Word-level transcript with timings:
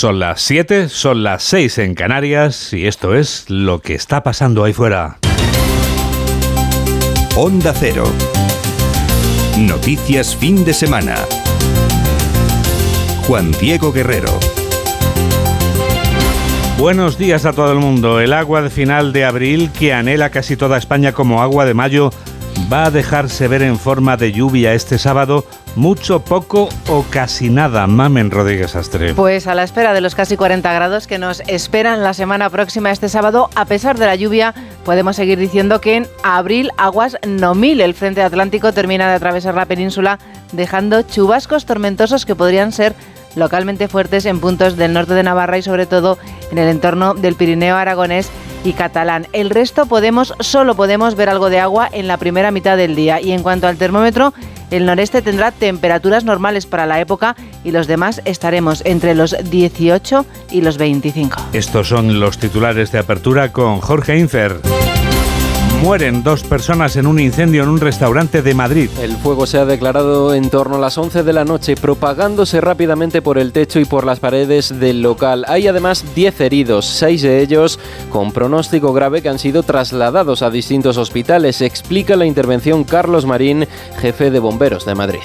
Son 0.00 0.18
las 0.18 0.40
7, 0.40 0.88
son 0.88 1.22
las 1.22 1.42
6 1.42 1.76
en 1.76 1.94
Canarias 1.94 2.72
y 2.72 2.86
esto 2.86 3.14
es 3.14 3.44
lo 3.50 3.80
que 3.80 3.92
está 3.92 4.22
pasando 4.22 4.64
ahí 4.64 4.72
fuera. 4.72 5.18
Onda 7.36 7.74
Cero. 7.78 8.04
Noticias 9.58 10.34
fin 10.34 10.64
de 10.64 10.72
semana. 10.72 11.16
Juan 13.26 13.52
Diego 13.60 13.92
Guerrero. 13.92 14.40
Buenos 16.78 17.18
días 17.18 17.44
a 17.44 17.52
todo 17.52 17.70
el 17.70 17.78
mundo. 17.78 18.20
El 18.20 18.32
agua 18.32 18.62
de 18.62 18.70
final 18.70 19.12
de 19.12 19.26
abril 19.26 19.70
que 19.78 19.92
anhela 19.92 20.30
casi 20.30 20.56
toda 20.56 20.78
España 20.78 21.12
como 21.12 21.42
agua 21.42 21.66
de 21.66 21.74
mayo 21.74 22.10
va 22.72 22.84
a 22.84 22.90
dejarse 22.90 23.48
ver 23.48 23.62
en 23.62 23.78
forma 23.78 24.16
de 24.16 24.32
lluvia 24.32 24.74
este 24.74 24.98
sábado 24.98 25.44
mucho, 25.76 26.20
poco 26.20 26.68
o 26.88 27.04
casi 27.10 27.48
nada. 27.48 27.86
Mamen 27.86 28.30
Rodríguez 28.30 28.74
Astre. 28.74 29.14
Pues 29.14 29.46
a 29.46 29.54
la 29.54 29.62
espera 29.62 29.92
de 29.92 30.00
los 30.00 30.14
casi 30.14 30.36
40 30.36 30.72
grados 30.72 31.06
que 31.06 31.18
nos 31.18 31.40
esperan 31.46 32.02
la 32.02 32.14
semana 32.14 32.50
próxima 32.50 32.90
este 32.90 33.08
sábado, 33.08 33.50
a 33.54 33.64
pesar 33.64 33.98
de 33.98 34.06
la 34.06 34.16
lluvia, 34.16 34.54
podemos 34.84 35.16
seguir 35.16 35.38
diciendo 35.38 35.80
que 35.80 35.96
en 35.96 36.08
abril 36.22 36.70
aguas 36.76 37.16
no 37.26 37.54
mil. 37.54 37.80
El 37.80 37.94
frente 37.94 38.22
atlántico 38.22 38.72
termina 38.72 39.08
de 39.08 39.14
atravesar 39.14 39.54
la 39.54 39.66
península 39.66 40.18
dejando 40.52 41.02
chubascos 41.02 41.66
tormentosos 41.66 42.26
que 42.26 42.34
podrían 42.34 42.72
ser 42.72 42.94
localmente 43.34 43.88
fuertes 43.88 44.26
en 44.26 44.40
puntos 44.40 44.76
del 44.76 44.92
norte 44.92 45.14
de 45.14 45.22
Navarra 45.22 45.58
y 45.58 45.62
sobre 45.62 45.86
todo 45.86 46.18
en 46.50 46.58
el 46.58 46.68
entorno 46.68 47.14
del 47.14 47.34
Pirineo 47.34 47.76
aragonés 47.76 48.30
y 48.64 48.72
catalán. 48.72 49.26
El 49.32 49.50
resto 49.50 49.86
podemos, 49.86 50.34
solo 50.40 50.74
podemos 50.74 51.14
ver 51.14 51.28
algo 51.28 51.50
de 51.50 51.60
agua 51.60 51.88
en 51.90 52.06
la 52.08 52.18
primera 52.18 52.50
mitad 52.50 52.76
del 52.76 52.94
día. 52.94 53.20
Y 53.20 53.32
en 53.32 53.42
cuanto 53.42 53.66
al 53.66 53.76
termómetro, 53.76 54.34
el 54.70 54.86
noreste 54.86 55.22
tendrá 55.22 55.50
temperaturas 55.50 56.24
normales 56.24 56.66
para 56.66 56.86
la 56.86 57.00
época 57.00 57.36
y 57.64 57.72
los 57.72 57.86
demás 57.86 58.22
estaremos 58.24 58.82
entre 58.84 59.14
los 59.14 59.34
18 59.50 60.26
y 60.50 60.60
los 60.60 60.78
25. 60.78 61.36
Estos 61.52 61.88
son 61.88 62.20
los 62.20 62.38
titulares 62.38 62.92
de 62.92 62.98
apertura 62.98 63.52
con 63.52 63.80
Jorge 63.80 64.18
Infer. 64.18 64.60
Mueren 65.82 66.22
dos 66.22 66.42
personas 66.42 66.96
en 66.96 67.06
un 67.06 67.18
incendio 67.18 67.62
en 67.62 67.70
un 67.70 67.80
restaurante 67.80 68.42
de 68.42 68.52
Madrid. 68.52 68.90
El 69.00 69.16
fuego 69.16 69.46
se 69.46 69.56
ha 69.56 69.64
declarado 69.64 70.34
en 70.34 70.50
torno 70.50 70.76
a 70.76 70.78
las 70.78 70.98
11 70.98 71.22
de 71.22 71.32
la 71.32 71.46
noche, 71.46 71.74
propagándose 71.74 72.60
rápidamente 72.60 73.22
por 73.22 73.38
el 73.38 73.52
techo 73.52 73.80
y 73.80 73.86
por 73.86 74.04
las 74.04 74.20
paredes 74.20 74.78
del 74.78 75.00
local. 75.00 75.46
Hay 75.48 75.68
además 75.68 76.04
10 76.14 76.38
heridos, 76.42 76.84
6 76.84 77.22
de 77.22 77.40
ellos 77.40 77.78
con 78.10 78.30
pronóstico 78.32 78.92
grave 78.92 79.22
que 79.22 79.30
han 79.30 79.38
sido 79.38 79.62
trasladados 79.62 80.42
a 80.42 80.50
distintos 80.50 80.98
hospitales. 80.98 81.62
Explica 81.62 82.14
la 82.14 82.26
intervención 82.26 82.84
Carlos 82.84 83.24
Marín, 83.24 83.66
jefe 84.00 84.30
de 84.30 84.38
bomberos 84.38 84.84
de 84.84 84.94
Madrid. 84.94 85.20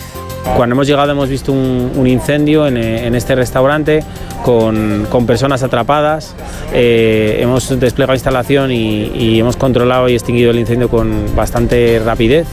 Cuando 0.56 0.74
hemos 0.74 0.88
llegado 0.88 1.12
hemos 1.12 1.28
visto 1.28 1.52
un, 1.52 2.08
incendio 2.08 2.68
en, 2.68 3.16
este 3.16 3.36
restaurante 3.36 4.04
con, 4.44 5.08
personas 5.26 5.64
atrapadas. 5.64 6.36
Eh, 6.74 7.40
hemos 7.42 7.78
desplegado 7.80 8.14
instalación 8.14 8.72
y, 8.72 9.08
y 9.08 9.40
hemos 9.40 9.58
controlado 9.58 10.08
y 10.08 10.14
extinguido 10.14 10.52
el 10.52 10.60
incendio 10.60 10.90
con 10.90 11.36
bastante 11.36 12.02
rapidez 12.04 12.48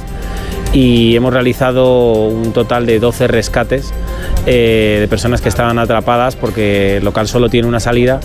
y 0.73 1.15
hemos 1.15 1.33
realizado 1.33 2.27
un 2.29 2.53
total 2.53 2.87
de 2.87 2.99
12 2.99 3.29
rescates 3.29 3.93
eh, 4.47 4.99
de 5.01 5.09
personas 5.09 5.41
que 5.41 5.49
estaban 5.49 5.79
atrapadas 5.79 6.37
porque 6.37 6.97
el 6.97 7.05
local 7.05 7.29
solo 7.29 7.49
tiene 7.49 7.69
una 7.69 7.81
salida 7.81 8.21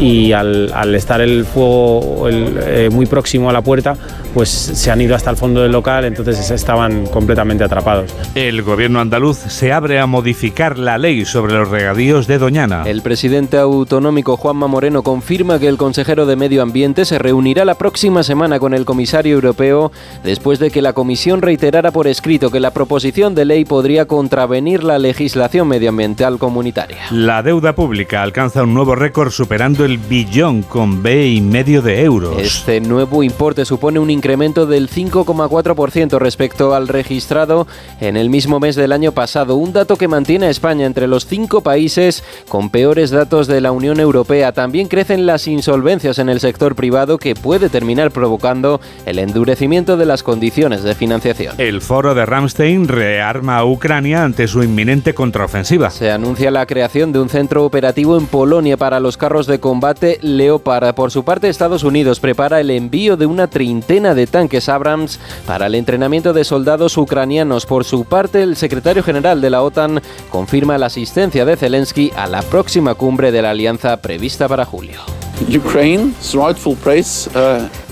y 0.00 0.32
al, 0.32 0.94
estar 0.94 1.20
el 1.20 1.44
fuego 1.44 2.28
eh, 2.28 2.88
muy 2.90 3.06
próximo 3.06 3.50
a 3.50 3.52
la 3.52 3.62
puerta, 3.62 3.96
pues 4.34 4.48
se 4.48 4.90
han 4.90 5.00
ido 5.00 5.14
hasta 5.14 5.30
el 5.30 5.36
fondo 5.36 5.62
del 5.62 5.72
local, 5.72 6.04
entonces 6.04 6.50
estaban 6.50 7.06
completamente 7.06 7.64
atrapados. 7.64 8.12
El 8.34 8.62
gobierno 8.62 9.00
andaluz 9.00 9.36
se 9.36 9.72
abre 9.72 10.00
a 10.00 10.06
modificar 10.06 10.78
la 10.78 10.98
ley 10.98 11.24
sobre 11.24 11.54
los 11.54 11.68
regadíos 11.68 12.26
de 12.26 12.38
Doñana. 12.38 12.84
El 12.86 13.02
presidente 13.02 13.58
autonómico 13.58 14.36
Juanma 14.36 14.66
Moreno 14.66 15.02
confirma 15.02 15.58
que 15.58 15.68
el 15.68 15.76
consejero 15.76 16.26
de 16.26 16.36
Medio 16.36 16.62
Ambiente 16.62 17.04
se 17.04 17.18
reunirá 17.18 17.64
la 17.64 17.74
próxima 17.74 18.22
semana 18.22 18.58
con 18.58 18.74
el 18.74 18.84
comisario 18.84 19.34
europeo 19.34 19.92
después 20.24 20.58
de 20.58 20.70
que 20.70 20.82
la 20.82 20.92
comisión 20.92 21.42
reiterara 21.42 21.90
por 21.90 22.06
escrito 22.06 22.50
que 22.50 22.60
la 22.60 22.72
proposición 22.72 23.34
de 23.34 23.44
ley 23.44 23.64
podría 23.64 24.06
contravenir 24.06 24.84
la 24.84 24.98
legislación 24.98 25.59
medioambiental 25.64 26.38
comunitaria. 26.38 26.98
La 27.10 27.42
deuda 27.42 27.74
pública 27.74 28.22
alcanza 28.22 28.62
un 28.62 28.74
nuevo 28.74 28.94
récord 28.94 29.30
superando 29.30 29.84
el 29.84 29.98
billón 29.98 30.62
con 30.62 31.02
B 31.02 31.28
y 31.28 31.40
medio 31.40 31.82
de 31.82 32.02
euros. 32.02 32.36
Este 32.38 32.80
nuevo 32.80 33.22
importe 33.22 33.64
supone 33.64 33.98
un 33.98 34.10
incremento 34.10 34.66
del 34.66 34.88
5,4% 34.88 36.18
respecto 36.18 36.74
al 36.74 36.88
registrado 36.88 37.66
en 38.00 38.16
el 38.16 38.30
mismo 38.30 38.60
mes 38.60 38.76
del 38.76 38.92
año 38.92 39.12
pasado, 39.12 39.56
un 39.56 39.72
dato 39.72 39.96
que 39.96 40.08
mantiene 40.08 40.46
a 40.46 40.50
España 40.50 40.86
entre 40.86 41.06
los 41.06 41.26
cinco 41.26 41.60
países 41.60 42.24
con 42.48 42.70
peores 42.70 43.10
datos 43.10 43.46
de 43.46 43.60
la 43.60 43.72
Unión 43.72 44.00
Europea. 44.00 44.52
También 44.52 44.88
crecen 44.88 45.26
las 45.26 45.46
insolvencias 45.46 46.18
en 46.18 46.28
el 46.28 46.40
sector 46.40 46.74
privado 46.74 47.18
que 47.18 47.34
puede 47.34 47.68
terminar 47.68 48.10
provocando 48.10 48.80
el 49.06 49.18
endurecimiento 49.18 49.96
de 49.96 50.06
las 50.06 50.22
condiciones 50.22 50.82
de 50.82 50.94
financiación. 50.94 51.54
El 51.58 51.80
foro 51.80 52.14
de 52.14 52.26
Ramstein 52.26 52.88
rearma 52.88 53.58
a 53.58 53.64
Ucrania 53.64 54.24
ante 54.24 54.48
su 54.48 54.62
inminente 54.62 55.14
contraofensiva. 55.14 55.49
Se 55.90 56.12
anuncia 56.12 56.52
la 56.52 56.64
creación 56.64 57.10
de 57.10 57.18
un 57.18 57.28
centro 57.28 57.64
operativo 57.64 58.16
en 58.16 58.26
Polonia 58.26 58.76
para 58.76 59.00
los 59.00 59.16
carros 59.16 59.48
de 59.48 59.58
combate 59.58 60.20
Leopard. 60.22 60.94
Por 60.94 61.10
su 61.10 61.24
parte, 61.24 61.48
Estados 61.48 61.82
Unidos 61.82 62.20
prepara 62.20 62.60
el 62.60 62.70
envío 62.70 63.16
de 63.16 63.26
una 63.26 63.48
treintena 63.48 64.14
de 64.14 64.28
tanques 64.28 64.68
Abrams 64.68 65.18
para 65.46 65.66
el 65.66 65.74
entrenamiento 65.74 66.32
de 66.32 66.44
soldados 66.44 66.96
ucranianos. 66.96 67.66
Por 67.66 67.84
su 67.84 68.04
parte, 68.04 68.44
el 68.44 68.54
secretario 68.54 69.02
general 69.02 69.40
de 69.40 69.50
la 69.50 69.62
OTAN 69.62 70.00
confirma 70.30 70.78
la 70.78 70.86
asistencia 70.86 71.44
de 71.44 71.56
Zelensky 71.56 72.12
a 72.14 72.28
la 72.28 72.42
próxima 72.42 72.94
cumbre 72.94 73.32
de 73.32 73.42
la 73.42 73.50
alianza 73.50 73.96
prevista 73.96 74.46
para 74.46 74.64
julio. 74.64 75.00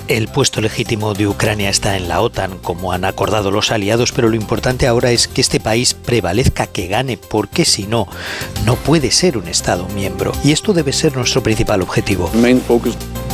El 0.09 0.29
puesto 0.29 0.63
legítimo 0.63 1.13
de 1.13 1.27
Ucrania 1.27 1.69
está 1.69 1.99
en 1.99 2.09
la 2.09 2.23
OTAN, 2.23 2.57
como 2.63 2.93
han 2.93 3.05
acordado 3.05 3.51
los 3.51 3.71
aliados, 3.71 4.11
pero 4.13 4.31
lo 4.31 4.37
importante 4.37 4.87
ahora 4.87 5.11
es 5.11 5.29
que 5.29 5.43
este 5.43 5.61
país 5.61 5.93
prevalezca, 5.93 6.67
que 6.67 6.87
gane, 6.87 7.19
porque 7.19 7.67
si 7.67 7.87
no, 7.87 8.09
no 8.65 8.77
puede 8.77 9.11
ser 9.11 9.37
un 9.37 9.49
Estado 9.49 9.87
miembro. 9.95 10.33
Y 10.43 10.53
esto 10.53 10.73
debe 10.73 10.95
ser 10.95 11.15
nuestro 11.15 11.43
principal 11.43 11.83
objetivo. 11.83 12.31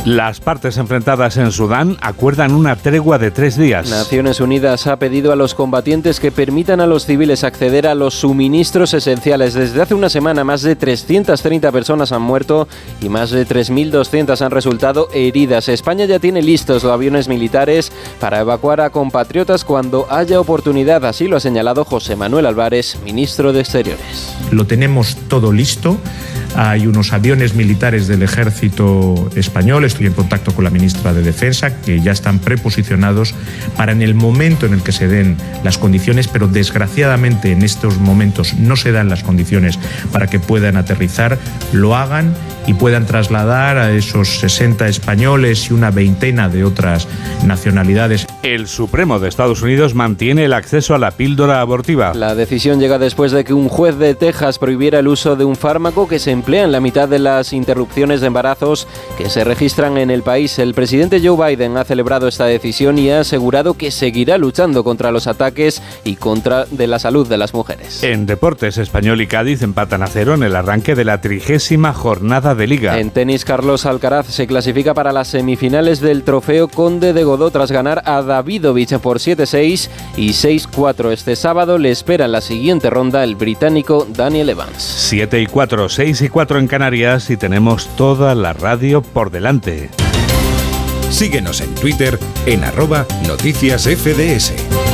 Las 0.05 0.39
partes 0.39 0.77
enfrentadas 0.77 1.35
en 1.37 1.51
Sudán 1.51 1.97
acuerdan 1.99 2.53
una 2.53 2.75
tregua 2.75 3.17
de 3.17 3.31
tres 3.31 3.57
días. 3.57 3.89
Naciones 3.89 4.39
Unidas 4.39 4.85
ha 4.85 4.99
pedido 4.99 5.31
a 5.31 5.35
los 5.35 5.55
combatientes 5.55 6.19
que 6.19 6.31
permitan 6.31 6.79
a 6.79 6.85
los 6.85 7.07
civiles 7.07 7.43
acceder 7.43 7.87
a 7.87 7.95
los 7.95 8.13
suministros 8.13 8.93
esenciales. 8.93 9.55
Desde 9.55 9.81
hace 9.81 9.95
una 9.95 10.09
semana 10.09 10.43
más 10.43 10.61
de 10.61 10.75
330 10.75 11.71
personas 11.71 12.11
han 12.11 12.21
muerto 12.21 12.67
y 13.01 13.09
más 13.09 13.31
de 13.31 13.47
3.200 13.47 14.39
han 14.41 14.51
resultado 14.51 15.07
heridas. 15.11 15.69
España 15.69 16.05
ya 16.05 16.19
tiene 16.19 16.43
listos 16.43 16.83
los 16.83 16.93
aviones 16.93 17.27
militares 17.27 17.91
para 18.19 18.41
evacuar 18.41 18.81
a 18.81 18.91
compatriotas 18.91 19.65
cuando 19.65 20.05
haya 20.11 20.39
oportunidad. 20.39 21.03
Así 21.03 21.27
lo 21.27 21.37
ha 21.37 21.39
señalado 21.39 21.83
José 21.83 22.15
Manuel 22.15 22.45
Álvarez, 22.45 22.99
ministro 23.03 23.53
de 23.53 23.61
Exteriores. 23.61 24.35
Lo 24.51 24.67
tenemos 24.67 25.15
todo 25.27 25.51
listo. 25.51 25.97
Hay 26.57 26.87
unos 26.87 27.11
aviones 27.11 27.53
militares 27.53 28.07
del 28.07 28.23
ejército 28.23 29.29
español, 29.35 29.83
estoy 29.83 30.07
en 30.07 30.13
contacto 30.13 30.55
con 30.55 30.63
la 30.63 30.69
ministra 30.69 31.13
de 31.13 31.21
Defensa, 31.21 31.81
que 31.81 31.99
ya 31.99 32.13
están 32.13 32.39
preposicionados 32.39 33.35
para 33.75 33.91
en 33.91 34.01
el 34.01 34.15
momento 34.15 34.65
en 34.65 34.73
el 34.73 34.81
que 34.81 34.93
se 34.93 35.09
den 35.09 35.35
las 35.65 35.77
condiciones, 35.77 36.29
pero 36.29 36.47
desgraciadamente 36.47 37.51
en 37.51 37.61
estos 37.61 37.97
momentos 37.99 38.53
no 38.53 38.77
se 38.77 38.93
dan 38.93 39.09
las 39.09 39.21
condiciones 39.21 39.77
para 40.13 40.27
que 40.27 40.39
puedan 40.39 40.77
aterrizar, 40.77 41.37
lo 41.73 41.95
hagan 41.95 42.33
y 42.67 42.73
puedan 42.73 43.05
trasladar 43.05 43.77
a 43.77 43.91
esos 43.91 44.39
60 44.39 44.87
españoles 44.87 45.69
y 45.69 45.73
una 45.73 45.91
veintena 45.91 46.49
de 46.49 46.63
otras 46.63 47.07
nacionalidades. 47.45 48.27
El 48.43 48.67
Supremo 48.67 49.19
de 49.19 49.29
Estados 49.29 49.61
Unidos 49.61 49.95
mantiene 49.95 50.45
el 50.45 50.53
acceso 50.53 50.95
a 50.95 50.99
la 50.99 51.11
píldora 51.11 51.61
abortiva. 51.61 52.13
La 52.13 52.35
decisión 52.35 52.79
llega 52.79 52.99
después 52.99 53.31
de 53.31 53.43
que 53.43 53.53
un 53.53 53.69
juez 53.69 53.97
de 53.97 54.15
Texas 54.15 54.59
prohibiera 54.59 54.99
el 54.99 55.07
uso 55.07 55.35
de 55.35 55.45
un 55.45 55.55
fármaco 55.55 56.07
que 56.07 56.19
se 56.19 56.31
emplea 56.31 56.63
en 56.63 56.71
la 56.71 56.79
mitad 56.79 57.07
de 57.07 57.19
las 57.19 57.53
interrupciones 57.53 58.21
de 58.21 58.27
embarazos 58.27 58.87
que 59.17 59.29
se 59.29 59.43
registran 59.43 59.97
en 59.97 60.11
el 60.11 60.23
país. 60.23 60.59
El 60.59 60.73
presidente 60.73 61.21
Joe 61.23 61.55
Biden 61.55 61.77
ha 61.77 61.83
celebrado 61.83 62.27
esta 62.27 62.45
decisión 62.45 62.97
y 62.97 63.09
ha 63.11 63.21
asegurado 63.21 63.75
que 63.75 63.91
seguirá 63.91 64.37
luchando 64.37 64.83
contra 64.83 65.11
los 65.11 65.27
ataques 65.27 65.81
y 66.03 66.15
contra 66.15 66.65
de 66.65 66.87
la 66.87 66.99
salud 66.99 67.27
de 67.27 67.37
las 67.37 67.53
mujeres. 67.53 68.03
En 68.03 68.25
deportes, 68.25 68.77
Español 68.77 69.21
y 69.21 69.27
Cádiz 69.27 69.61
empatan 69.61 70.03
a 70.03 70.07
cero 70.07 70.33
en 70.33 70.43
el 70.43 70.55
arranque 70.55 70.95
de 70.95 71.05
la 71.05 71.21
trigésima 71.21 71.93
jornada 71.93 72.54
de 72.55 72.67
liga. 72.67 72.99
En 72.99 73.11
tenis, 73.11 73.45
Carlos 73.45 73.85
Alcaraz 73.85 74.27
se 74.27 74.47
clasifica 74.47 74.93
para 74.93 75.11
las 75.11 75.27
semifinales 75.27 75.99
del 75.99 76.23
Trofeo 76.23 76.67
Conde 76.67 77.13
de 77.13 77.23
Godó 77.23 77.51
tras 77.51 77.71
ganar 77.71 78.01
a 78.05 78.21
Davidovich 78.21 78.97
por 78.99 79.19
7-6 79.19 79.89
y 80.17 80.29
6-4. 80.29 81.11
Este 81.11 81.35
sábado 81.35 81.77
le 81.77 81.91
espera 81.91 82.25
en 82.25 82.31
la 82.31 82.41
siguiente 82.41 82.89
ronda 82.89 83.23
el 83.23 83.35
británico 83.35 84.07
Daniel 84.09 84.49
Evans. 84.49 84.77
7 84.77 85.41
y 85.41 85.45
4, 85.47 85.89
6 85.89 86.21
y 86.21 86.29
4 86.29 86.59
en 86.59 86.67
Canarias 86.67 87.29
y 87.29 87.37
tenemos 87.37 87.87
toda 87.95 88.35
la 88.35 88.53
radio 88.53 89.01
por 89.01 89.31
delante. 89.31 89.89
Síguenos 91.09 91.61
en 91.61 91.73
Twitter 91.75 92.19
en 92.45 92.63
arroba 92.63 93.05
noticias 93.27 93.83
FDS. 93.83 94.84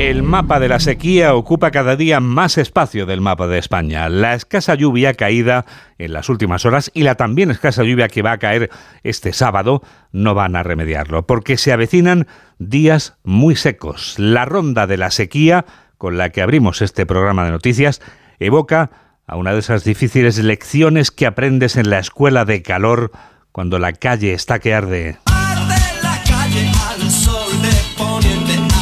El 0.00 0.22
mapa 0.22 0.58
de 0.58 0.68
la 0.68 0.80
sequía 0.80 1.34
ocupa 1.34 1.70
cada 1.70 1.94
día 1.94 2.20
más 2.20 2.56
espacio 2.56 3.04
del 3.04 3.20
mapa 3.20 3.46
de 3.46 3.58
España. 3.58 4.08
La 4.08 4.32
escasa 4.32 4.74
lluvia 4.74 5.12
caída 5.12 5.66
en 5.98 6.14
las 6.14 6.30
últimas 6.30 6.64
horas 6.64 6.90
y 6.94 7.02
la 7.02 7.16
también 7.16 7.50
escasa 7.50 7.84
lluvia 7.84 8.08
que 8.08 8.22
va 8.22 8.32
a 8.32 8.38
caer 8.38 8.70
este 9.02 9.34
sábado 9.34 9.82
no 10.10 10.34
van 10.34 10.56
a 10.56 10.62
remediarlo, 10.62 11.26
porque 11.26 11.58
se 11.58 11.70
avecinan 11.70 12.28
días 12.58 13.18
muy 13.24 13.56
secos. 13.56 14.14
La 14.18 14.46
ronda 14.46 14.86
de 14.86 14.96
la 14.96 15.10
sequía, 15.10 15.66
con 15.98 16.16
la 16.16 16.30
que 16.30 16.40
abrimos 16.40 16.80
este 16.80 17.04
programa 17.04 17.44
de 17.44 17.50
noticias, 17.50 18.00
evoca 18.38 18.90
a 19.26 19.36
una 19.36 19.52
de 19.52 19.58
esas 19.58 19.84
difíciles 19.84 20.38
lecciones 20.38 21.10
que 21.10 21.26
aprendes 21.26 21.76
en 21.76 21.90
la 21.90 21.98
escuela 21.98 22.46
de 22.46 22.62
calor 22.62 23.12
cuando 23.52 23.78
la 23.78 23.92
calle 23.92 24.32
está 24.32 24.60
que 24.60 24.72
arde. 24.72 25.18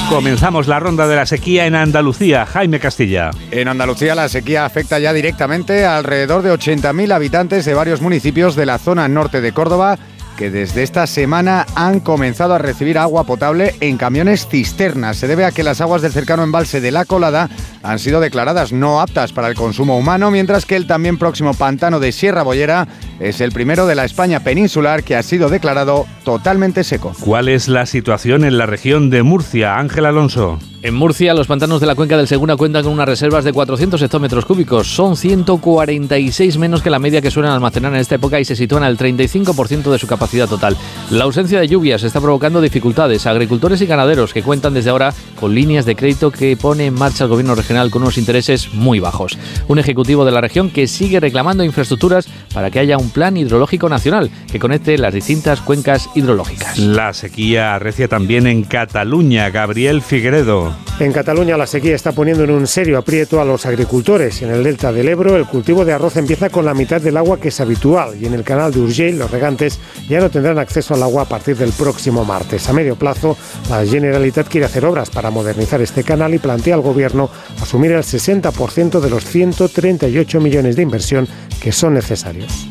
Comenzamos 0.08 0.68
la 0.68 0.80
ronda 0.80 1.06
de 1.06 1.16
la 1.16 1.26
sequía 1.26 1.66
en 1.66 1.74
Andalucía. 1.74 2.46
Jaime 2.46 2.80
Castilla. 2.80 3.30
En 3.50 3.68
Andalucía 3.68 4.14
la 4.14 4.30
sequía 4.30 4.64
afecta 4.64 4.98
ya 4.98 5.12
directamente 5.12 5.84
a 5.84 5.98
alrededor 5.98 6.40
de 6.40 6.50
80.000 6.50 7.12
habitantes 7.12 7.66
de 7.66 7.74
varios 7.74 8.00
municipios 8.00 8.56
de 8.56 8.64
la 8.64 8.78
zona 8.78 9.06
norte 9.06 9.42
de 9.42 9.52
Córdoba 9.52 9.98
que 10.38 10.50
desde 10.50 10.84
esta 10.84 11.06
semana 11.08 11.66
han 11.74 11.98
comenzado 11.98 12.54
a 12.54 12.58
recibir 12.58 12.96
agua 12.96 13.24
potable 13.24 13.74
en 13.80 13.98
camiones 13.98 14.46
cisternas. 14.46 15.16
Se 15.16 15.26
debe 15.26 15.44
a 15.44 15.50
que 15.50 15.64
las 15.64 15.80
aguas 15.80 16.00
del 16.00 16.12
cercano 16.12 16.44
embalse 16.44 16.80
de 16.80 16.92
La 16.92 17.04
Colada 17.04 17.50
han 17.82 17.98
sido 17.98 18.20
declaradas 18.20 18.72
no 18.72 19.00
aptas 19.00 19.32
para 19.32 19.48
el 19.48 19.54
consumo 19.54 19.96
humano, 19.96 20.30
mientras 20.30 20.66
que 20.66 20.76
el 20.76 20.86
también 20.86 21.18
próximo 21.18 21.54
pantano 21.54 22.00
de 22.00 22.12
Sierra 22.12 22.42
Bollera 22.42 22.88
es 23.20 23.40
el 23.40 23.52
primero 23.52 23.86
de 23.86 23.94
la 23.94 24.04
España 24.04 24.40
peninsular 24.40 25.02
que 25.02 25.16
ha 25.16 25.22
sido 25.22 25.48
declarado 25.48 26.06
totalmente 26.24 26.84
seco. 26.84 27.12
¿Cuál 27.20 27.48
es 27.48 27.68
la 27.68 27.86
situación 27.86 28.44
en 28.44 28.58
la 28.58 28.66
región 28.66 29.10
de 29.10 29.22
Murcia, 29.22 29.78
Ángel 29.78 30.06
Alonso? 30.06 30.58
En 30.80 30.94
Murcia, 30.94 31.34
los 31.34 31.48
pantanos 31.48 31.80
de 31.80 31.88
la 31.88 31.96
cuenca 31.96 32.16
del 32.16 32.28
Segura 32.28 32.54
cuentan 32.54 32.84
con 32.84 32.92
unas 32.92 33.08
reservas 33.08 33.42
de 33.42 33.52
400 33.52 34.00
hectómetros 34.00 34.44
cúbicos. 34.44 34.86
Son 34.86 35.16
146 35.16 36.56
menos 36.56 36.82
que 36.82 36.90
la 36.90 37.00
media 37.00 37.20
que 37.20 37.32
suelen 37.32 37.50
almacenar 37.50 37.92
en 37.92 37.98
esta 37.98 38.14
época 38.14 38.38
y 38.38 38.44
se 38.44 38.54
sitúan 38.54 38.84
al 38.84 38.96
35% 38.96 39.90
de 39.90 39.98
su 39.98 40.06
capacidad 40.06 40.48
total. 40.48 40.76
La 41.10 41.24
ausencia 41.24 41.58
de 41.58 41.66
lluvias 41.66 42.04
está 42.04 42.20
provocando 42.20 42.60
dificultades 42.60 43.26
a 43.26 43.30
agricultores 43.30 43.80
y 43.80 43.86
ganaderos 43.86 44.32
que 44.32 44.44
cuentan 44.44 44.72
desde 44.72 44.90
ahora 44.90 45.12
con 45.40 45.52
líneas 45.52 45.84
de 45.84 45.96
crédito 45.96 46.30
que 46.30 46.56
pone 46.56 46.86
en 46.86 46.94
marcha 46.94 47.24
el 47.24 47.30
gobierno 47.30 47.56
regional 47.56 47.67
con 47.68 48.02
unos 48.02 48.16
intereses 48.16 48.72
muy 48.72 48.98
bajos. 48.98 49.36
Un 49.68 49.78
ejecutivo 49.78 50.24
de 50.24 50.32
la 50.32 50.40
región 50.40 50.70
que 50.70 50.86
sigue 50.86 51.20
reclamando 51.20 51.64
infraestructuras 51.64 52.26
para 52.54 52.70
que 52.70 52.78
haya 52.78 52.96
un 52.96 53.10
plan 53.10 53.36
hidrológico 53.36 53.90
nacional 53.90 54.30
que 54.50 54.58
conecte 54.58 54.96
las 54.96 55.12
distintas 55.12 55.60
cuencas 55.60 56.08
hidrológicas. 56.14 56.78
La 56.78 57.12
sequía 57.12 57.74
arrecia 57.74 58.08
también 58.08 58.46
en 58.46 58.64
Cataluña. 58.64 59.50
Gabriel 59.50 60.00
Figueredo. 60.00 60.72
En 60.98 61.12
Cataluña 61.12 61.56
la 61.56 61.66
sequía 61.66 61.94
está 61.94 62.12
poniendo 62.12 62.42
en 62.42 62.50
un 62.50 62.66
serio 62.66 62.98
aprieto 62.98 63.40
a 63.40 63.44
los 63.44 63.66
agricultores. 63.66 64.40
En 64.42 64.50
el 64.50 64.64
delta 64.64 64.90
del 64.90 65.08
Ebro 65.08 65.36
el 65.36 65.46
cultivo 65.46 65.84
de 65.84 65.92
arroz 65.92 66.16
empieza 66.16 66.48
con 66.50 66.64
la 66.64 66.74
mitad 66.74 67.00
del 67.00 67.18
agua 67.18 67.38
que 67.38 67.48
es 67.48 67.60
habitual 67.60 68.16
y 68.20 68.26
en 68.26 68.34
el 68.34 68.42
canal 68.42 68.72
de 68.72 68.80
Urgell 68.80 69.18
los 69.18 69.30
regantes 69.30 69.78
ya 70.08 70.20
no 70.20 70.30
tendrán 70.30 70.58
acceso 70.58 70.94
al 70.94 71.02
agua 71.02 71.22
a 71.22 71.28
partir 71.28 71.56
del 71.56 71.70
próximo 71.70 72.24
martes. 72.24 72.68
A 72.68 72.72
medio 72.72 72.96
plazo 72.96 73.36
la 73.70 73.84
Generalitat 73.84 74.48
quiere 74.48 74.66
hacer 74.66 74.84
obras 74.86 75.10
para 75.10 75.30
modernizar 75.30 75.80
este 75.82 76.02
canal 76.02 76.34
y 76.34 76.38
plantea 76.38 76.74
al 76.74 76.80
gobierno 76.80 77.30
asumir 77.60 77.92
el 77.92 78.02
60% 78.02 79.00
de 79.00 79.10
los 79.10 79.24
138 79.24 80.40
millones 80.40 80.76
de 80.76 80.82
inversión 80.82 81.28
que 81.60 81.72
son 81.72 81.94
necesarios. 81.94 82.68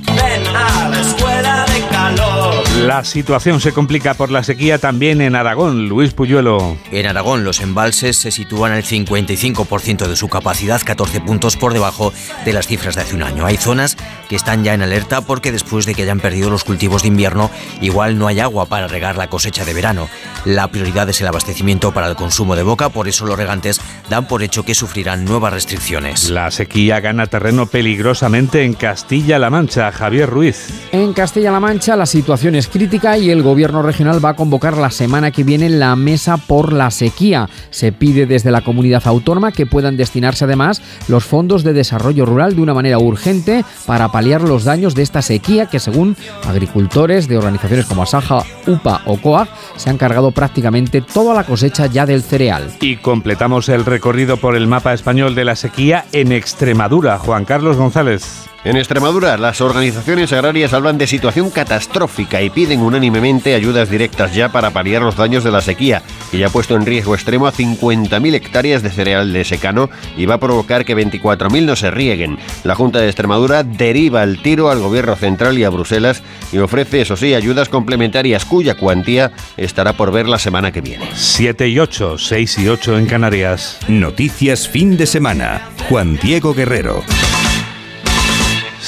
La 2.85 3.03
situación 3.03 3.59
se 3.59 3.74
complica 3.74 4.13
por 4.13 4.29
la 4.29 4.44
sequía 4.44 4.77
también 4.77 5.19
en 5.19 5.35
Aragón. 5.35 5.89
Luis 5.89 6.13
Puyuelo. 6.13 6.77
En 6.91 7.07
Aragón 7.07 7.44
los 7.44 7.59
embalses 7.59 8.18
se 8.18 8.31
sitúan 8.31 8.71
al 8.71 8.83
55% 8.83 10.07
de 10.07 10.15
su 10.15 10.29
capacidad, 10.29 10.81
14 10.81 11.19
puntos 11.21 11.57
por 11.57 11.74
debajo 11.74 12.13
de 12.45 12.53
las 12.53 12.68
cifras 12.68 12.95
de 12.95 13.01
hace 13.01 13.15
un 13.15 13.24
año. 13.24 13.45
Hay 13.45 13.57
zonas 13.57 13.97
que 14.29 14.35
están 14.35 14.63
ya 14.63 14.74
en 14.74 14.83
alerta 14.83 15.21
porque 15.21 15.51
después 15.51 15.85
de 15.85 15.95
que 15.95 16.03
hayan 16.03 16.19
perdido 16.19 16.50
los 16.50 16.63
cultivos 16.63 17.01
de 17.01 17.07
invierno, 17.07 17.50
igual 17.81 18.19
no 18.19 18.27
hay 18.27 18.39
agua 18.39 18.68
para 18.68 18.88
regar 18.88 19.18
la 19.18 19.27
cosecha 19.27 19.65
de 19.65 19.73
verano. 19.73 20.07
La 20.45 20.68
prioridad 20.68 21.09
es 21.09 21.19
el 21.19 21.27
abastecimiento 21.27 21.94
para 21.94 22.07
el 22.07 22.15
consumo 22.15 22.56
de 22.56 22.63
boca, 22.63 22.89
por 22.89 23.07
eso 23.07 23.25
los 23.25 23.38
regantes 23.38 23.81
dan 24.09 24.27
por 24.27 24.44
hecho 24.44 24.63
que 24.63 24.75
sufrirán 24.75 25.25
nuevas 25.25 25.51
restricciones. 25.51 26.30
La 26.30 26.51
sequía 26.51 27.00
gana 27.00 27.27
terreno 27.27 27.65
peligrosamente 27.65 28.63
en 28.63 28.73
Castilla-La 28.73 29.50
Mancha. 29.50 29.91
Javier 29.91 30.30
Ruiz. 30.30 30.68
En 30.91 31.13
Castilla-La 31.13 31.59
Mancha 31.59 31.95
la 31.95 32.06
situación 32.06 32.56
es 32.56 32.67
crítica 32.69 33.18
y 33.18 33.30
el 33.30 33.44
gobierno 33.44 33.81
regional 33.81 34.24
va 34.24 34.30
a 34.30 34.36
convocar 34.36 34.78
la 34.78 34.92
semana 34.92 35.31
que 35.31 35.44
viene 35.44 35.69
la 35.69 35.96
mesa 35.96 36.38
por 36.38 36.74
la 36.74 36.92
sequía. 36.92 37.50
Se 37.69 37.92
pide 37.92 38.25
desde 38.25 38.52
la 38.52 38.62
comunidad 38.62 39.04
autónoma 39.06 39.52
que 39.52 39.66
puedan 39.66 39.98
destinarse 39.98 40.46
además 40.46 40.81
los 41.08 41.25
fondos 41.25 41.64
de 41.64 41.74
desarrollo 41.74 42.25
rural 42.25 42.56
de 42.56 42.62
una 42.62 42.74
manera 42.74 43.00
urgente 43.00 43.64
para 43.86 44.12
paliar 44.12 44.42
los 44.42 44.64
daños 44.64 44.96
de 44.96 45.04
esta 45.04 45.22
sequía 45.22 45.68
que 45.68 45.80
según 45.80 46.16
agricultores 46.48 47.28
de 47.28 47.38
organizaciones 47.38 47.86
como 47.86 48.04
Asaja, 48.04 48.44
UPA 48.66 49.02
o 49.06 49.18
COAG 49.18 49.48
se 49.75 49.90
han 49.90 49.98
cargado 49.98 50.31
prácticamente 50.31 51.02
toda 51.02 51.34
la 51.34 51.44
cosecha 51.44 51.88
ya 51.88 52.06
del 52.06 52.24
cereal. 52.24 52.72
Y 52.81 52.98
completamos 52.98 53.69
el 53.69 53.86
recorrido 53.86 54.38
por 54.38 54.56
el 54.56 54.68
mapa 54.68 54.94
español 54.94 55.36
de 55.36 55.46
la 55.46 55.56
sequía 55.56 56.06
en 56.12 56.31
Extremadura. 56.31 57.18
Juan 57.19 57.46
Carlos 57.46 57.78
González. 57.78 58.48
En 58.68 58.75
Extremadura, 58.75 59.38
las 59.38 59.62
organizaciones 59.62 60.34
agrarias 60.34 60.74
hablan 60.74 60.98
de 60.98 61.08
situación 61.08 61.52
catastrófica 61.52 62.42
y 62.42 62.50
piden 62.50 62.81
unánimemente 62.81 63.56
ayudas 63.56 63.90
directas 63.90 64.36
ya 64.36 64.52
para 64.52 64.72
paliar 64.72 65.02
los 65.02 65.16
daños 65.16 65.46
de 65.46 65.52
la 65.52 65.62
sequía, 65.62 66.04
que 66.30 66.38
ya 66.38 66.48
ha 66.48 66.50
puesto 66.50 66.75
en 66.75 66.86
riesgo 66.86 67.16
extremo 67.16 67.48
a 67.48 67.54
50.000 67.54 68.36
hectáreas 68.36 68.84
de 68.84 68.90
cereal 68.90 69.31
de 69.31 69.46
secano 69.46 69.90
y 70.18 70.25
va 70.25 70.34
a 70.34 70.40
provocar 70.42 70.84
que 70.84 70.98
24.000 70.98 71.64
no 71.64 71.78
se 71.78 71.92
rieguen. 71.92 72.40
La 72.66 72.75
Junta 72.75 73.00
de 73.00 73.08
Extremadura 73.08 73.64
deriva 73.64 74.22
el 74.24 74.42
tiro 74.42 74.69
al 74.69 74.81
gobierno 74.81 75.16
central 75.16 75.58
y 75.58 75.64
a 75.64 75.69
Bruselas 75.69 76.22
y 76.52 76.58
ofrece, 76.58 77.00
eso 77.00 77.16
sí, 77.16 77.36
ayudas 77.36 77.69
complementarias 77.69 78.44
cuya 78.44 78.75
cuantía 78.75 79.31
estará 79.56 79.94
por 79.94 80.12
ver 80.12 80.28
la 80.28 80.40
semana 80.40 80.74
que 80.74 80.81
viene. 80.81 81.10
7 81.14 81.69
y 81.69 81.80
8, 81.80 82.18
6 82.18 82.58
y 82.58 82.68
8 82.68 82.98
en 82.98 83.06
Canarias. 83.06 83.80
Noticias 83.88 84.68
fin 84.68 84.98
de 84.98 85.06
semana. 85.06 85.69
Juan 85.88 86.19
Diego 86.22 86.54
Guerrero. 86.54 87.06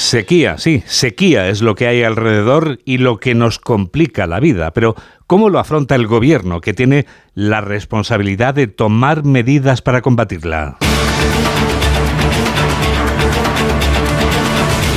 Sequía, 0.00 0.56
sí, 0.56 0.82
sequía 0.86 1.50
es 1.50 1.60
lo 1.60 1.74
que 1.74 1.86
hay 1.86 2.02
alrededor 2.02 2.78
y 2.86 2.96
lo 2.96 3.18
que 3.18 3.34
nos 3.34 3.58
complica 3.58 4.26
la 4.26 4.40
vida. 4.40 4.72
Pero, 4.72 4.96
¿cómo 5.26 5.50
lo 5.50 5.58
afronta 5.58 5.94
el 5.94 6.06
gobierno 6.06 6.62
que 6.62 6.72
tiene 6.72 7.04
la 7.34 7.60
responsabilidad 7.60 8.54
de 8.54 8.66
tomar 8.66 9.24
medidas 9.24 9.82
para 9.82 10.00
combatirla? 10.00 10.78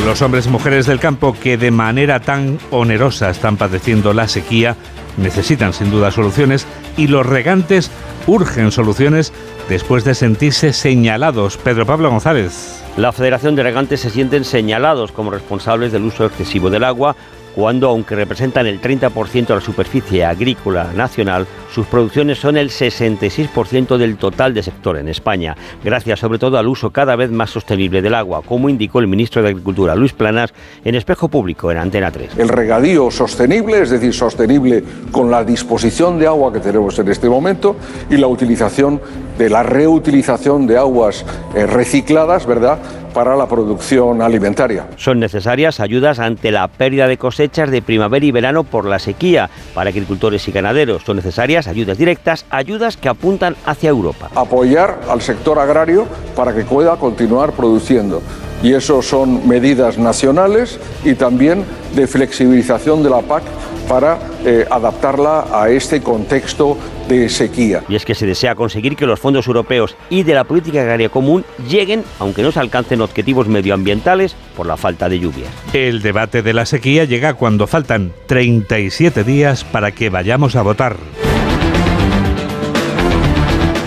Los 0.06 0.22
hombres 0.22 0.48
y 0.48 0.50
mujeres 0.50 0.86
del 0.86 1.02
campo 1.02 1.36
que 1.40 1.58
de 1.58 1.70
manera 1.70 2.22
tan 2.22 2.58
onerosa 2.72 3.30
están 3.30 3.58
padeciendo 3.58 4.14
la 4.14 4.30
sequía 4.30 4.78
necesitan 5.18 5.74
sin 5.74 5.92
duda 5.92 6.12
soluciones 6.12 6.66
y 6.96 7.08
los 7.08 7.26
regantes 7.26 7.92
urgen 8.26 8.72
soluciones 8.72 9.34
después 9.68 10.06
de 10.06 10.16
sentirse 10.16 10.72
señalados. 10.72 11.58
Pedro 11.58 11.86
Pablo 11.86 12.10
González. 12.10 12.83
La 12.98 13.12
Federación 13.12 13.56
de 13.56 13.64
Regantes 13.64 14.02
se 14.02 14.12
sienten 14.12 14.46
señalados 14.46 15.12
como 15.12 15.32
responsables 15.32 15.92
del 15.92 16.04
uso 16.04 16.28
excesivo 16.28 16.70
del 16.70 16.84
agua, 16.84 17.16
cuando, 17.56 17.90
aunque 17.90 18.16
representan 18.16 18.68
el 18.68 18.80
30% 18.80 19.48
de 19.48 19.56
la 19.56 19.62
superficie 19.62 20.24
agrícola 20.24 20.94
nacional, 20.94 21.48
sus 21.74 21.88
producciones 21.88 22.38
son 22.38 22.56
el 22.56 22.70
66% 22.70 23.98
del 23.98 24.18
total 24.18 24.54
de 24.54 24.62
sector 24.62 24.96
en 24.98 25.08
España, 25.08 25.56
gracias 25.84 26.20
sobre 26.20 26.38
todo 26.38 26.60
al 26.60 26.68
uso 26.68 26.92
cada 26.92 27.16
vez 27.16 27.32
más 27.32 27.50
sostenible 27.50 28.04
del 28.04 28.14
agua, 28.14 28.44
como 28.46 28.70
indicó 28.70 29.00
el 29.00 29.08
ministro 29.08 29.42
de 29.42 29.50
Agricultura, 29.50 29.96
Luis 29.96 30.14
Planas, 30.14 30.54
en 30.86 30.94
Espejo 30.94 31.30
Público, 31.30 31.72
en 31.72 31.80
Antena 31.80 32.12
3. 32.12 32.38
El 32.38 32.50
regadío 32.50 33.10
sostenible, 33.10 33.82
es 33.82 33.90
decir, 33.90 34.14
sostenible 34.14 34.84
con 35.12 35.32
la 35.32 35.44
disposición 35.44 36.20
de 36.20 36.28
agua 36.28 36.54
que 36.54 36.60
tenemos 36.60 37.00
en 37.00 37.08
este 37.08 37.28
momento 37.28 37.76
y 38.08 38.18
la 38.18 38.28
utilización 38.28 39.02
de 39.40 39.50
la 39.50 39.64
reutilización 39.64 40.68
de 40.68 40.78
aguas 40.78 41.26
eh, 41.56 41.66
recicladas, 41.66 42.46
¿verdad?, 42.46 42.78
para 43.14 43.36
la 43.36 43.48
producción 43.48 44.22
alimentaria. 44.22 44.88
Son 44.98 45.20
necesarias 45.20 45.80
ayudas 45.80 46.20
ante 46.20 46.52
la 46.52 46.68
pérdida 46.68 47.08
de 47.08 47.18
cosechas 47.18 47.70
de 47.70 47.82
primavera 47.82 48.26
y 48.26 48.32
verano 48.32 48.64
por 48.64 48.86
la 48.86 49.00
sequía 49.00 49.50
para 49.74 49.92
agricultores 49.92 50.48
y 50.48 50.52
ganaderos. 50.52 51.04
Son 51.04 51.16
necesarias 51.16 51.63
ayudas 51.68 51.98
directas, 51.98 52.46
ayudas 52.50 52.98
que 52.98 53.10
apuntan 53.10 53.56
hacia 53.66 53.90
Europa. 53.90 54.30
Apoyar 54.36 55.02
al 55.10 55.22
sector 55.22 55.60
agrario 55.60 56.08
para 56.36 56.54
que 56.54 56.64
pueda 56.64 56.96
continuar 56.98 57.54
produciendo. 57.54 58.22
Y 58.62 58.74
eso 58.74 59.02
son 59.02 59.48
medidas 59.48 59.98
nacionales 59.98 60.80
y 61.04 61.16
también 61.16 61.66
de 61.96 62.08
flexibilización 62.08 63.04
de 63.04 63.10
la 63.10 63.22
PAC 63.22 63.44
para 63.88 64.20
eh, 64.46 64.66
adaptarla 64.70 65.46
a 65.52 65.70
este 65.70 66.02
contexto 66.02 66.78
de 67.08 67.30
sequía. 67.30 67.84
Y 67.90 67.96
es 67.96 68.06
que 68.06 68.16
se 68.16 68.26
desea 68.26 68.56
conseguir 68.56 68.96
que 68.96 69.06
los 69.06 69.20
fondos 69.20 69.48
europeos 69.48 69.96
y 70.10 70.24
de 70.24 70.34
la 70.34 70.46
política 70.46 70.82
agraria 70.82 71.10
común 71.10 71.44
lleguen, 71.70 72.04
aunque 72.20 72.42
no 72.42 72.52
se 72.52 72.60
alcancen 72.60 73.02
objetivos 73.02 73.48
medioambientales 73.48 74.36
por 74.56 74.66
la 74.66 74.78
falta 74.78 75.10
de 75.10 75.20
lluvia. 75.20 75.48
El 75.74 76.02
debate 76.02 76.42
de 76.42 76.54
la 76.54 76.66
sequía 76.66 77.06
llega 77.06 77.34
cuando 77.34 77.68
faltan 77.68 78.14
37 78.28 79.24
días 79.24 79.64
para 79.64 79.92
que 79.92 80.10
vayamos 80.10 80.56
a 80.56 80.62
votar. 80.62 80.96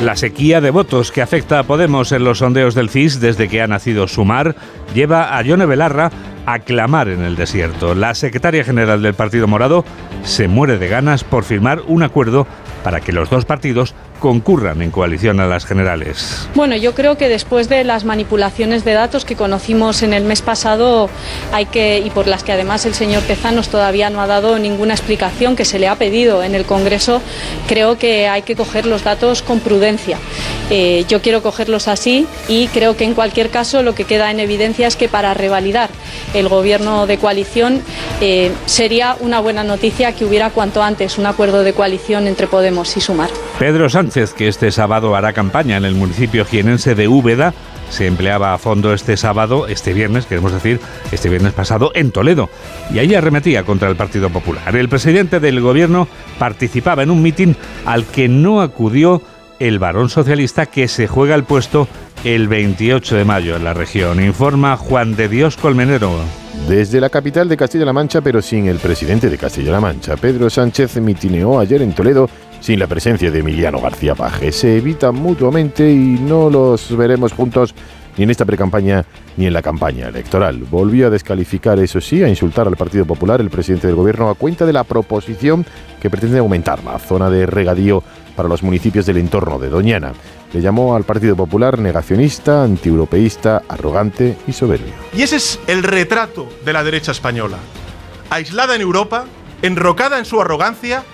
La 0.07 0.15
sequía 0.15 0.61
de 0.61 0.71
votos 0.71 1.11
que 1.11 1.21
afecta 1.21 1.59
a 1.59 1.65
Podemos 1.65 2.13
en 2.13 2.23
los 2.23 2.39
sondeos 2.39 2.77
del 2.77 2.91
CIS 2.91 3.19
desde 3.19 3.49
que 3.49 3.61
ha 3.61 3.67
nacido 3.67 4.07
Sumar 4.07 4.55
lleva 4.95 5.37
a 5.37 5.43
Yone 5.43 5.67
Belarra 5.67 6.13
a 6.47 6.61
clamar 6.61 7.09
en 7.09 7.23
el 7.23 7.35
desierto. 7.35 7.93
La 7.97 8.15
secretaria 8.15 8.63
general 8.63 9.03
del 9.03 9.15
Partido 9.15 9.49
Morado 9.49 9.85
se 10.23 10.47
muere 10.47 10.79
de 10.79 10.87
ganas 10.87 11.25
por 11.25 11.43
firmar 11.43 11.83
un 11.89 12.05
acuerdo 12.05 12.47
para 12.85 13.01
que 13.01 13.11
los 13.11 13.31
dos 13.31 13.47
partidos 13.47 13.97
concurran 14.21 14.83
en 14.83 14.91
coalición 14.91 15.41
a 15.41 15.47
las 15.47 15.65
generales. 15.65 16.49
Bueno, 16.55 16.77
yo 16.77 16.95
creo 16.95 17.17
que 17.17 17.29
después 17.29 17.69
de 17.69 17.85
las 17.85 18.05
manipulaciones 18.05 18.85
de 18.85 18.93
datos 18.93 19.25
que 19.25 19.37
conocimos 19.37 20.03
en 20.03 20.13
el 20.13 20.25
mes 20.25 20.43
pasado 20.43 21.09
hay 21.53 21.67
que 21.67 21.99
y 21.99 22.11
por 22.11 22.27
las 22.27 22.43
que 22.43 22.53
además 22.53 22.87
el 22.87 22.95
señor 22.95 23.23
Tezanos 23.23 23.69
todavía 23.69 24.11
no 24.11 24.21
ha 24.21 24.27
dado 24.27 24.59
ninguna 24.59 24.95
explicación 24.95 25.57
que 25.57 25.65
se 25.65 25.79
le 25.79 25.89
ha 25.89 25.97
pedido 25.97 26.43
en 26.43 26.55
el 26.55 26.65
Congreso, 26.65 27.21
creo 27.69 27.99
que 27.99 28.29
hay 28.29 28.43
que 28.43 28.57
coger 28.57 28.87
los 28.87 29.05
datos 29.05 29.43
con 29.43 29.61
prudencia. 29.61 30.19
Eh, 30.71 31.05
yo 31.09 31.23
quiero 31.23 31.43
cogerlos 31.43 31.89
así 31.89 32.27
y 32.49 32.69
creo 32.69 32.97
que 32.97 33.05
en 33.05 33.15
cualquier 33.15 33.51
caso 33.51 33.83
lo 33.83 33.95
que 33.95 34.05
queda 34.05 34.31
en 34.31 34.41
evidencia 34.41 34.87
es 34.87 34.97
que 34.97 35.09
para 35.09 35.35
revalidar 35.35 35.91
el 36.35 36.49
gobierno 36.49 37.07
de 37.07 37.19
coalición 37.19 37.83
eh, 38.21 38.51
sería 38.67 39.17
una 39.21 39.41
buena 39.41 39.63
noticia 39.63 40.13
que 40.13 40.25
hubiera 40.25 40.51
cuanto 40.51 40.83
antes 40.83 41.19
un 41.19 41.27
acuerdo 41.27 41.63
de 41.63 41.73
coalición 41.73 42.27
entre 42.27 42.47
Podemos 42.47 42.97
y 42.97 43.01
Sumar. 43.01 43.31
Pedro 43.59 43.89
Sánchez, 43.89 44.35
que 44.35 44.49
este 44.49 44.71
sábado 44.71 45.17
hará 45.17 45.33
campaña 45.33 45.79
en 45.79 45.87
el 45.87 45.95
municipio 45.95 46.45
jienense 46.45 46.95
de 46.95 47.09
Úbeda, 47.09 47.55
se 47.89 48.07
empleaba 48.07 48.53
a 48.53 48.59
fondo 48.59 48.93
este 48.93 49.17
sábado, 49.17 49.67
este 49.67 49.95
viernes, 49.95 50.27
queremos 50.27 50.53
decir, 50.53 50.79
este 51.11 51.31
viernes 51.31 51.55
pasado, 51.55 51.91
en 51.95 52.11
Toledo. 52.11 52.51
Y 52.93 52.99
ahí 52.99 53.15
arremetía 53.15 53.63
contra 53.63 53.89
el 53.89 53.97
Partido 53.97 54.29
Popular. 54.29 54.77
El 54.77 54.91
presidente 54.91 55.41
del 55.41 55.63
gobierno 55.63 56.07
participaba 56.39 57.03
en 57.03 57.11
un 57.11 57.23
mitin 57.23 57.57
al 57.87 58.05
que 58.05 58.29
no 58.29 58.61
acudió 58.61 59.23
el 59.59 59.79
varón 59.79 60.11
socialista 60.11 60.67
que 60.67 60.87
se 60.87 61.07
juega 61.07 61.35
el 61.35 61.45
puesto 61.45 61.89
el 62.25 62.49
28 62.49 63.17
de 63.17 63.25
mayo 63.25 63.57
en 63.57 63.65
la 63.65 63.73
región. 63.73 64.23
Informa 64.23 64.77
Juan 64.77 65.17
de 65.17 65.31
Dios 65.31 65.57
Colmenero. 65.57 66.13
Desde 66.69 67.01
la 67.01 67.11
capital 67.11 67.49
de 67.49 67.57
Castilla-La 67.57 67.93
Mancha, 67.93 68.21
pero 68.21 68.43
sin 68.43 68.67
el 68.67 68.79
presidente 68.79 69.31
de 69.31 69.39
Castilla-La 69.39 69.81
Mancha, 69.81 70.17
Pedro 70.17 70.51
Sánchez 70.51 70.97
mitineó 70.97 71.61
ayer 71.61 71.81
en 71.81 71.95
Toledo 71.95 72.29
sin 72.61 72.79
la 72.79 72.87
presencia 72.87 73.31
de 73.31 73.39
Emiliano 73.39 73.81
García 73.81 74.15
Paje. 74.15 74.53
Se 74.53 74.77
evitan 74.77 75.15
mutuamente 75.15 75.91
y 75.91 76.19
no 76.21 76.51
los 76.51 76.97
veremos 76.97 77.33
juntos 77.33 77.75
ni 78.17 78.25
en 78.25 78.31
esta 78.31 78.45
precampaña 78.45 79.05
ni 79.37 79.47
en 79.47 79.53
la 79.53 79.63
campaña 79.63 80.09
electoral. 80.09 80.65
Volvió 80.71 81.07
a 81.07 81.11
descalificar, 81.11 81.79
eso 81.79 82.01
sí, 82.01 82.23
a 82.23 82.29
insultar 82.29 82.67
al 82.67 82.77
Partido 82.77 83.05
Popular 83.05 83.41
el 83.41 83.51
presidente 83.51 83.87
del 83.87 83.97
gobierno 83.97 84.31
a 84.31 84.35
cuenta 84.35 84.65
de 84.65 84.73
la 84.73 84.85
proposición 84.85 85.67
que 86.01 86.11
pretende 86.11 86.39
aumentar 86.39 86.83
la 86.83 86.99
zona 86.99 87.29
de 87.31 87.47
regadío 87.47 88.03
para 88.35 88.49
los 88.49 88.63
municipios 88.63 89.07
del 89.07 89.19
entorno 89.19 89.59
de 89.59 89.69
Doñana. 89.69 90.13
Le 90.53 90.61
llamó 90.61 90.97
al 90.97 91.05
Partido 91.05 91.37
Popular 91.37 91.79
negacionista, 91.79 92.63
antieuropeísta, 92.63 93.63
arrogante 93.69 94.37
y 94.47 94.53
soberbio. 94.53 94.93
Y 95.15 95.23
ese 95.23 95.37
es 95.37 95.61
el 95.67 95.83
retrato 95.83 96.49
de 96.65 96.73
la 96.73 96.85
derecha 96.85 97.13
española. 97.13 97.59
Aislada 98.31 98.75
en 98.75 98.81
Europa, 98.81 99.27
enrocada 99.63 100.19
en 100.19 100.25
su 100.25 100.41
arrogancia 100.41 101.05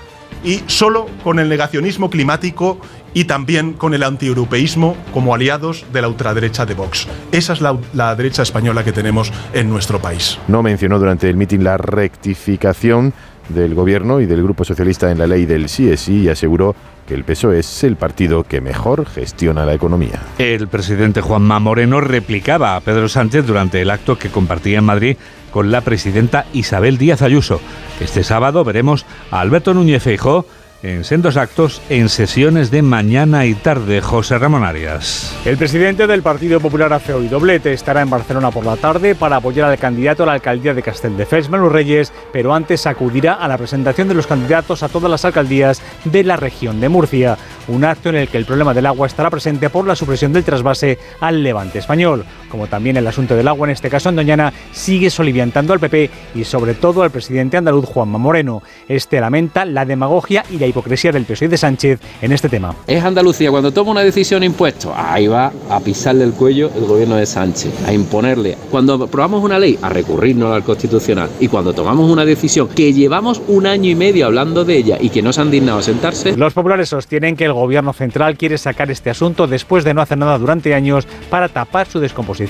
y 0.45 0.63
solo 0.67 1.07
con 1.23 1.39
el 1.39 1.49
negacionismo 1.49 2.11
climático 2.11 2.79
y 3.15 3.25
también 3.25 3.75
con 3.75 3.95
el 3.95 4.03
antieuropeísmo 4.03 4.97
como 5.13 5.35
aliados 5.35 5.85
de 5.93 6.03
la 6.03 6.09
ultraderecha 6.09 6.67
de 6.67 6.75
Vox. 6.75 7.07
Esa 7.31 7.53
es 7.53 7.61
la, 7.61 7.77
la, 7.93 8.15
derecha 8.17 8.43
española 8.43 8.85
que 8.85 8.93
tenemos 8.93 9.33
en 9.53 9.69
nuestro 9.69 10.01
país. 10.01 10.39
No 10.49 10.63
mencionó 10.63 10.99
durante 10.99 11.29
el 11.29 11.37
mitin 11.37 11.65
la 11.65 11.77
rectificación 11.77 13.13
del 13.49 13.75
gobierno 13.75 14.21
y 14.21 14.27
del 14.27 14.43
Grupo 14.43 14.65
Socialista 14.65 15.11
en 15.11 15.19
la 15.19 15.27
ley 15.27 15.47
del 15.47 15.69
sí 15.69 15.91
y 16.09 16.29
aseguró 16.29 16.75
que 17.07 17.15
el 17.15 17.25
PSOE 17.25 17.59
es 17.59 17.85
el 17.85 17.97
partido 17.97 18.45
que 18.45 18.61
mejor 18.61 19.07
gestiona 19.07 19.67
la 19.67 19.75
economía. 19.75 20.23
El 20.39 20.69
presidente 20.69 21.21
Juanma 21.21 21.59
Moreno 21.59 22.01
replicaba 22.01 22.77
a 22.77 22.81
Pedro 22.81 23.09
Sánchez 23.09 23.47
durante 23.47 23.81
el 23.83 23.91
acto 23.91 24.19
que 24.19 24.29
compartía 24.29 24.79
en 24.79 24.85
Madrid 24.85 25.17
con 25.53 25.71
la 25.71 25.83
presidenta 25.83 26.47
Isabel 26.53 26.99
Díaz 26.99 27.23
Ayuso. 27.23 27.61
Este 28.01 28.25
sábado 28.25 28.65
veremos 28.65 29.07
a 29.31 29.39
Alberto 29.39 29.75
Núñez 29.75 30.03
Feijóo 30.03 30.47
en 30.83 31.05
sendos 31.05 31.37
actos 31.37 31.81
en 31.89 32.09
sesiones 32.09 32.71
de 32.71 32.83
mañana 32.83 33.47
y 33.47 33.55
tarde. 33.55 34.01
José 34.01 34.39
Ramón 34.39 34.65
Arias. 34.65 35.35
El 35.45 35.57
presidente 35.57 36.07
del 36.07 36.23
Partido 36.23 36.61
Popular 36.61 36.93
hace 36.93 37.13
hoy 37.13 37.29
doblete. 37.29 37.73
Estará 37.73 38.03
en 38.03 38.11
Barcelona 38.11 38.51
por 38.51 38.67
la 38.67 38.77
tarde 38.77 39.15
para 39.15 39.37
apoyar 39.37 39.71
al 39.71 39.79
candidato 39.79 40.25
a 40.25 40.27
la 40.27 40.33
alcaldía 40.33 40.75
de 40.75 40.83
Castelldefels, 40.83 41.49
Manu 41.49 41.69
Reyes, 41.69 42.13
pero 42.33 42.53
antes 42.53 42.87
acudirá 42.87 43.35
a 43.35 43.49
la 43.49 43.59
presentación 43.59 44.09
de 44.09 44.15
los 44.15 44.27
candidatos 44.27 44.83
a 44.83 44.89
todas 44.89 45.11
las 45.11 45.25
alcaldías 45.25 45.83
de 46.05 46.25
la 46.25 46.37
región 46.37 46.81
de 46.81 46.89
Murcia. 46.89 47.39
Un 47.69 47.85
acto 47.85 48.09
en 48.09 48.17
el 48.17 48.29
que 48.29 48.39
el 48.39 48.45
problema 48.45 48.75
del 48.75 48.87
agua 48.87 49.07
estará 49.07 49.31
presente 49.31 49.71
por 49.71 49.87
la 49.87 49.95
supresión 49.95 50.33
del 50.33 50.45
trasvase 50.45 50.99
al 51.21 51.43
levante 51.43 51.79
español. 51.79 52.25
Como 52.53 52.67
también 52.67 52.99
el 52.99 53.07
asunto 53.07 53.35
del 53.35 53.49
agua, 53.49 53.67
en 53.67 53.73
este 53.73 53.89
caso 53.89 54.11
en 54.11 54.17
Doñana, 54.17 54.53
sigue 54.73 55.09
soliviantando 55.09 55.73
al 55.73 55.81
PP 55.81 56.11
y 56.35 56.45
sobre 56.45 56.75
todo 56.75 57.03
al 57.03 57.11
presidente 57.11 57.57
andaluz 57.57 57.87
Juanma 57.87 58.19
Moreno. 58.19 58.63
Este 58.87 59.23
lamenta 59.23 59.65
la 59.65 59.87
demagogia 59.87 60.45
y 60.51 60.59
la 60.59 60.67
hipocresía 60.67 61.13
del 61.13 61.25
PSOE 61.25 61.49
de 61.49 61.57
Sánchez 61.57 62.01
en 62.21 62.31
este 62.31 62.51
tema. 62.51 62.75
Es 62.87 63.03
Andalucía 63.03 63.51
cuando 63.51 63.73
toma 63.73 63.93
una 63.93 64.03
decisión 64.03 64.43
impuesto, 64.43 64.93
ahí 64.95 65.29
va 65.29 65.51
a 65.71 65.81
pisarle 65.81 66.25
el 66.25 66.35
cuello 66.35 66.71
el 66.77 66.85
gobierno 66.85 67.17
de 67.17 67.25
Sánchez, 67.25 67.73
a 67.87 67.93
imponerle. 67.95 68.59
Cuando 68.71 69.03
aprobamos 69.03 69.43
una 69.43 69.59
ley, 69.59 69.79
a 69.81 69.89
recurrirnos 69.89 70.55
al 70.55 70.63
Constitucional. 70.63 71.31
Y 71.41 71.49
cuando 71.49 71.73
tomamos 71.73 72.11
una 72.11 72.27
decisión 72.27 72.69
que 72.69 72.93
llevamos 72.93 73.41
un 73.49 73.67
año 73.67 73.89
y 73.89 73.95
medio 73.95 74.27
hablando 74.27 74.67
de 74.67 74.77
ella 74.77 74.99
y 75.01 75.09
que 75.09 75.23
no 75.23 75.33
se 75.33 75.41
han 75.41 75.51
dignado 75.51 75.79
a 75.79 75.83
sentarse. 75.83 76.37
Los 76.37 76.53
populares 76.53 76.91
sostienen 76.91 77.35
que 77.35 77.47
el 77.47 77.55
gobierno 77.55 77.95
central 77.95 78.37
quiere 78.37 78.59
sacar 78.59 78.91
este 78.91 79.09
asunto 79.09 79.47
después 79.47 79.85
de 79.85 79.95
no 79.95 80.03
hacer 80.03 80.19
nada 80.19 80.37
durante 80.37 80.75
años 80.75 81.09
para 81.31 81.49
tapar 81.49 81.87
su 81.87 81.99
descomposición 81.99 82.42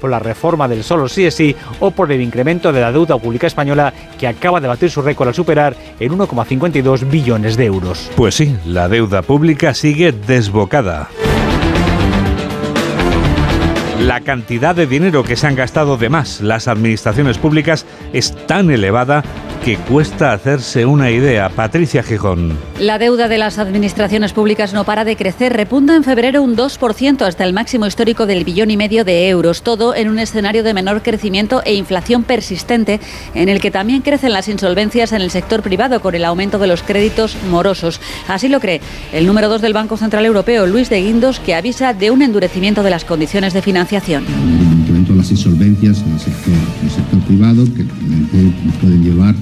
por 0.00 0.10
la 0.10 0.18
reforma 0.18 0.68
del 0.68 0.84
solo 0.84 1.08
sí 1.08 1.24
es 1.24 1.34
sí 1.34 1.54
o 1.80 1.90
por 1.90 2.10
el 2.12 2.20
incremento 2.20 2.72
de 2.72 2.80
la 2.80 2.92
deuda 2.92 3.18
pública 3.18 3.46
española 3.46 3.92
que 4.18 4.26
acaba 4.26 4.60
de 4.60 4.68
batir 4.68 4.90
su 4.90 5.02
récord 5.02 5.28
al 5.28 5.34
superar 5.34 5.76
en 6.00 6.12
1,52 6.12 7.08
billones 7.10 7.56
de 7.56 7.64
euros. 7.66 8.10
Pues 8.16 8.34
sí, 8.34 8.56
la 8.66 8.88
deuda 8.88 9.22
pública 9.22 9.74
sigue 9.74 10.12
desbocada. 10.12 11.08
La 14.00 14.20
cantidad 14.20 14.74
de 14.74 14.86
dinero 14.86 15.22
que 15.22 15.36
se 15.36 15.46
han 15.46 15.54
gastado 15.54 15.96
de 15.96 16.10
más 16.10 16.40
las 16.40 16.68
administraciones 16.68 17.38
públicas 17.38 17.86
es 18.12 18.34
tan 18.46 18.70
elevada 18.70 19.24
que 19.64 19.78
cuesta 19.78 20.34
hacerse 20.34 20.84
una 20.84 21.10
idea. 21.10 21.48
Patricia 21.48 22.02
Gijón. 22.02 22.58
La 22.78 22.98
deuda 22.98 23.28
de 23.28 23.38
las 23.38 23.58
administraciones 23.58 24.34
públicas 24.34 24.74
no 24.74 24.84
para 24.84 25.06
de 25.06 25.16
crecer. 25.16 25.54
Repunta 25.54 25.96
en 25.96 26.04
febrero 26.04 26.42
un 26.42 26.54
2% 26.54 27.22
hasta 27.22 27.44
el 27.44 27.54
máximo 27.54 27.86
histórico 27.86 28.26
del 28.26 28.44
billón 28.44 28.70
y 28.70 28.76
medio 28.76 29.06
de 29.06 29.26
euros. 29.30 29.62
Todo 29.62 29.94
en 29.94 30.10
un 30.10 30.18
escenario 30.18 30.64
de 30.64 30.74
menor 30.74 31.02
crecimiento 31.02 31.62
e 31.64 31.74
inflación 31.76 32.24
persistente, 32.24 33.00
en 33.34 33.48
el 33.48 33.58
que 33.58 33.70
también 33.70 34.02
crecen 34.02 34.34
las 34.34 34.48
insolvencias 34.48 35.12
en 35.12 35.22
el 35.22 35.30
sector 35.30 35.62
privado 35.62 35.98
con 36.02 36.14
el 36.14 36.26
aumento 36.26 36.58
de 36.58 36.66
los 36.66 36.82
créditos 36.82 37.34
morosos. 37.50 38.02
Así 38.28 38.48
lo 38.48 38.60
cree 38.60 38.82
el 39.14 39.26
número 39.26 39.48
2 39.48 39.62
del 39.62 39.72
Banco 39.72 39.96
Central 39.96 40.26
Europeo, 40.26 40.66
Luis 40.66 40.90
de 40.90 41.00
Guindos, 41.00 41.40
que 41.40 41.54
avisa 41.54 41.94
de 41.94 42.10
un 42.10 42.20
endurecimiento 42.20 42.82
de 42.82 42.90
las 42.90 43.06
condiciones 43.06 43.54
de 43.54 43.62
financiación. 43.62 44.26
El 44.26 44.80
incremento 44.80 45.12
de 45.12 45.18
las 45.20 45.30
insolvencias 45.30 46.02
en 46.02 46.12
el 46.12 46.20
sector, 46.20 46.52
en 46.52 46.86
el 46.86 46.90
sector 46.90 47.20
privado 47.20 47.64
que 47.64 47.84
pueden 48.82 49.02
llevar 49.02 49.34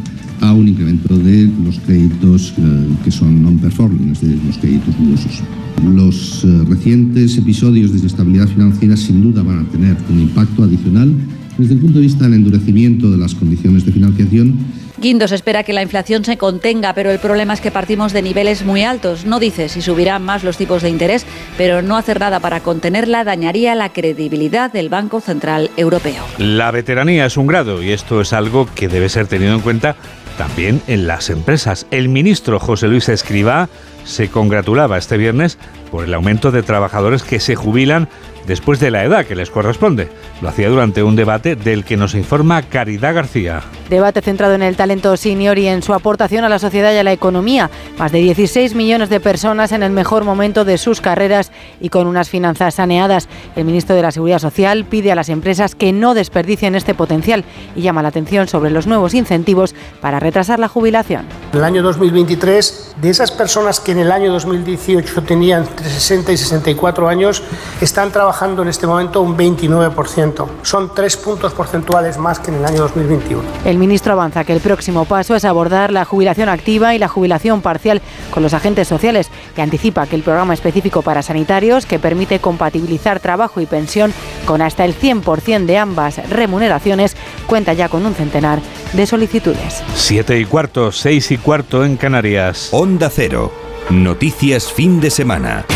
a 0.43 0.53
un 0.53 0.69
incremento 0.69 1.17
de 1.17 1.49
los 1.65 1.79
créditos 1.81 2.53
eh, 2.59 2.63
que 3.05 3.11
son 3.11 3.43
non-performing, 3.43 4.11
es 4.11 4.21
decir, 4.21 4.39
los 4.45 4.59
créditos 4.59 4.93
dudosos. 4.99 5.41
Los 5.83 6.45
eh, 6.45 6.65
recientes 6.69 7.39
episodios 7.39 7.93
de 7.93 8.01
inestabilidad 8.01 8.49
financiera 8.49 8.97
sin 8.97 9.23
duda 9.23 9.43
van 9.43 9.61
a 9.61 9.69
tener 9.71 9.97
un 10.11 10.21
impacto 10.21 10.65
adicional 10.65 11.15
desde 11.57 11.75
el 11.75 11.81
punto 11.81 11.99
de 11.99 12.05
vista 12.05 12.25
del 12.25 12.35
endurecimiento 12.35 13.11
de 13.11 13.19
las 13.19 13.35
condiciones 13.35 13.87
de 13.87 13.93
financiación 13.93 14.59
Guindos 15.03 15.33
espera 15.33 15.65
que 15.65 15.73
la 15.73 15.83
inflación 15.83 16.25
se 16.25 16.39
contenga, 16.39 16.95
pero 16.95 17.11
el 17.11 17.19
problema 17.19 17.55
es 17.55 17.61
que 17.61 17.73
partimos 17.73 18.13
de 18.13 18.23
niveles 18.23 18.65
muy 18.65 18.85
altos. 18.85 19.25
No 19.25 19.41
dice 19.41 19.69
si 19.69 19.83
subirán 19.83 20.23
más 20.23 20.45
los 20.45 20.57
tipos 20.57 20.81
de 20.81 20.91
interés, 20.91 21.27
pero 21.59 21.83
no 21.83 21.97
hacer 21.97 22.21
nada 22.21 22.39
para 22.39 22.61
contenerla 22.61 23.25
dañaría 23.25 23.75
la 23.75 23.93
credibilidad 23.93 24.73
del 24.73 24.91
Banco 24.91 25.21
Central 25.21 25.71
Europeo. 25.77 26.25
La 26.39 26.71
veteranía 26.71 27.27
es 27.27 27.37
un 27.37 27.49
grado 27.49 27.83
y 27.83 27.91
esto 27.91 28.21
es 28.21 28.33
algo 28.33 28.69
que 28.77 28.87
debe 28.87 29.09
ser 29.09 29.27
tenido 29.27 29.55
en 29.57 29.61
cuenta 29.61 29.97
también 30.43 30.83
en 30.89 31.07
las 31.07 31.31
empresas. 31.31 31.87
El 31.93 32.09
ministro 32.09 32.59
José 32.59 32.89
Luis 32.89 33.09
Escribá 33.09 33.69
se 34.05 34.29
congratulaba 34.29 34.99
este 34.99 35.17
viernes 35.17 35.57
por 35.93 36.03
el 36.03 36.13
aumento 36.15 36.51
de 36.51 36.65
trabajadores 36.65 37.23
que 37.23 37.39
se 37.39 37.55
jubilan 37.55 38.09
después 38.47 38.81
de 38.81 38.91
la 38.91 39.05
edad 39.05 39.25
que 39.25 39.35
les 39.35 39.51
corresponde. 39.51 40.09
Lo 40.41 40.49
hacía 40.49 40.69
durante 40.69 41.03
un 41.03 41.17
debate 41.17 41.57
del 41.57 41.85
que 41.85 41.97
nos 41.97 42.15
informa 42.15 42.63
Caridad 42.63 43.15
García. 43.15 43.63
Debate 43.89 44.23
centrado 44.23 44.55
en 44.55 44.63
el 44.63 44.77
talento 44.77 45.17
senior 45.17 45.59
y 45.59 45.69
en 45.69 45.83
su 45.83 45.95
aportación 45.95 46.45
a 46.45 46.49
la 46.49 46.59
sociedad 46.59 46.93
y 46.93 46.97
a 46.97 47.05
la 47.05 47.13
economía. 47.13 47.71
Más 47.99 48.11
de 48.11 48.19
16 48.19 48.75
millones 48.75 49.09
de 49.09 49.21
personas 49.21 49.73
en 49.73 49.83
el 49.83 49.93
mejor 49.93 50.25
momento 50.25 50.65
de 50.65 50.79
sus 50.79 51.01
carreras 51.01 51.53
y 51.81 51.91
con 51.91 52.07
unas 52.07 52.29
finanzas 52.29 52.75
saneadas. 52.75 53.29
El 53.55 53.65
ministro 53.65 53.95
de 53.95 54.03
la 54.03 54.11
Seguridad 54.11 54.39
Social 54.39 54.85
pide 54.85 55.13
a 55.13 55.15
las 55.15 55.29
empresas 55.29 55.75
que 55.75 55.93
no 55.93 56.15
desperdicien 56.15 56.75
este 56.75 56.95
potencial 56.95 57.45
y 57.77 57.83
llama 57.83 58.03
la 58.03 58.09
atención 58.09 58.49
sobre 58.49 58.71
los 58.71 58.87
nuevos 58.87 59.15
incentivos 59.15 59.75
para 60.01 60.19
retrasar 60.21 60.59
la 60.59 60.69
jubilación. 60.69 61.27
En 61.53 61.59
el 61.59 61.65
año 61.65 61.83
2023, 61.83 62.97
de 63.01 63.11
esas 63.11 63.31
personas 63.31 63.79
que 63.79 63.93
en 63.93 63.99
el 63.99 64.11
año 64.11 64.33
2018 64.33 65.23
tenían 65.23 65.63
entre 65.63 65.89
60 65.89 66.33
y 66.33 66.37
64 66.37 67.09
años, 67.09 67.43
están 67.81 68.11
trabajando 68.11 68.32
en 68.41 68.69
este 68.69 68.87
momento 68.87 69.21
un 69.21 69.37
29%. 69.37 70.47
Son 70.62 70.95
tres 70.95 71.17
puntos 71.17 71.53
porcentuales 71.53 72.19
más 72.19 72.41
que 72.41 72.51
en 72.51 72.59
el 72.59 72.65
año 72.65 72.81
2021. 72.83 73.43
El 73.65 73.79
ministro 73.79 74.15
avanza 74.15 74.45
que 74.45 74.53
el 74.53 74.61
próximo 74.61 75.05
paso 75.05 75.37
es 75.37 75.45
abordar 75.45 75.93
la 75.93 76.05
jubilación 76.05 76.49
activa 76.49 76.95
y 76.95 76.99
la 76.99 77.09
jubilación 77.09 77.61
parcial 77.61 78.01
con 78.31 78.43
los 78.43 78.55
agentes 78.55 78.89
sociales 78.89 79.31
y 79.57 79.61
anticipa 79.61 80.07
que 80.07 80.17
el 80.17 80.23
programa 80.23 80.55
específico 80.55 81.03
para 81.03 81.23
sanitarios, 81.23 81.87
que 81.87 81.99
permite 81.99 82.41
compatibilizar 82.41 83.21
trabajo 83.21 83.61
y 83.61 83.67
pensión 83.67 84.12
con 84.47 84.62
hasta 84.62 84.85
el 84.85 84.99
100% 84.99 85.67
de 85.67 85.79
ambas 85.79 86.29
remuneraciones, 86.31 87.17
cuenta 87.47 87.75
ya 87.75 87.89
con 87.89 88.07
un 88.07 88.15
centenar 88.15 88.61
de 88.93 89.07
solicitudes. 89.07 89.83
Siete 89.95 90.39
y 90.39 90.47
cuarto, 90.47 90.91
seis 90.91 91.31
y 91.31 91.39
cuarto 91.39 91.85
en 91.85 91.97
Canarias. 91.97 92.71
Onda 92.73 93.11
Cero. 93.11 93.53
Noticias 93.91 94.73
fin 94.73 95.01
de 95.01 95.11
semana. 95.11 95.67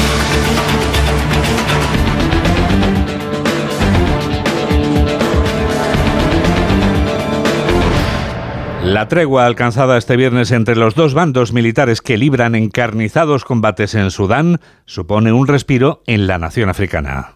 La 8.87 9.09
tregua 9.09 9.47
alcanzada 9.47 9.99
este 9.99 10.17
viernes 10.17 10.53
entre 10.53 10.77
los 10.77 10.95
dos 10.95 11.13
bandos 11.13 11.53
militares 11.53 12.01
que 12.01 12.17
libran 12.17 12.55
encarnizados 12.55 13.45
combates 13.45 13.97
en 13.97 14.13
Sudán 14.13 14.61
supone 14.85 15.33
un 15.33 15.49
respiro 15.49 16.03
en 16.07 16.29
la 16.29 16.39
nación 16.39 16.69
africana. 16.69 17.35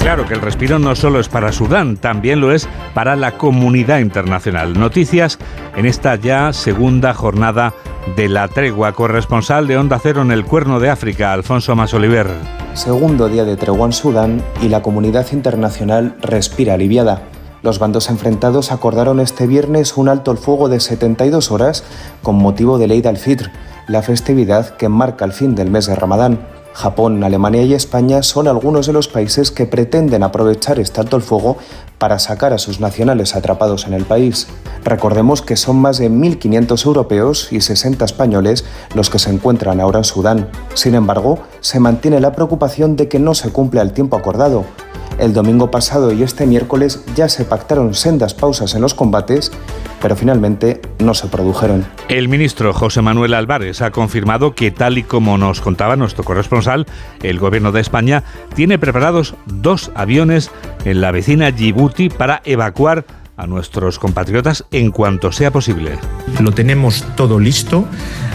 Claro 0.00 0.26
que 0.28 0.34
el 0.34 0.42
respiro 0.42 0.78
no 0.78 0.94
solo 0.94 1.18
es 1.18 1.30
para 1.30 1.50
Sudán, 1.50 1.96
también 1.96 2.42
lo 2.42 2.52
es 2.52 2.68
para 2.92 3.16
la 3.16 3.38
comunidad 3.38 4.00
internacional. 4.00 4.78
Noticias 4.78 5.38
en 5.74 5.86
esta 5.86 6.16
ya 6.16 6.52
segunda 6.52 7.14
jornada 7.14 7.72
de 8.16 8.28
la 8.28 8.48
tregua. 8.48 8.92
Corresponsal 8.92 9.66
de 9.66 9.78
Onda 9.78 9.98
Cero 9.98 10.20
en 10.20 10.30
el 10.30 10.44
Cuerno 10.44 10.78
de 10.78 10.90
África, 10.90 11.32
Alfonso 11.32 11.74
Masoliver. 11.74 12.26
Segundo 12.74 13.30
día 13.30 13.44
de 13.44 13.56
tregua 13.56 13.86
en 13.86 13.92
Sudán 13.94 14.42
y 14.60 14.68
la 14.68 14.82
comunidad 14.82 15.26
internacional 15.32 16.16
respira 16.20 16.74
aliviada. 16.74 17.22
Los 17.64 17.78
bandos 17.78 18.10
enfrentados 18.10 18.72
acordaron 18.72 19.20
este 19.20 19.46
viernes 19.46 19.96
un 19.96 20.10
alto 20.10 20.30
el 20.30 20.36
fuego 20.36 20.68
de 20.68 20.80
72 20.80 21.50
horas 21.50 21.82
con 22.22 22.36
motivo 22.36 22.76
de 22.76 22.84
Eid 22.84 23.06
al-Fitr, 23.06 23.50
la 23.88 24.02
festividad 24.02 24.76
que 24.76 24.90
marca 24.90 25.24
el 25.24 25.32
fin 25.32 25.54
del 25.54 25.70
mes 25.70 25.86
de 25.86 25.94
Ramadán. 25.94 26.46
Japón, 26.74 27.24
Alemania 27.24 27.62
y 27.62 27.72
España 27.72 28.22
son 28.22 28.48
algunos 28.48 28.86
de 28.86 28.92
los 28.92 29.08
países 29.08 29.50
que 29.50 29.64
pretenden 29.64 30.22
aprovechar 30.22 30.78
este 30.78 31.00
alto 31.00 31.16
el 31.16 31.22
fuego 31.22 31.56
para 31.96 32.18
sacar 32.18 32.52
a 32.52 32.58
sus 32.58 32.80
nacionales 32.80 33.34
atrapados 33.34 33.86
en 33.86 33.94
el 33.94 34.04
país. 34.04 34.46
Recordemos 34.84 35.40
que 35.40 35.56
son 35.56 35.76
más 35.76 35.96
de 35.96 36.10
1.500 36.10 36.84
europeos 36.84 37.50
y 37.50 37.62
60 37.62 38.04
españoles 38.04 38.66
los 38.94 39.08
que 39.08 39.18
se 39.18 39.30
encuentran 39.30 39.80
ahora 39.80 40.00
en 40.00 40.04
Sudán. 40.04 40.50
Sin 40.74 40.94
embargo, 40.94 41.38
se 41.60 41.80
mantiene 41.80 42.20
la 42.20 42.32
preocupación 42.32 42.96
de 42.96 43.08
que 43.08 43.18
no 43.18 43.32
se 43.32 43.52
cumpla 43.52 43.80
el 43.80 43.94
tiempo 43.94 44.18
acordado. 44.18 44.66
El 45.18 45.32
domingo 45.32 45.70
pasado 45.70 46.12
y 46.12 46.22
este 46.22 46.46
miércoles 46.46 47.04
ya 47.14 47.28
se 47.28 47.44
pactaron 47.44 47.94
sendas 47.94 48.34
pausas 48.34 48.74
en 48.74 48.82
los 48.82 48.94
combates, 48.94 49.52
pero 50.02 50.16
finalmente 50.16 50.80
no 50.98 51.14
se 51.14 51.28
produjeron. 51.28 51.86
El 52.08 52.28
ministro 52.28 52.72
José 52.72 53.00
Manuel 53.00 53.34
Álvarez 53.34 53.80
ha 53.80 53.90
confirmado 53.90 54.54
que, 54.54 54.70
tal 54.70 54.98
y 54.98 55.02
como 55.02 55.38
nos 55.38 55.60
contaba 55.60 55.96
nuestro 55.96 56.24
corresponsal, 56.24 56.86
el 57.22 57.38
gobierno 57.38 57.72
de 57.72 57.80
España 57.80 58.24
tiene 58.54 58.78
preparados 58.78 59.34
dos 59.46 59.92
aviones 59.94 60.50
en 60.84 61.00
la 61.00 61.12
vecina 61.12 61.50
Djibouti 61.50 62.08
para 62.08 62.42
evacuar 62.44 63.04
a 63.36 63.46
nuestros 63.46 63.98
compatriotas 63.98 64.64
en 64.70 64.90
cuanto 64.90 65.32
sea 65.32 65.50
posible. 65.50 65.98
Lo 66.40 66.52
tenemos 66.52 67.04
todo 67.16 67.40
listo. 67.40 67.86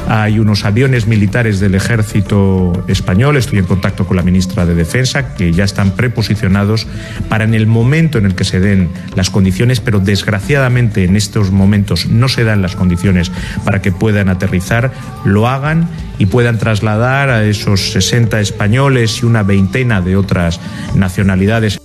Hay 0.07 0.39
unos 0.39 0.65
aviones 0.65 1.05
militares 1.05 1.59
del 1.59 1.75
ejército 1.75 2.73
español, 2.87 3.37
estoy 3.37 3.59
en 3.59 3.65
contacto 3.65 4.07
con 4.07 4.17
la 4.17 4.23
ministra 4.23 4.65
de 4.65 4.73
Defensa, 4.73 5.35
que 5.35 5.53
ya 5.53 5.63
están 5.63 5.91
preposicionados 5.91 6.87
para 7.29 7.43
en 7.43 7.53
el 7.53 7.67
momento 7.67 8.17
en 8.17 8.25
el 8.25 8.33
que 8.33 8.43
se 8.43 8.59
den 8.59 8.89
las 9.15 9.29
condiciones, 9.29 9.79
pero 9.79 9.99
desgraciadamente 9.99 11.03
en 11.03 11.15
estos 11.15 11.51
momentos 11.51 12.07
no 12.07 12.27
se 12.27 12.43
dan 12.43 12.61
las 12.61 12.75
condiciones 12.75 13.31
para 13.63 13.81
que 13.81 13.91
puedan 13.91 14.29
aterrizar, 14.29 14.91
lo 15.25 15.47
hagan 15.47 15.87
y 16.17 16.25
puedan 16.25 16.57
trasladar 16.57 17.29
a 17.29 17.45
esos 17.45 17.91
60 17.91 18.39
españoles 18.39 19.21
y 19.21 19.25
una 19.25 19.43
veintena 19.43 20.01
de 20.01 20.15
otras 20.15 20.59
nacionalidades. 20.95 21.79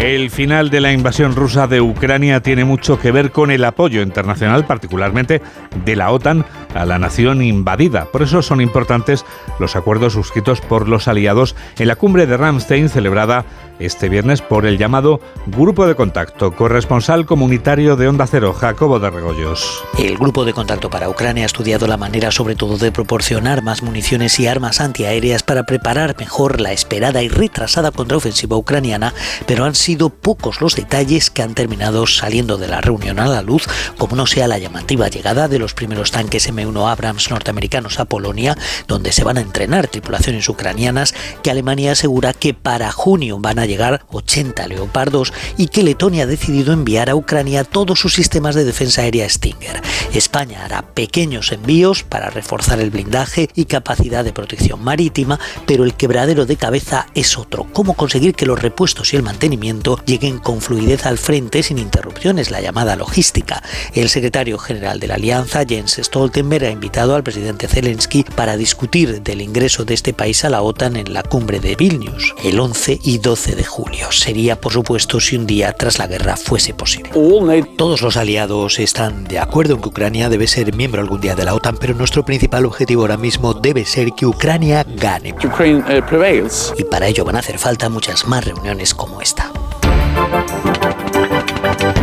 El 0.00 0.30
final 0.30 0.70
de 0.70 0.80
la 0.80 0.92
invasión 0.92 1.36
rusa 1.36 1.66
de 1.66 1.82
Ucrania 1.82 2.40
tiene 2.40 2.64
mucho 2.64 2.98
que 2.98 3.12
ver 3.12 3.32
con 3.32 3.50
el 3.50 3.62
apoyo 3.66 4.00
internacional, 4.00 4.64
particularmente 4.64 5.42
de 5.84 5.94
la 5.94 6.10
OTAN, 6.10 6.46
a 6.74 6.84
la 6.84 6.98
nación 6.98 7.42
invadida. 7.42 8.06
Por 8.06 8.22
eso 8.22 8.42
son 8.42 8.60
importantes 8.60 9.24
los 9.58 9.76
acuerdos 9.76 10.12
suscritos 10.12 10.60
por 10.60 10.88
los 10.88 11.08
aliados 11.08 11.56
en 11.78 11.88
la 11.88 11.96
cumbre 11.96 12.26
de 12.26 12.36
Ramstein 12.36 12.88
celebrada 12.88 13.44
este 13.80 14.08
viernes 14.08 14.42
por 14.42 14.66
el 14.66 14.78
llamado 14.78 15.20
Grupo 15.46 15.86
de 15.86 15.94
Contacto, 15.94 16.52
corresponsal 16.52 17.26
comunitario 17.26 17.96
de 17.96 18.08
Onda 18.08 18.26
Cero, 18.26 18.52
Jacobo 18.52 18.98
de 18.98 19.10
Regoyos. 19.10 19.82
El 19.98 20.18
Grupo 20.18 20.44
de 20.44 20.52
Contacto 20.52 20.90
para 20.90 21.08
Ucrania 21.08 21.44
ha 21.44 21.46
estudiado 21.46 21.86
la 21.86 21.96
manera 21.96 22.30
sobre 22.30 22.56
todo 22.56 22.76
de 22.76 22.92
proporcionar 22.92 23.62
más 23.62 23.82
municiones 23.82 24.38
y 24.38 24.46
armas 24.46 24.80
antiaéreas 24.80 25.42
para 25.42 25.64
preparar 25.64 26.14
mejor 26.18 26.60
la 26.60 26.72
esperada 26.72 27.22
y 27.22 27.28
retrasada 27.28 27.90
contraofensiva 27.90 28.56
ucraniana, 28.56 29.14
pero 29.46 29.64
han 29.64 29.74
sido 29.74 30.10
pocos 30.10 30.60
los 30.60 30.76
detalles 30.76 31.30
que 31.30 31.42
han 31.42 31.54
terminado 31.54 32.06
saliendo 32.06 32.58
de 32.58 32.68
la 32.68 32.80
reunión 32.80 33.18
a 33.18 33.26
la 33.26 33.42
luz, 33.42 33.66
como 33.96 34.16
no 34.16 34.26
sea 34.26 34.46
la 34.46 34.58
llamativa 34.58 35.08
llegada 35.08 35.48
de 35.48 35.58
los 35.58 35.74
primeros 35.74 36.10
tanques 36.10 36.48
M1 36.60 36.90
Abrams 36.90 37.30
norteamericanos 37.30 37.98
a 37.98 38.04
Polonia, 38.04 38.56
donde 38.86 39.12
se 39.12 39.24
van 39.24 39.38
a 39.38 39.40
entrenar 39.40 39.88
tripulaciones 39.88 40.48
ucranianas, 40.48 41.14
que 41.42 41.50
Alemania 41.50 41.92
asegura 41.92 42.32
que 42.32 42.54
para 42.54 42.92
junio 42.92 43.38
van 43.38 43.58
a 43.58 43.66
llegar 43.66 44.04
80 44.10 44.66
leopardos 44.68 45.32
y 45.56 45.68
que 45.68 45.82
Letonia 45.82 46.24
ha 46.24 46.26
decidido 46.26 46.72
enviar 46.72 47.10
a 47.10 47.14
Ucrania 47.14 47.64
todos 47.64 47.98
sus 47.98 48.14
sistemas 48.14 48.54
de 48.54 48.64
defensa 48.64 49.02
aérea 49.02 49.28
Stinger. 49.28 49.80
España 50.12 50.64
hará 50.64 50.82
pequeños 50.82 51.52
envíos 51.52 52.02
para 52.02 52.30
reforzar 52.30 52.80
el 52.80 52.90
blindaje 52.90 53.48
y 53.54 53.66
capacidad 53.66 54.24
de 54.24 54.32
protección 54.32 54.82
marítima, 54.82 55.38
pero 55.66 55.84
el 55.84 55.94
quebradero 55.94 56.46
de 56.46 56.56
cabeza 56.56 57.06
es 57.14 57.38
otro. 57.38 57.66
¿Cómo 57.72 57.94
conseguir 57.94 58.34
que 58.34 58.46
los 58.46 58.60
repuestos 58.60 59.12
y 59.12 59.16
el 59.16 59.22
mantenimiento 59.22 60.00
lleguen 60.04 60.38
con 60.38 60.60
fluidez 60.60 61.06
al 61.06 61.18
frente 61.18 61.62
sin 61.62 61.78
interrupciones, 61.78 62.50
la 62.50 62.60
llamada 62.60 62.96
logística? 62.96 63.62
El 63.94 64.08
secretario 64.08 64.58
general 64.58 65.00
de 65.00 65.08
la 65.08 65.14
Alianza, 65.14 65.64
Jens 65.66 66.00
Stoltenberg, 66.02 66.49
ha 66.50 66.70
invitado 66.70 67.14
al 67.14 67.22
presidente 67.22 67.68
Zelensky 67.68 68.24
para 68.34 68.56
discutir 68.56 69.22
del 69.22 69.40
ingreso 69.40 69.84
de 69.84 69.94
este 69.94 70.12
país 70.12 70.44
a 70.44 70.50
la 70.50 70.62
OTAN 70.62 70.96
en 70.96 71.14
la 71.14 71.22
cumbre 71.22 71.60
de 71.60 71.76
Vilnius, 71.76 72.34
el 72.42 72.58
11 72.58 72.98
y 73.02 73.18
12 73.18 73.54
de 73.54 73.64
julio. 73.64 74.10
Sería, 74.10 74.60
por 74.60 74.72
supuesto, 74.72 75.20
si 75.20 75.36
un 75.36 75.46
día 75.46 75.72
tras 75.72 75.98
la 75.98 76.08
guerra 76.08 76.36
fuese 76.36 76.74
posible. 76.74 77.10
Todos 77.76 78.02
los 78.02 78.16
aliados 78.16 78.78
están 78.80 79.24
de 79.24 79.38
acuerdo 79.38 79.74
en 79.74 79.80
que 79.80 79.88
Ucrania 79.88 80.28
debe 80.28 80.48
ser 80.48 80.74
miembro 80.74 81.00
algún 81.00 81.20
día 81.20 81.36
de 81.36 81.44
la 81.44 81.54
OTAN, 81.54 81.76
pero 81.78 81.94
nuestro 81.94 82.24
principal 82.24 82.66
objetivo 82.66 83.02
ahora 83.02 83.16
mismo 83.16 83.54
debe 83.54 83.84
ser 83.84 84.10
que 84.12 84.26
Ucrania 84.26 84.84
gane. 84.96 85.34
Y 86.76 86.84
para 86.84 87.06
ello 87.06 87.24
van 87.24 87.36
a 87.36 87.38
hacer 87.38 87.58
falta 87.58 87.88
muchas 87.88 88.26
más 88.26 88.44
reuniones 88.44 88.92
como 88.92 89.22
esta. 89.22 89.52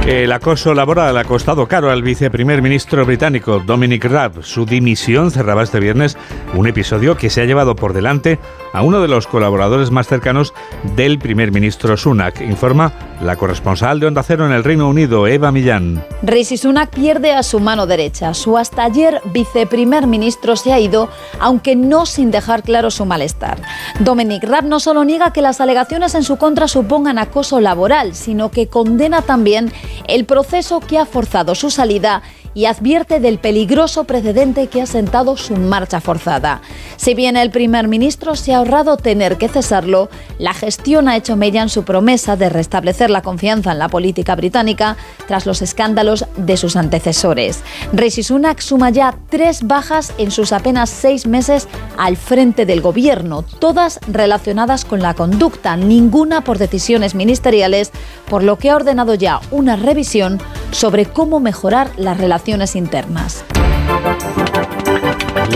El 0.08 0.32
acoso 0.32 0.74
laboral 0.74 1.18
ha 1.18 1.26
costado 1.26 1.68
caro 1.68 1.92
al 1.92 2.02
viceprimer 2.02 2.62
ministro 2.62 3.06
británico 3.06 3.60
Dominic 3.60 4.06
Raab. 4.06 4.42
Su 4.42 4.66
dimisión 4.66 5.32
cerraba 5.32 5.64
este 5.64 5.82
viernes 5.82 6.18
un 6.54 6.66
episodio 6.66 7.18
que 7.18 7.30
se 7.30 7.42
ha 7.42 7.46
llevado 7.46 7.76
por 7.76 7.92
delante 7.92 8.40
a 8.72 8.84
uno 8.84 9.02
de 9.02 9.10
los 9.10 9.28
colaboradores 9.28 9.92
más 9.92 10.08
cercanos 10.08 10.54
del 10.96 11.20
primer 11.20 11.52
ministro 11.52 11.98
Sunak, 11.98 12.40
informa 12.40 12.94
la 13.22 13.36
corresponsal 13.36 14.00
de 14.00 14.06
Onda 14.06 14.24
Cero 14.24 14.46
en 14.46 14.52
el 14.52 14.64
Reino 14.64 14.88
Unido, 14.88 15.28
Eva 15.28 15.52
Millán. 15.52 16.04
Rishi 16.22 16.56
Sunak 16.56 16.90
pierde 16.90 17.34
a 17.34 17.44
su 17.44 17.60
mano 17.60 17.88
derecha. 17.88 18.34
Su 18.34 18.58
hasta 18.58 18.84
ayer 18.84 19.22
viceprimer 19.34 20.08
ministro 20.08 20.56
se 20.56 20.72
ha 20.72 20.80
ido, 20.80 21.10
aunque 21.40 21.76
no 21.76 22.06
sin 22.06 22.32
dejar 22.32 22.64
claro 22.64 22.92
su 22.92 23.06
malestar. 23.06 23.58
Dominic 24.00 24.44
Raab 24.44 24.66
no 24.66 24.80
solo 24.80 25.04
niega 25.04 25.34
que 25.34 25.42
las 25.42 25.60
alegaciones 25.60 26.16
en 26.16 26.24
su 26.24 26.38
contra 26.38 26.68
supongan 26.68 27.18
acoso 27.18 27.60
laboral, 27.60 28.14
sino 28.14 28.52
que 28.52 28.68
condena 28.68 29.22
también 29.22 29.74
el 30.08 30.26
proceso 30.26 30.80
que 30.80 30.98
ha 30.98 31.06
forzado 31.06 31.56
su 31.56 31.70
salida 31.70 32.22
y 32.58 32.66
advierte 32.66 33.20
del 33.20 33.38
peligroso 33.38 34.06
precedente 34.06 34.66
que 34.66 34.82
ha 34.82 34.88
sentado 34.88 35.38
su 35.38 35.56
marcha 35.58 36.02
forzada. 36.02 36.64
Si 36.96 37.14
bien 37.14 37.38
el 37.38 37.52
primer 37.52 37.88
ministro 37.88 38.36
se 38.36 38.52
ha 38.52 38.58
ahorrado 38.58 38.98
tener 38.98 39.38
que 39.38 39.48
cesarlo, 39.48 40.10
la 40.40 40.56
gestión 40.56 41.08
ha 41.08 41.16
hecho 41.16 41.36
mella 41.36 41.62
en 41.62 41.70
su 41.70 41.84
promesa 41.84 42.36
de 42.36 42.50
restablecer 42.50 43.12
la 43.12 43.22
confianza 43.22 43.74
en 43.74 43.78
la 43.78 43.90
política 43.90 44.36
británica 44.36 44.98
tras 45.28 45.46
los 45.46 45.62
escándalos 45.62 46.26
de 46.36 46.58
sus 46.58 46.76
antecesores. 46.78 47.62
Rishi 47.94 48.24
Sunak 48.24 48.60
suma 48.60 48.90
ya 48.90 49.16
tres 49.30 49.62
bajas 49.62 50.12
en 50.18 50.32
sus 50.32 50.52
apenas 50.52 50.90
seis 50.90 51.28
meses 51.28 51.68
al 51.96 52.18
frente 52.18 52.66
del 52.66 52.82
gobierno, 52.82 53.44
todas 53.44 54.00
relacionadas 54.08 54.84
con 54.84 55.04
la 55.04 55.14
conducta, 55.14 55.78
ninguna 55.78 56.42
por 56.42 56.58
decisiones 56.58 57.14
ministeriales, 57.14 57.92
por 58.28 58.42
lo 58.42 58.58
que 58.58 58.72
ha 58.72 58.78
ordenado 58.78 59.14
ya 59.14 59.42
una 59.52 59.76
revisión 59.76 60.42
sobre 60.72 61.06
cómo 61.06 61.40
mejorar 61.40 61.92
las 61.98 62.18
relaciones 62.18 62.47
internas. 62.48 63.44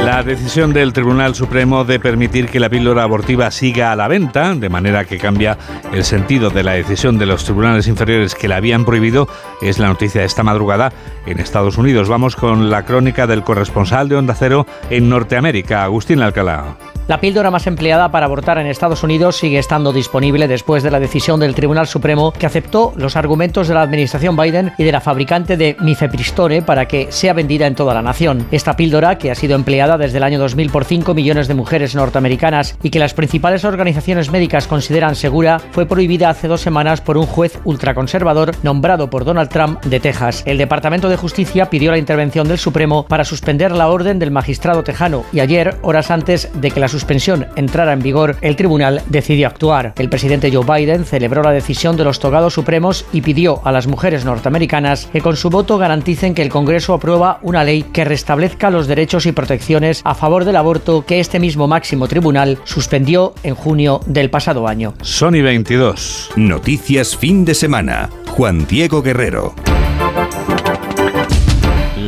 La 0.03 0.23
decisión 0.23 0.73
del 0.73 0.91
Tribunal 0.91 1.35
Supremo 1.35 1.85
de 1.85 1.99
permitir 1.99 2.49
que 2.49 2.59
la 2.59 2.69
píldora 2.69 3.03
abortiva 3.03 3.49
siga 3.49 3.91
a 3.91 3.95
la 3.95 4.09
venta, 4.09 4.53
de 4.55 4.67
manera 4.67 5.05
que 5.05 5.17
cambia 5.17 5.57
el 5.93 6.03
sentido 6.03 6.49
de 6.49 6.63
la 6.63 6.73
decisión 6.73 7.17
de 7.17 7.25
los 7.25 7.45
tribunales 7.45 7.87
inferiores 7.87 8.35
que 8.35 8.49
la 8.49 8.57
habían 8.57 8.83
prohibido, 8.83 9.27
es 9.61 9.79
la 9.79 9.87
noticia 9.87 10.21
de 10.21 10.27
esta 10.27 10.43
madrugada 10.43 10.91
en 11.25 11.39
Estados 11.39 11.77
Unidos. 11.77 12.09
Vamos 12.09 12.35
con 12.35 12.69
la 12.69 12.83
crónica 12.83 13.25
del 13.25 13.43
corresponsal 13.43 14.09
de 14.09 14.17
Onda 14.17 14.35
Cero 14.35 14.65
en 14.89 15.07
Norteamérica, 15.07 15.83
Agustín 15.83 16.21
Alcalá. 16.21 16.77
La 17.11 17.19
píldora 17.19 17.51
más 17.51 17.67
empleada 17.67 18.09
para 18.09 18.25
abortar 18.25 18.57
en 18.57 18.67
Estados 18.67 19.03
Unidos 19.03 19.35
sigue 19.35 19.59
estando 19.59 19.91
disponible 19.91 20.47
después 20.47 20.81
de 20.81 20.91
la 20.91 21.01
decisión 21.01 21.41
del 21.41 21.55
Tribunal 21.55 21.85
Supremo 21.85 22.31
que 22.31 22.45
aceptó 22.45 22.93
los 22.95 23.17
argumentos 23.17 23.67
de 23.67 23.73
la 23.73 23.81
administración 23.81 24.37
Biden 24.37 24.71
y 24.77 24.85
de 24.85 24.93
la 24.93 25.01
fabricante 25.01 25.57
de 25.57 25.75
Mifepristone 25.81 26.61
para 26.61 26.87
que 26.87 27.11
sea 27.11 27.33
vendida 27.33 27.67
en 27.67 27.75
toda 27.75 27.93
la 27.93 28.01
nación. 28.01 28.47
Esta 28.49 28.77
píldora, 28.77 29.17
que 29.17 29.29
ha 29.29 29.35
sido 29.35 29.55
empleada 29.55 29.97
desde 29.97 30.19
el 30.19 30.23
año 30.23 30.39
2000 30.39 30.69
por 30.69 30.85
5 30.85 31.13
millones 31.13 31.49
de 31.49 31.53
mujeres 31.53 31.95
norteamericanas 31.95 32.77
y 32.81 32.91
que 32.91 32.99
las 32.99 33.13
principales 33.13 33.65
organizaciones 33.65 34.31
médicas 34.31 34.67
consideran 34.67 35.15
segura, 35.15 35.59
fue 35.71 35.85
prohibida 35.85 36.29
hace 36.29 36.47
dos 36.47 36.61
semanas 36.61 37.01
por 37.01 37.17
un 37.17 37.25
juez 37.25 37.59
ultraconservador 37.65 38.55
nombrado 38.63 39.09
por 39.09 39.25
Donald 39.25 39.49
Trump 39.49 39.83
de 39.83 39.99
Texas. 39.99 40.43
El 40.45 40.57
Departamento 40.57 41.09
de 41.09 41.17
Justicia 41.17 41.69
pidió 41.69 41.91
la 41.91 41.97
intervención 41.97 42.47
del 42.47 42.57
Supremo 42.57 43.05
para 43.05 43.25
suspender 43.25 43.73
la 43.73 43.89
orden 43.89 44.17
del 44.17 44.31
magistrado 44.31 44.85
tejano 44.85 45.25
y 45.33 45.41
ayer, 45.41 45.75
horas 45.81 46.09
antes 46.09 46.49
de 46.53 46.71
que 46.71 46.79
la 46.79 46.87
suspensión 47.01 47.47
entrara 47.55 47.93
en 47.93 48.03
vigor, 48.03 48.35
el 48.41 48.55
tribunal 48.55 49.01
decidió 49.07 49.47
actuar. 49.47 49.93
El 49.97 50.07
presidente 50.07 50.51
Joe 50.53 50.63
Biden 50.63 51.03
celebró 51.03 51.41
la 51.41 51.51
decisión 51.51 51.97
de 51.97 52.03
los 52.03 52.19
togados 52.19 52.53
supremos 52.53 53.05
y 53.11 53.21
pidió 53.21 53.59
a 53.65 53.71
las 53.71 53.87
mujeres 53.87 54.23
norteamericanas 54.23 55.07
que 55.07 55.19
con 55.19 55.35
su 55.35 55.49
voto 55.49 55.79
garanticen 55.79 56.35
que 56.35 56.43
el 56.43 56.49
Congreso 56.49 56.93
aprueba 56.93 57.39
una 57.41 57.63
ley 57.63 57.81
que 57.81 58.05
restablezca 58.05 58.69
los 58.69 58.85
derechos 58.85 59.25
y 59.25 59.31
protecciones 59.31 60.01
a 60.03 60.13
favor 60.13 60.45
del 60.45 60.57
aborto 60.57 61.03
que 61.03 61.19
este 61.19 61.39
mismo 61.39 61.67
máximo 61.67 62.07
tribunal 62.07 62.59
suspendió 62.65 63.33
en 63.41 63.55
junio 63.55 64.01
del 64.05 64.29
pasado 64.29 64.67
año. 64.67 64.93
Sony 65.01 65.41
22. 65.41 66.33
Noticias 66.35 67.17
fin 67.17 67.45
de 67.45 67.55
semana. 67.55 68.11
Juan 68.27 68.67
Diego 68.67 69.01
Guerrero. 69.01 69.55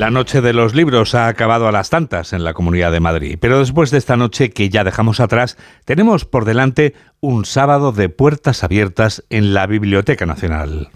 La 0.04 0.12
noche 0.12 0.42
de 0.42 0.52
los 0.52 0.76
libros 0.76 1.16
ha 1.16 1.28
acabado 1.28 1.66
a 1.66 1.72
las 1.72 1.89
tantas 1.89 2.34
en 2.34 2.44
la 2.44 2.54
Comunidad 2.54 2.92
de 2.92 3.00
Madrid, 3.00 3.38
pero 3.39 3.60
después 3.60 3.89
de 3.89 4.00
esta 4.00 4.18
noche 4.18 4.50
que 4.50 4.68
ya 4.68 4.84
dejamos 4.84 5.22
atrás, 5.22 5.58
tenemos 5.86 6.26
por 6.26 6.44
delante 6.44 6.94
un 7.22 7.46
sábado 7.46 7.94
de 7.94 8.10
puertas 8.10 8.66
abiertas 8.66 9.24
en 9.30 9.54
la 9.54 9.66
Biblioteca 9.66 10.26
Nacional. 10.26 10.89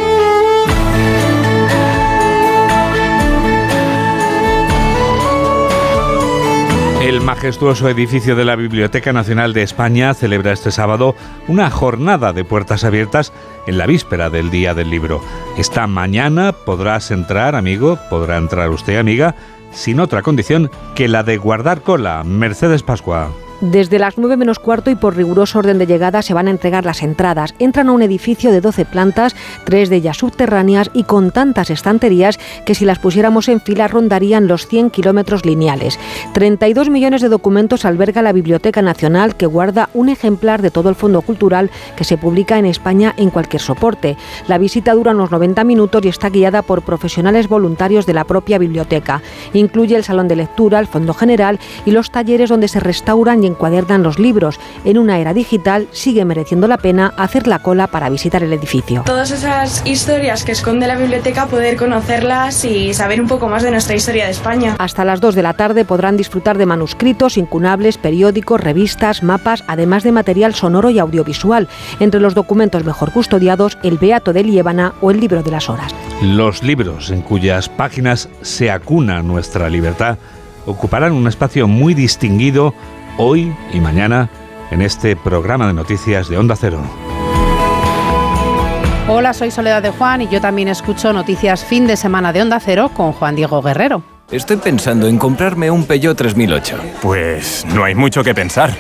El 7.02 7.22
majestuoso 7.22 7.88
edificio 7.90 8.36
de 8.36 8.44
la 8.44 8.56
Biblioteca 8.56 9.14
Nacional 9.14 9.54
de 9.54 9.62
España 9.62 10.16
celebra 10.16 10.52
este 10.52 10.72
sábado 10.72 11.16
una 11.48 11.70
jornada 11.70 12.34
de 12.34 12.44
puertas 12.44 12.84
abiertas 12.84 13.32
en 13.68 13.78
la 13.78 13.86
víspera 13.86 14.32
del 14.32 14.50
Día 14.50 14.74
del 14.74 14.90
Libro. 14.90 15.22
Esta 15.58 15.86
mañana 15.86 16.54
podrás 16.54 17.12
entrar, 17.12 17.56
amigo, 17.56 18.00
podrá 18.10 18.38
entrar 18.38 18.72
usted, 18.72 18.98
amiga, 18.98 19.36
sin 19.72 20.00
otra 20.00 20.24
condición 20.24 20.72
que 20.96 21.08
la 21.08 21.22
de 21.22 21.38
guardar 21.38 21.82
cola. 21.82 22.24
Mercedes 22.24 22.82
Pascua. 22.82 23.32
Desde 23.62 23.98
las 23.98 24.20
9 24.20 24.38
menos 24.38 24.60
cuarto 24.60 24.92
y 24.92 24.96
por 24.96 25.16
riguroso 25.16 25.58
orden 25.58 25.80
de 25.80 25.88
llegada 25.88 26.22
se 26.22 26.36
van 26.36 26.48
a 26.48 26.52
entregar 26.52 26.86
las 26.86 27.02
entradas. 27.02 27.56
Entran 27.58 27.90
a 27.90 27.92
un 27.92 28.04
edificio 28.04 28.52
de 28.52 28.62
12 28.62 28.86
plantas, 28.86 29.36
tres 29.66 29.90
de 29.90 29.96
ellas 29.96 30.18
subterráneas 30.18 30.92
y 30.94 31.06
con 31.06 31.32
tantas 31.32 31.72
estanterías 31.72 32.38
que 32.66 32.76
si 32.76 32.86
las 32.86 33.00
pusiéramos 33.00 33.50
en 33.50 33.60
fila 33.60 33.88
rondarían 33.88 34.48
los 34.48 34.68
100 34.68 34.92
kilómetros 34.92 35.44
lineales. 35.44 35.98
32 36.34 36.92
millones 36.92 37.24
de 37.24 37.30
documentos 37.30 37.84
alberga 37.84 38.22
la 38.22 38.32
Biblioteca 38.32 38.84
Nacional 38.84 39.36
que 39.36 39.48
guarda 39.48 39.90
un 39.96 40.10
ejemplar 40.10 40.62
de 40.62 40.70
todo 40.70 40.90
el 40.90 40.96
fondo 40.96 41.24
cultural 41.24 41.72
que 41.96 42.04
se 42.04 42.18
publica 42.18 42.60
en 42.60 42.66
España 42.66 43.16
en 43.18 43.32
cualquier 43.32 43.64
soporte. 43.64 44.18
La 44.48 44.60
visita 44.60 44.94
dura 44.94 45.14
unos 45.14 45.32
90 45.32 45.64
minutos 45.64 46.06
y 46.06 46.10
está 46.10 46.30
guiada 46.30 46.62
por 46.62 46.84
profesionales 46.84 47.48
voluntarios 47.48 48.06
de 48.06 48.14
la 48.14 48.26
propia 48.26 48.60
biblioteca. 48.60 49.24
Incluye 49.54 49.96
el 49.96 50.04
salón 50.04 50.28
de 50.28 50.36
lectura, 50.36 50.78
el 50.78 50.86
fondo 50.86 51.16
general 51.16 51.60
y 51.86 51.92
los 51.92 52.12
talleres 52.12 52.50
donde 52.50 52.68
se 52.68 52.80
restauran 52.80 53.44
y 53.44 53.47
encuadernan 53.48 54.04
los 54.04 54.20
libros. 54.20 54.60
En 54.86 54.98
una 54.98 55.20
era 55.20 55.34
digital 55.34 55.88
sigue 55.92 56.26
mereciendo 56.26 56.68
la 56.68 56.78
pena 56.78 57.14
hacer 57.18 57.48
la 57.48 57.60
cola 57.60 57.88
para 57.88 58.10
visitar 58.10 58.44
el 58.44 58.54
edificio. 58.54 59.04
Todas 59.06 59.32
esas 59.32 59.86
historias 59.86 60.44
que 60.44 60.52
esconde 60.52 60.88
la 60.88 60.96
biblioteca, 60.96 61.48
poder 61.48 61.78
conocerlas 61.78 62.64
y 62.66 62.94
saber 62.94 63.22
un 63.22 63.28
poco 63.28 63.48
más 63.48 63.64
de 63.64 63.72
nuestra 63.72 63.96
historia 63.96 64.26
de 64.26 64.32
España. 64.32 64.76
Hasta 64.80 65.06
las 65.06 65.22
2 65.22 65.36
de 65.36 65.44
la 65.44 65.54
tarde 65.54 65.86
podrán 65.86 66.18
disfrutar 66.18 66.58
de 66.58 66.66
manuscritos, 66.66 67.38
incunables, 67.38 67.98
periódicos, 67.98 68.62
revistas, 68.62 69.24
mapas, 69.24 69.64
además 69.68 70.04
de 70.04 70.12
material 70.12 70.54
sonoro 70.54 70.90
y 70.90 71.00
audiovisual. 71.00 71.68
Entre 72.00 72.20
los 72.20 72.36
documentos 72.36 72.84
mejor 72.84 73.12
custodiados, 73.12 73.78
el 73.84 73.98
Beato 73.98 74.34
de 74.34 74.44
Liébana 74.44 74.94
o 75.02 75.12
el 75.12 75.20
Libro 75.20 75.44
de 75.44 75.52
las 75.52 75.70
Horas. 75.70 75.94
Los 76.22 76.64
libros 76.64 77.10
en 77.12 77.22
cuyas 77.22 77.70
páginas 77.70 78.30
se 78.42 78.72
acuna 78.72 79.22
nuestra 79.22 79.70
libertad 79.70 80.18
ocuparán 80.66 81.14
un 81.14 81.28
espacio 81.28 81.68
muy 81.68 81.94
distinguido 81.94 82.74
hoy 83.18 83.54
y 83.74 83.80
mañana 83.80 84.30
en 84.72 84.82
este 84.82 85.16
programa 85.16 85.68
de 85.68 85.74
noticias 85.74 86.30
de 86.30 86.38
Onda 86.38 86.56
Cero. 86.56 86.82
Hola, 89.10 89.34
soy 89.34 89.52
Soledad 89.52 89.82
de 89.82 89.92
Juan 89.92 90.22
y 90.22 90.28
yo 90.28 90.42
también 90.42 90.68
escucho 90.68 91.14
noticias 91.14 91.64
fin 91.64 91.88
de 91.88 91.96
semana 91.96 92.34
de 92.34 92.42
Onda 92.42 92.60
Cero 92.60 92.92
con 92.94 93.14
Juan 93.14 93.36
Diego 93.36 93.62
Guerrero. 93.62 94.04
Estoy 94.30 94.58
pensando 94.58 95.08
en 95.08 95.18
comprarme 95.18 95.72
un 95.72 95.86
Peugeot 95.86 96.18
3008. 96.18 96.78
Pues 97.02 97.66
no 97.74 97.86
hay 97.86 97.96
mucho 97.96 98.24
que 98.24 98.36
pensar. 98.36 98.76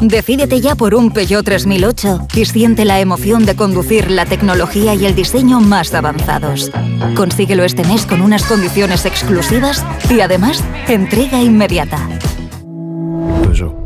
Decídete 0.00 0.60
ya 0.60 0.74
por 0.74 0.94
un 0.94 1.10
Peugeot 1.10 1.44
3008 1.44 2.28
y 2.34 2.44
siente 2.46 2.86
la 2.86 3.00
emoción 3.00 3.44
de 3.44 3.56
conducir 3.56 4.10
la 4.10 4.24
tecnología 4.24 4.94
y 4.94 5.04
el 5.04 5.14
diseño 5.14 5.60
más 5.60 5.92
avanzados. 5.92 6.70
Consíguelo 7.14 7.64
este 7.64 7.84
mes 7.84 8.06
con 8.06 8.22
unas 8.22 8.44
condiciones 8.44 9.04
exclusivas 9.04 9.84
y 10.10 10.20
además 10.20 10.64
entrega 10.88 11.42
inmediata. 11.42 12.08
Peugeot. 13.46 13.85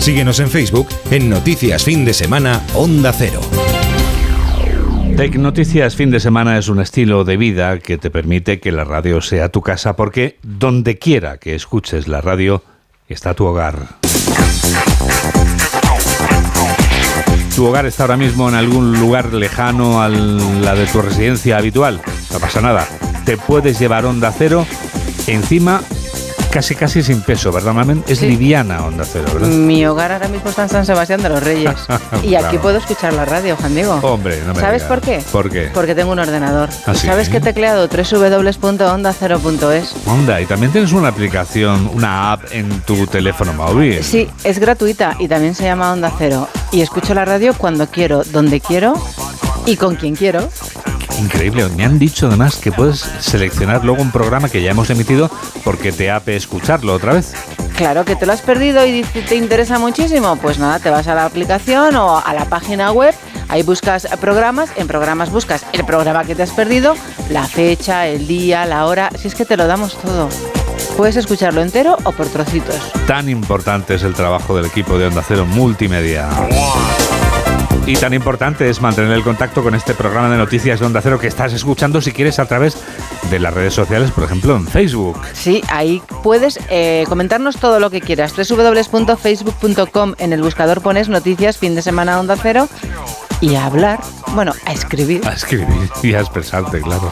Síguenos 0.00 0.40
en 0.40 0.48
Facebook 0.48 0.88
en 1.10 1.28
Noticias 1.28 1.84
Fin 1.84 2.06
de 2.06 2.14
Semana 2.14 2.62
Onda 2.74 3.12
Cero. 3.12 3.42
Tech 5.14 5.34
Noticias 5.36 5.94
Fin 5.94 6.10
de 6.10 6.20
Semana 6.20 6.56
es 6.56 6.68
un 6.68 6.80
estilo 6.80 7.22
de 7.24 7.36
vida 7.36 7.78
que 7.80 7.98
te 7.98 8.10
permite 8.10 8.60
que 8.60 8.72
la 8.72 8.84
radio 8.84 9.20
sea 9.20 9.50
tu 9.50 9.60
casa 9.60 9.96
porque 9.96 10.38
donde 10.42 10.98
quiera 10.98 11.36
que 11.36 11.54
escuches 11.54 12.08
la 12.08 12.22
radio 12.22 12.62
está 13.08 13.34
tu 13.34 13.44
hogar. 13.44 13.98
Tu 17.54 17.66
hogar 17.66 17.84
está 17.84 18.04
ahora 18.04 18.16
mismo 18.16 18.48
en 18.48 18.54
algún 18.54 18.98
lugar 18.98 19.34
lejano 19.34 20.00
a 20.00 20.08
la 20.08 20.74
de 20.74 20.86
tu 20.86 21.02
residencia 21.02 21.58
habitual. 21.58 22.00
No 22.32 22.40
pasa 22.40 22.62
nada. 22.62 22.88
Te 23.26 23.36
puedes 23.36 23.78
llevar 23.78 24.06
onda 24.06 24.32
cero 24.32 24.66
encima 25.26 25.82
casi 26.50 26.74
casi 26.74 27.02
sin 27.02 27.22
peso, 27.22 27.52
¿verdad, 27.52 27.72
Mamen? 27.72 28.04
Es 28.06 28.18
Sí. 28.18 28.26
liviana 28.26 28.84
Onda 28.84 29.04
Cero, 29.10 29.26
¿verdad? 29.32 29.48
Mi 29.48 29.86
hogar 29.86 30.12
ahora 30.12 30.28
mismo 30.28 30.50
está 30.50 30.64
en 30.64 30.68
San 30.68 30.84
Sebastián 30.84 31.22
de 31.22 31.28
los 31.28 31.42
Reyes. 31.42 31.70
y 32.22 32.34
aquí 32.34 32.44
Claro. 32.44 32.60
puedo 32.60 32.78
escuchar 32.78 33.12
la 33.14 33.24
radio, 33.24 33.56
Juan 33.56 33.74
Diego. 33.74 33.94
Hombre, 34.02 34.40
no 34.46 34.54
me 34.54 34.60
¿Sabes 34.60 34.82
por 34.84 35.00
qué? 35.00 35.22
¿Por 35.32 35.50
qué? 35.50 35.70
Porque 35.72 35.94
tengo 35.94 36.12
un 36.12 36.18
ordenador. 36.18 36.68
¿Ah, 36.86 36.92
¿Y 36.94 36.98
sí? 36.98 37.06
¿Sabes 37.06 37.28
que 37.28 37.38
he 37.38 37.40
tecleado? 37.40 37.88
www.ondacero.es. 37.88 39.94
Onda, 40.06 40.40
y 40.40 40.46
también 40.46 40.72
tienes 40.72 40.92
una 40.92 41.08
aplicación, 41.08 41.90
una 41.94 42.32
app 42.32 42.42
en 42.52 42.68
tu 42.82 43.06
teléfono 43.06 43.52
móvil. 43.52 44.02
Sí, 44.02 44.28
es 44.44 44.58
gratuita 44.58 45.16
y 45.18 45.28
también 45.28 45.54
se 45.54 45.64
llama 45.64 45.92
Onda 45.92 46.12
Cero. 46.18 46.48
Y 46.72 46.80
escucho 46.82 47.14
la 47.14 47.24
radio 47.24 47.54
cuando 47.54 47.86
quiero, 47.86 48.22
donde 48.24 48.60
quiero 48.60 48.94
y 49.66 49.76
con 49.76 49.96
quien 49.96 50.16
quiero. 50.16 50.48
Increíble. 51.20 51.68
Me 51.76 51.84
han 51.84 51.98
dicho 51.98 52.26
además 52.26 52.56
que 52.56 52.72
puedes 52.72 52.98
seleccionar 53.20 53.84
luego 53.84 54.02
un 54.02 54.10
programa 54.10 54.48
que 54.48 54.62
ya 54.62 54.70
hemos 54.70 54.90
emitido 54.90 55.30
porque 55.64 55.92
te 55.92 56.10
ape 56.10 56.36
escucharlo 56.36 56.94
otra 56.94 57.12
vez. 57.12 57.34
Claro 57.76 58.04
que 58.04 58.16
te 58.16 58.26
lo 58.26 58.32
has 58.32 58.42
perdido 58.42 58.86
y 58.86 59.02
te 59.02 59.36
interesa 59.36 59.78
muchísimo. 59.78 60.36
Pues 60.36 60.58
nada, 60.58 60.78
te 60.78 60.90
vas 60.90 61.06
a 61.08 61.14
la 61.14 61.24
aplicación 61.24 61.96
o 61.96 62.18
a 62.18 62.34
la 62.34 62.44
página 62.46 62.92
web, 62.92 63.14
Ahí 63.50 63.64
buscas 63.64 64.06
programas, 64.20 64.70
en 64.76 64.86
programas 64.86 65.32
buscas 65.32 65.66
el 65.72 65.84
programa 65.84 66.22
que 66.22 66.36
te 66.36 66.44
has 66.44 66.52
perdido, 66.52 66.94
la 67.30 67.48
fecha, 67.48 68.06
el 68.06 68.28
día, 68.28 68.64
la 68.64 68.86
hora, 68.86 69.10
si 69.18 69.26
es 69.26 69.34
que 69.34 69.44
te 69.44 69.56
lo 69.56 69.66
damos 69.66 69.98
todo. 69.98 70.28
Puedes 70.96 71.16
escucharlo 71.16 71.60
entero 71.60 71.96
o 72.04 72.12
por 72.12 72.28
trocitos. 72.28 72.92
Tan 73.08 73.28
importante 73.28 73.96
es 73.96 74.04
el 74.04 74.14
trabajo 74.14 74.54
del 74.54 74.66
equipo 74.66 74.98
de 74.98 75.08
Onda 75.08 75.24
Cero 75.26 75.46
Multimedia. 75.46 76.28
Y 77.86 77.96
tan 77.96 78.14
importante 78.14 78.68
es 78.68 78.80
mantener 78.80 79.12
el 79.12 79.22
contacto 79.22 79.62
con 79.62 79.74
este 79.74 79.94
programa 79.94 80.30
de 80.30 80.36
noticias 80.36 80.78
de 80.78 80.86
Onda 80.86 81.00
Cero 81.00 81.18
que 81.18 81.26
estás 81.26 81.52
escuchando 81.52 82.00
si 82.00 82.12
quieres 82.12 82.38
a 82.38 82.46
través 82.46 82.76
de 83.30 83.38
las 83.38 83.52
redes 83.52 83.74
sociales, 83.74 84.10
por 84.10 84.24
ejemplo 84.24 84.56
en 84.56 84.66
Facebook. 84.66 85.20
Sí, 85.32 85.62
ahí 85.68 86.02
puedes 86.22 86.60
eh, 86.68 87.04
comentarnos 87.08 87.56
todo 87.56 87.80
lo 87.80 87.90
que 87.90 88.00
quieras. 88.00 88.34
www.facebook.com 88.36 90.14
en 90.18 90.32
el 90.32 90.42
buscador 90.42 90.82
pones 90.82 91.08
noticias 91.08 91.58
fin 91.58 91.74
de 91.74 91.82
semana 91.82 92.20
Onda 92.20 92.36
Cero 92.36 92.68
y 93.40 93.54
a 93.54 93.66
hablar, 93.66 94.00
bueno, 94.34 94.52
a 94.66 94.72
escribir. 94.72 95.26
A 95.26 95.32
escribir 95.32 95.90
y 96.02 96.14
a 96.14 96.20
expresarte, 96.20 96.80
claro. 96.80 97.10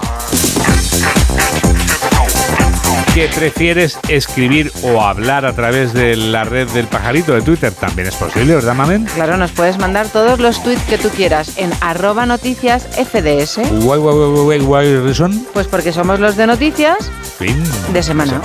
¿Qué 3.15 3.29
prefieres 3.35 3.99
escribir 4.09 4.73
o 4.83 5.03
hablar 5.03 5.45
a 5.45 5.53
través 5.53 5.93
de 5.93 6.17
la 6.17 6.45
red 6.45 6.69
del 6.69 6.87
pajarito 6.87 7.35
de 7.35 7.43
Twitter? 7.43 7.73
También 7.73 8.09
es 8.09 8.15
posible, 8.15 8.55
¿verdad, 8.55 8.75
Mamen? 8.75 9.07
Claro, 9.07 9.37
nos 9.37 9.51
puedes 9.51 9.79
mandar 9.79 10.09
todos 10.09 10.39
los 10.39 10.63
tweets 10.63 10.83
que 10.83 10.99
tú 10.99 11.09
quieras 11.09 11.57
en 11.57 11.71
arroba 11.81 12.27
noticias 12.27 12.87
FDS. 12.87 13.59
Guay, 13.83 13.99
guay, 13.99 14.15
guay, 14.15 14.45
guay, 14.45 14.59
guay, 14.61 14.97
reason. 14.99 15.47
Pues 15.53 15.67
porque 15.67 15.93
somos 15.93 16.21
los 16.21 16.37
de 16.37 16.47
noticias 16.47 17.11
Fin 17.39 17.63
de 17.93 18.03
semana. 18.03 18.41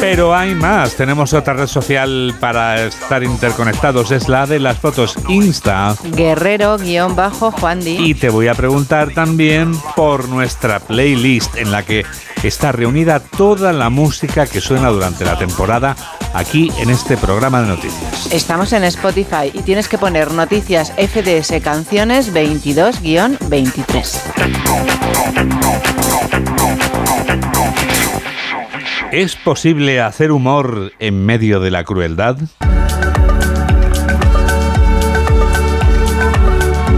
Pero 0.00 0.34
hay 0.34 0.54
más. 0.54 0.94
Tenemos 0.94 1.34
otra 1.34 1.52
red 1.52 1.66
social 1.66 2.34
para 2.40 2.86
estar 2.86 3.22
interconectados. 3.22 4.10
Es 4.10 4.28
la 4.28 4.46
de 4.46 4.58
las 4.58 4.78
fotos 4.78 5.14
Insta. 5.28 5.94
Guerrero-Juan 6.16 7.80
Di. 7.80 7.96
Y 7.98 8.14
te 8.14 8.30
voy 8.30 8.48
a 8.48 8.54
preguntar 8.54 9.10
también 9.10 9.72
por 9.96 10.28
nuestra 10.28 10.80
playlist 10.80 11.54
en 11.56 11.70
la 11.70 11.82
que 11.82 12.06
está 12.42 12.72
reunida 12.72 13.20
toda 13.20 13.74
la 13.74 13.90
música 13.90 14.46
que 14.46 14.62
suena 14.62 14.88
durante 14.88 15.26
la 15.26 15.36
temporada 15.38 15.94
aquí 16.32 16.72
en 16.78 16.88
este 16.88 17.16
programa 17.18 17.60
de 17.60 17.68
noticias. 17.68 18.32
Estamos 18.32 18.72
en 18.72 18.84
Spotify 18.84 19.50
y 19.52 19.60
tienes 19.62 19.88
que 19.88 19.98
poner 19.98 20.32
noticias 20.32 20.92
FDS 20.92 21.60
canciones 21.62 22.32
22-23. 22.32 24.20
¿Es 29.12 29.34
posible 29.34 30.00
hacer 30.00 30.30
humor 30.30 30.92
en 31.00 31.26
medio 31.26 31.58
de 31.58 31.72
la 31.72 31.82
crueldad? 31.82 32.36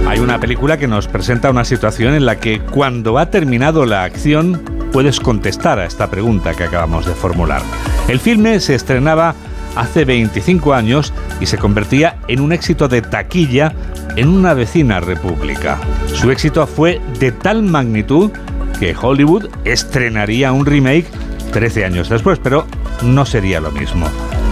Hay 0.07 0.19
una 0.19 0.39
película 0.39 0.77
que 0.77 0.87
nos 0.87 1.09
presenta 1.09 1.49
una 1.49 1.65
situación 1.65 2.13
en 2.13 2.27
la 2.27 2.39
que 2.39 2.61
cuando 2.61 3.17
ha 3.17 3.31
terminado 3.31 3.87
la 3.87 4.05
acción 4.05 4.63
puedes 4.93 5.21
contestar 5.21 5.79
a 5.79 5.87
esta 5.87 6.11
pregunta 6.11 6.53
que 6.53 6.65
acabamos 6.65 7.07
de 7.07 7.15
formular. 7.15 7.63
El 8.09 8.21
filme 8.21 8.61
se 8.61 8.75
estrenaba 8.75 9.35
hace 9.75 10.05
25 10.05 10.75
años 10.75 11.15
y 11.41 11.47
se 11.47 11.57
convertía 11.57 12.19
en 12.29 12.41
un 12.41 12.53
éxito 12.53 12.89
de 12.89 13.01
taquilla 13.01 13.73
en 14.17 14.29
una 14.29 14.53
vecina 14.53 15.01
república. 15.01 15.79
Su 16.09 16.31
éxito 16.31 16.67
fue 16.67 17.01
de 17.19 17.33
tal 17.33 17.63
magnitud 17.63 18.31
que 18.79 18.95
Hollywood 18.95 19.49
estrenaría 19.65 20.53
un 20.53 20.67
remake 20.67 21.07
13 21.53 21.85
años 21.85 22.09
después, 22.09 22.39
pero 22.43 22.67
no 23.03 23.25
sería 23.25 23.61
lo 23.61 23.71
mismo. 23.71 24.09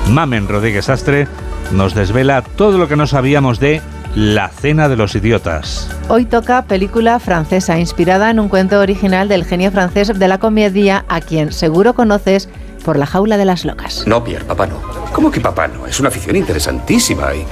Mamen 0.08 0.48
Rodríguez 0.48 0.88
Astre 0.88 1.26
nos 1.72 1.94
desvela 1.94 2.42
todo 2.42 2.78
lo 2.78 2.88
que 2.88 2.96
no 2.96 3.06
sabíamos 3.06 3.58
de 3.60 3.80
La 4.14 4.48
Cena 4.48 4.88
de 4.88 4.96
los 4.96 5.14
Idiotas. 5.14 5.88
Hoy 6.08 6.24
toca 6.24 6.62
película 6.62 7.18
francesa 7.20 7.78
inspirada 7.78 8.30
en 8.30 8.40
un 8.40 8.48
cuento 8.48 8.80
original 8.80 9.28
del 9.28 9.44
genio 9.44 9.70
francés 9.70 10.18
de 10.18 10.28
la 10.28 10.38
comedia 10.38 11.04
a 11.08 11.20
quien 11.20 11.52
seguro 11.52 11.94
conoces 11.94 12.48
por 12.84 12.98
La 12.98 13.06
Jaula 13.06 13.36
de 13.36 13.44
las 13.44 13.64
Locas. 13.64 14.04
No, 14.06 14.24
Pierre, 14.24 14.44
papá 14.44 14.66
no. 14.66 14.80
¿Cómo 15.12 15.30
que 15.30 15.40
papá 15.40 15.68
no? 15.68 15.86
Es 15.86 16.00
una 16.00 16.08
afición 16.08 16.36
interesantísima 16.36 17.34
y... 17.34 17.44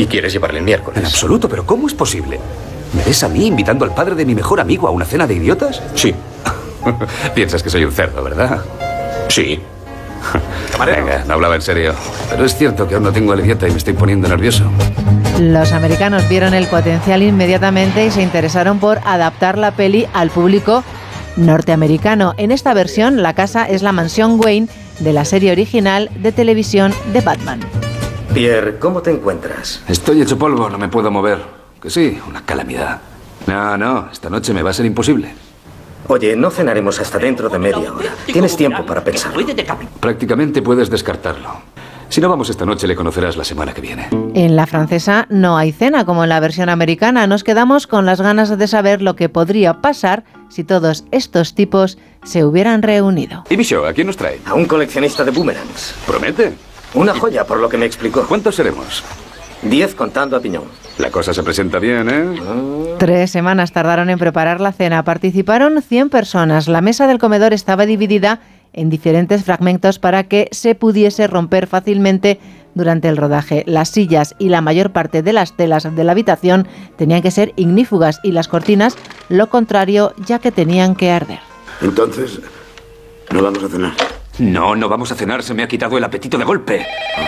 ¿Y 0.00 0.06
quieres 0.06 0.32
llevarle 0.32 0.58
el 0.58 0.64
miércoles? 0.64 0.98
En 0.98 1.06
absoluto, 1.06 1.48
pero 1.48 1.66
¿cómo 1.66 1.86
es 1.86 1.94
posible? 1.94 2.38
¿Me 2.94 3.02
ves 3.04 3.22
a 3.24 3.28
mí 3.28 3.46
invitando 3.46 3.84
al 3.84 3.94
padre 3.94 4.14
de 4.14 4.24
mi 4.24 4.34
mejor 4.34 4.60
amigo 4.60 4.86
a 4.86 4.90
una 4.90 5.04
cena 5.04 5.26
de 5.26 5.34
idiotas? 5.34 5.82
Sí. 5.94 6.14
Piensas 7.34 7.62
que 7.62 7.70
soy 7.70 7.84
un 7.84 7.92
cerdo, 7.92 8.22
¿verdad? 8.22 8.60
Sí. 9.34 9.58
Venga, 10.86 11.24
no 11.26 11.34
hablaba 11.34 11.56
en 11.56 11.62
serio. 11.62 11.92
Pero 12.30 12.44
es 12.44 12.54
cierto 12.54 12.86
que 12.86 12.94
aún 12.94 13.02
no 13.02 13.10
tengo 13.10 13.34
el 13.34 13.40
idiota 13.40 13.66
y 13.66 13.72
me 13.72 13.78
estoy 13.78 13.94
poniendo 13.94 14.28
nervioso. 14.28 14.70
Los 15.40 15.72
americanos 15.72 16.28
vieron 16.28 16.54
el 16.54 16.68
potencial 16.68 17.20
inmediatamente 17.20 18.06
y 18.06 18.12
se 18.12 18.22
interesaron 18.22 18.78
por 18.78 19.00
adaptar 19.04 19.58
la 19.58 19.72
peli 19.72 20.06
al 20.14 20.30
público 20.30 20.84
norteamericano. 21.34 22.34
En 22.36 22.52
esta 22.52 22.74
versión, 22.74 23.24
la 23.24 23.34
casa 23.34 23.64
es 23.64 23.82
la 23.82 23.90
mansión 23.90 24.38
Wayne 24.38 24.68
de 25.00 25.12
la 25.12 25.24
serie 25.24 25.50
original 25.50 26.10
de 26.14 26.30
televisión 26.30 26.94
de 27.12 27.20
Batman. 27.20 27.58
Pierre, 28.32 28.78
¿cómo 28.78 29.02
te 29.02 29.10
encuentras? 29.10 29.82
Estoy 29.88 30.22
hecho 30.22 30.38
polvo, 30.38 30.70
no 30.70 30.78
me 30.78 30.86
puedo 30.86 31.10
mover. 31.10 31.40
Que 31.82 31.90
sí, 31.90 32.20
una 32.28 32.44
calamidad. 32.46 33.00
No, 33.48 33.76
no, 33.76 34.10
esta 34.12 34.30
noche 34.30 34.54
me 34.54 34.62
va 34.62 34.70
a 34.70 34.74
ser 34.74 34.86
imposible. 34.86 35.34
Oye, 36.08 36.36
no 36.36 36.50
cenaremos 36.50 37.00
hasta 37.00 37.18
dentro 37.18 37.48
de 37.48 37.58
media 37.58 37.92
hora. 37.92 38.14
Tienes 38.26 38.56
tiempo 38.56 38.84
para 38.84 39.02
pensarlo. 39.02 39.44
Prácticamente 40.00 40.62
puedes 40.62 40.90
descartarlo. 40.90 41.62
Si 42.10 42.20
no 42.20 42.28
vamos 42.28 42.48
esta 42.48 42.64
noche, 42.64 42.86
le 42.86 42.94
conocerás 42.94 43.36
la 43.36 43.44
semana 43.44 43.72
que 43.72 43.80
viene. 43.80 44.08
En 44.34 44.54
la 44.54 44.66
francesa 44.66 45.26
no 45.30 45.56
hay 45.56 45.72
cena 45.72 46.04
como 46.04 46.22
en 46.22 46.28
la 46.28 46.38
versión 46.38 46.68
americana. 46.68 47.26
Nos 47.26 47.42
quedamos 47.42 47.86
con 47.86 48.06
las 48.06 48.20
ganas 48.20 48.56
de 48.56 48.68
saber 48.68 49.02
lo 49.02 49.16
que 49.16 49.28
podría 49.28 49.80
pasar 49.80 50.22
si 50.48 50.62
todos 50.62 51.04
estos 51.10 51.54
tipos 51.54 51.98
se 52.22 52.44
hubieran 52.44 52.82
reunido. 52.82 53.44
¿Y 53.50 53.56
Micho, 53.56 53.84
a 53.86 53.92
quién 53.92 54.06
nos 54.06 54.16
trae? 54.16 54.40
A 54.44 54.54
un 54.54 54.66
coleccionista 54.66 55.24
de 55.24 55.30
boomerangs. 55.32 55.94
¿Promete? 56.06 56.52
Una 56.94 57.14
joya, 57.14 57.44
por 57.44 57.58
lo 57.58 57.68
que 57.68 57.78
me 57.78 57.86
explicó. 57.86 58.24
¿Cuántos 58.28 58.54
seremos? 58.54 59.02
Diez 59.62 59.94
contando 59.94 60.36
a 60.36 60.40
Piñón. 60.40 60.83
La 60.98 61.10
cosa 61.10 61.34
se 61.34 61.42
presenta 61.42 61.78
bien, 61.78 62.08
¿eh? 62.08 62.96
Tres 62.98 63.30
semanas 63.30 63.72
tardaron 63.72 64.10
en 64.10 64.18
preparar 64.18 64.60
la 64.60 64.72
cena. 64.72 65.04
Participaron 65.04 65.82
100 65.82 66.08
personas. 66.08 66.68
La 66.68 66.80
mesa 66.80 67.06
del 67.06 67.18
comedor 67.18 67.52
estaba 67.52 67.84
dividida 67.84 68.40
en 68.72 68.90
diferentes 68.90 69.44
fragmentos 69.44 69.98
para 69.98 70.24
que 70.24 70.48
se 70.52 70.74
pudiese 70.74 71.26
romper 71.26 71.66
fácilmente 71.66 72.38
durante 72.74 73.08
el 73.08 73.16
rodaje. 73.16 73.64
Las 73.66 73.88
sillas 73.88 74.34
y 74.38 74.48
la 74.48 74.60
mayor 74.60 74.92
parte 74.92 75.22
de 75.22 75.32
las 75.32 75.56
telas 75.56 75.84
de 75.94 76.04
la 76.04 76.12
habitación 76.12 76.68
tenían 76.96 77.22
que 77.22 77.30
ser 77.30 77.52
ignífugas 77.56 78.20
y 78.22 78.32
las 78.32 78.48
cortinas 78.48 78.96
lo 79.28 79.48
contrario, 79.48 80.12
ya 80.26 80.38
que 80.38 80.52
tenían 80.52 80.94
que 80.94 81.10
arder. 81.10 81.40
Entonces, 81.82 82.40
no 83.32 83.42
vamos 83.42 83.62
a 83.64 83.68
cenar. 83.68 83.92
No, 84.38 84.74
no 84.74 84.88
vamos 84.88 85.12
a 85.12 85.14
cenar, 85.14 85.44
se 85.44 85.54
me 85.54 85.62
ha 85.62 85.68
quitado 85.68 85.96
el 85.96 86.02
apetito 86.02 86.38
de 86.38 86.44
golpe. 86.44 86.84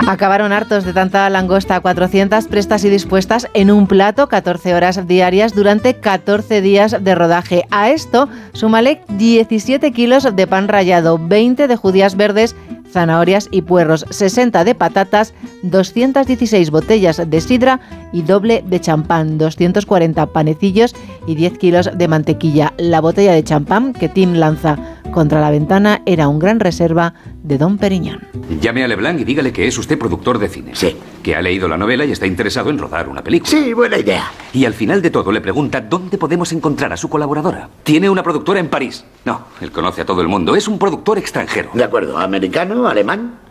Acabaron 0.09 0.53
hartos 0.53 0.85
de 0.85 0.93
tanta 0.93 1.31
langosta, 1.31 1.79
400 1.79 2.47
prestas 2.49 2.85
y 2.85 2.91
dispuestas 2.91 3.49
en 3.55 3.71
un 3.71 3.87
plato, 3.87 4.29
14 4.29 4.75
horas 4.75 5.07
diarias 5.07 5.55
durante 5.55 5.95
14 5.95 6.61
días 6.61 6.97
de 7.01 7.15
rodaje. 7.15 7.65
A 7.71 7.91
esto, 7.91 8.29
súmale 8.53 9.03
17 9.11 9.93
kilos 9.93 10.35
de 10.35 10.47
pan 10.49 10.67
rallado, 10.67 11.19
20 11.19 11.69
de 11.69 11.77
judías 11.77 12.17
verdes, 12.17 12.57
zanahorias 12.91 13.49
y 13.53 13.63
puerros, 13.63 14.05
60 14.11 14.65
de 14.65 14.75
patatas, 14.75 15.33
216 15.63 16.71
botellas 16.71 17.23
de 17.25 17.41
sidra 17.41 17.81
y 18.13 18.23
doble 18.23 18.65
de 18.67 18.81
champán, 18.81 19.39
240 19.39 20.27
panecillos 20.27 20.95
y 21.27 21.35
10 21.35 21.59
kilos 21.59 21.91
de 21.95 22.09
mantequilla. 22.09 22.73
La 22.79 23.01
botella 23.01 23.33
de 23.33 23.45
champán 23.45 23.93
que 23.93 24.09
Tim 24.09 24.35
lanza 24.35 24.96
contra 25.17 25.41
la 25.41 25.51
ventana 25.51 26.03
era 26.05 26.29
un 26.29 26.39
gran 26.39 26.61
reserva 26.61 27.15
de 27.43 27.57
Don 27.57 27.79
Periñón. 27.79 28.21
Llame 28.61 28.85
a 28.85 28.89
Leblanc 28.89 29.19
y 29.19 29.25
dígale 29.25 29.51
que 29.51 29.67
es 29.67 29.79
usted 29.79 29.99
productor 29.99 30.39
de 30.39 30.47
cine. 30.47 30.73
Sí. 30.75 30.95
Que 31.23 31.35
ha 31.35 31.41
leído 31.41 31.69
la 31.69 31.79
novela 31.79 32.05
y 32.05 32.13
está 32.13 32.27
interesado 32.27 32.69
en 32.69 32.77
rodar 32.77 33.09
una 33.09 33.25
película. 33.25 33.51
Sí, 33.51 33.73
buena 33.73 33.97
idea. 33.97 34.31
Y 34.53 34.67
al 34.67 34.75
final 34.75 35.01
de 35.01 35.09
todo 35.09 35.33
le 35.33 35.41
pregunta 35.41 35.81
dónde 35.81 36.19
podemos 36.19 36.53
encontrar 36.53 36.93
a 36.93 36.99
su 36.99 37.09
colaboradora. 37.09 37.67
Tiene 37.83 38.11
una 38.11 38.23
productora 38.23 38.61
en 38.61 38.69
París. 38.69 39.07
No, 39.25 39.47
él 39.63 39.73
conoce 39.73 40.03
a 40.03 40.05
todo 40.05 40.21
el 40.21 40.29
mundo. 40.29 40.55
Es 40.55 40.69
un 40.69 40.79
productor 40.79 41.17
extranjero. 41.17 41.71
De 41.73 41.85
acuerdo. 41.85 42.19
¿Americano? 42.19 42.87
¿Alemán? 42.87 43.46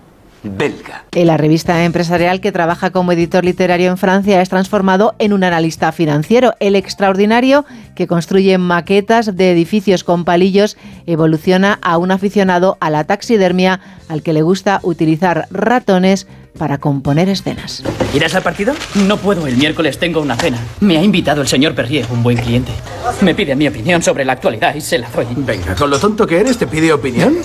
Belga. 0.49 1.03
En 1.11 1.27
la 1.27 1.37
revista 1.37 1.83
empresarial 1.83 2.41
que 2.41 2.51
trabaja 2.51 2.91
como 2.91 3.11
editor 3.11 3.45
literario 3.45 3.89
en 3.89 3.97
Francia 3.97 4.41
es 4.41 4.49
transformado 4.49 5.15
en 5.19 5.33
un 5.33 5.43
analista 5.43 5.91
financiero. 5.91 6.53
El 6.59 6.75
extraordinario 6.75 7.65
que 7.95 8.07
construye 8.07 8.57
maquetas 8.57 9.35
de 9.35 9.51
edificios 9.51 10.03
con 10.03 10.25
palillos 10.25 10.77
evoluciona 11.05 11.79
a 11.81 11.97
un 11.97 12.11
aficionado 12.11 12.77
a 12.79 12.89
la 12.89 13.03
taxidermia 13.03 13.79
al 14.09 14.21
que 14.21 14.33
le 14.33 14.41
gusta 14.41 14.79
utilizar 14.83 15.47
ratones 15.49 16.27
para 16.57 16.77
componer 16.77 17.29
escenas. 17.29 17.83
¿Irás 18.13 18.33
al 18.35 18.43
partido? 18.43 18.73
No 19.07 19.17
puedo, 19.17 19.45
el 19.47 19.57
miércoles 19.57 19.97
tengo 19.97 20.21
una 20.21 20.35
cena. 20.35 20.57
Me 20.79 20.97
ha 20.97 21.03
invitado 21.03 21.41
el 21.41 21.47
señor 21.47 21.75
Perrier, 21.75 22.05
un 22.11 22.23
buen 22.23 22.37
cliente. 22.37 22.71
Me 23.21 23.35
pide 23.35 23.55
mi 23.55 23.67
opinión 23.67 24.01
sobre 24.01 24.25
la 24.25 24.33
actualidad 24.33 24.73
y 24.75 24.81
se 24.81 24.97
la 24.97 25.09
doy. 25.09 25.25
Venga, 25.35 25.75
con 25.75 25.89
lo 25.89 25.99
tonto 25.99 26.25
que 26.25 26.39
eres, 26.39 26.57
¿te 26.57 26.67
pide 26.67 26.93
opinión? 26.93 27.35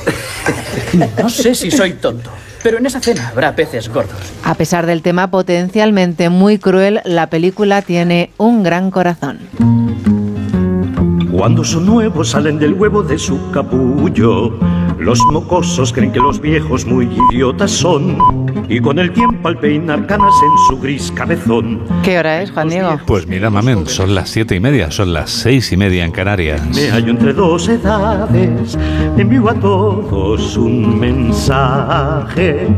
no 1.18 1.28
sé 1.28 1.54
si 1.54 1.70
soy 1.70 1.94
tonto. 1.94 2.30
Pero 2.62 2.78
en 2.78 2.86
esa 2.86 3.00
cena 3.00 3.28
habrá 3.28 3.54
peces 3.54 3.88
gordos. 3.88 4.18
A 4.44 4.54
pesar 4.54 4.86
del 4.86 5.02
tema 5.02 5.30
potencialmente 5.30 6.28
muy 6.28 6.58
cruel, 6.58 7.00
la 7.04 7.28
película 7.28 7.82
tiene 7.82 8.30
un 8.36 8.62
gran 8.62 8.90
corazón. 8.90 9.40
Cuando 11.40 11.64
son 11.64 11.86
nuevos 11.86 12.28
salen 12.28 12.58
del 12.58 12.74
huevo 12.74 13.02
de 13.02 13.18
su 13.18 13.50
capullo. 13.50 14.58
Los 14.98 15.18
mocosos 15.32 15.90
creen 15.90 16.12
que 16.12 16.20
los 16.20 16.38
viejos 16.38 16.84
muy 16.84 17.08
idiotas 17.30 17.70
son. 17.70 18.18
Y 18.68 18.78
con 18.78 18.98
el 18.98 19.10
tiempo 19.10 19.48
al 19.48 19.58
peinar 19.58 20.06
canas 20.06 20.34
en 20.42 20.50
su 20.68 20.82
gris 20.82 21.10
cabezón. 21.10 21.80
¿Qué 22.02 22.18
hora 22.18 22.42
es, 22.42 22.50
Juan 22.50 22.68
Diego? 22.68 23.00
Pues 23.06 23.26
mira, 23.26 23.48
mamen, 23.48 23.86
son 23.86 24.14
las 24.14 24.28
siete 24.28 24.54
y 24.54 24.60
media, 24.60 24.90
son 24.90 25.14
las 25.14 25.30
seis 25.30 25.72
y 25.72 25.78
media 25.78 26.04
en 26.04 26.12
Canarias. 26.12 26.60
Me 26.74 26.90
hallo 26.90 27.08
entre 27.08 27.32
dos 27.32 27.70
edades, 27.70 28.76
envío 29.16 29.48
a 29.48 29.54
todos 29.54 30.58
un 30.58 31.00
mensaje. 31.00 32.68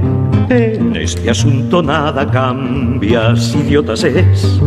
En 0.49 0.95
este 0.95 1.31
asunto 1.31 1.83
nada 1.83 2.31
cambias, 2.31 3.57
idiotas 3.57 4.05
es, 4.05 4.61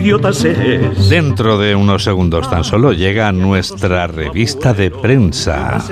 idiotas 0.00 0.44
es. 0.44 1.08
Dentro 1.10 1.58
de 1.58 1.74
unos 1.74 2.04
segundos 2.04 2.48
tan 2.48 2.64
solo 2.64 2.92
llega 2.92 3.30
nuestra 3.32 4.06
revista 4.06 4.72
de 4.72 4.90
prensa. 4.90 5.82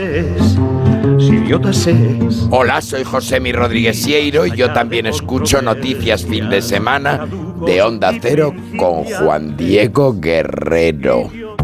Hola, 2.51 2.81
soy 2.81 3.05
José 3.05 3.41
Mi 3.41 3.53
Rodríguez 3.53 4.03
Sieiro 4.03 4.47
y 4.47 4.53
yo 4.53 4.73
también 4.73 5.07
escucho 5.07 5.61
noticias 5.61 6.25
fin 6.25 6.49
de 6.49 6.63
semana 6.63 7.27
de 7.67 7.83
Onda 7.83 8.13
Cero 8.21 8.55
con 8.79 9.05
Juan 9.05 9.57
Diego 9.57 10.19
Guerrero. 10.19 11.31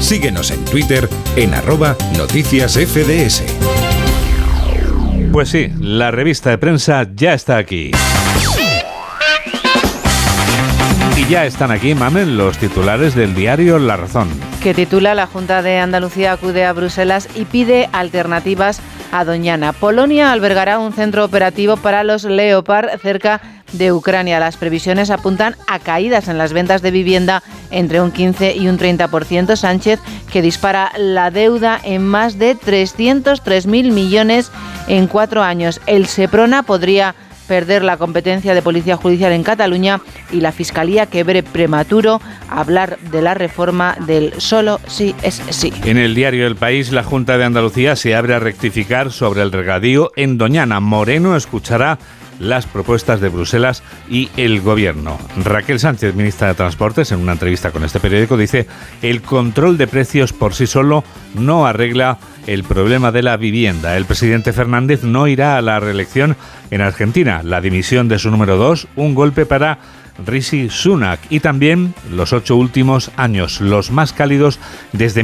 Síguenos 0.00 0.50
en 0.50 0.64
Twitter 0.64 1.08
en 1.36 1.54
arroba 1.54 1.96
noticias 2.16 2.74
FDS. 2.74 3.42
Pues 5.32 5.48
sí, 5.50 5.70
la 5.80 6.10
revista 6.10 6.50
de 6.50 6.58
prensa 6.58 7.06
ya 7.14 7.34
está 7.34 7.56
aquí. 7.56 7.90
Ya 11.28 11.44
están 11.44 11.72
aquí, 11.72 11.92
mamen, 11.92 12.36
los 12.36 12.56
titulares 12.56 13.16
del 13.16 13.34
diario 13.34 13.80
La 13.80 13.96
Razón. 13.96 14.28
Que 14.62 14.74
titula 14.74 15.12
La 15.16 15.26
Junta 15.26 15.60
de 15.60 15.78
Andalucía 15.78 16.30
acude 16.30 16.64
a 16.64 16.72
Bruselas 16.72 17.28
y 17.34 17.46
pide 17.46 17.88
alternativas 17.90 18.80
a 19.10 19.24
Doñana. 19.24 19.72
Polonia 19.72 20.30
albergará 20.30 20.78
un 20.78 20.92
centro 20.92 21.24
operativo 21.24 21.78
para 21.78 22.04
los 22.04 22.22
Leopard 22.22 23.00
cerca 23.00 23.40
de 23.72 23.92
Ucrania. 23.92 24.38
Las 24.38 24.56
previsiones 24.56 25.10
apuntan 25.10 25.56
a 25.66 25.80
caídas 25.80 26.28
en 26.28 26.38
las 26.38 26.52
ventas 26.52 26.80
de 26.80 26.92
vivienda 26.92 27.42
entre 27.72 28.00
un 28.00 28.12
15 28.12 28.54
y 28.54 28.68
un 28.68 28.78
30%. 28.78 29.56
Sánchez, 29.56 29.98
que 30.30 30.42
dispara 30.42 30.92
la 30.96 31.32
deuda 31.32 31.80
en 31.82 32.06
más 32.06 32.38
de 32.38 32.56
303.000 32.56 33.90
millones 33.90 34.52
en 34.86 35.08
cuatro 35.08 35.42
años. 35.42 35.80
El 35.86 36.06
Seprona 36.06 36.62
podría 36.62 37.16
perder 37.46 37.82
la 37.82 37.96
competencia 37.96 38.54
de 38.54 38.62
policía 38.62 38.96
judicial 38.96 39.32
en 39.32 39.42
Cataluña 39.42 40.00
y 40.32 40.40
la 40.40 40.52
Fiscalía 40.52 41.06
que 41.06 41.24
prematuro 41.42 42.20
hablar 42.48 42.98
de 43.10 43.22
la 43.22 43.34
reforma 43.34 43.96
del 44.06 44.40
solo 44.40 44.80
sí 44.86 45.14
es 45.22 45.42
sí. 45.50 45.72
En 45.84 45.98
el 45.98 46.14
diario 46.14 46.46
El 46.46 46.56
País, 46.56 46.92
la 46.92 47.02
Junta 47.02 47.38
de 47.38 47.44
Andalucía 47.44 47.96
se 47.96 48.14
abre 48.14 48.34
a 48.34 48.38
rectificar 48.38 49.12
sobre 49.12 49.42
el 49.42 49.52
regadío 49.52 50.12
en 50.16 50.38
Doñana. 50.38 50.80
Moreno 50.80 51.36
escuchará 51.36 51.98
las 52.38 52.66
propuestas 52.66 53.20
de 53.20 53.28
Bruselas 53.28 53.82
y 54.08 54.30
el 54.36 54.60
gobierno. 54.60 55.18
Raquel 55.44 55.80
Sánchez, 55.80 56.14
ministra 56.14 56.48
de 56.48 56.54
Transportes, 56.54 57.12
en 57.12 57.20
una 57.20 57.32
entrevista 57.32 57.70
con 57.70 57.84
este 57.84 58.00
periódico, 58.00 58.36
dice 58.36 58.66
el 59.02 59.22
control 59.22 59.78
de 59.78 59.86
precios 59.86 60.32
por 60.32 60.54
sí 60.54 60.66
solo 60.66 61.04
no 61.34 61.66
arregla 61.66 62.18
el 62.46 62.64
problema 62.64 63.12
de 63.12 63.22
la 63.22 63.36
vivienda. 63.36 63.96
El 63.96 64.04
presidente 64.04 64.52
Fernández 64.52 65.02
no 65.02 65.26
irá 65.26 65.56
a 65.56 65.62
la 65.62 65.80
reelección 65.80 66.36
en 66.70 66.80
Argentina. 66.80 67.42
La 67.42 67.60
dimisión 67.60 68.08
de 68.08 68.18
su 68.18 68.30
número 68.30 68.56
dos, 68.56 68.88
un 68.96 69.14
golpe 69.14 69.46
para 69.46 69.78
Rishi 70.24 70.70
Sunak 70.70 71.20
y 71.28 71.40
también 71.40 71.94
los 72.10 72.32
ocho 72.32 72.56
últimos 72.56 73.10
años, 73.16 73.60
los 73.60 73.90
más 73.90 74.12
cálidos 74.12 74.58
desde 74.92 75.22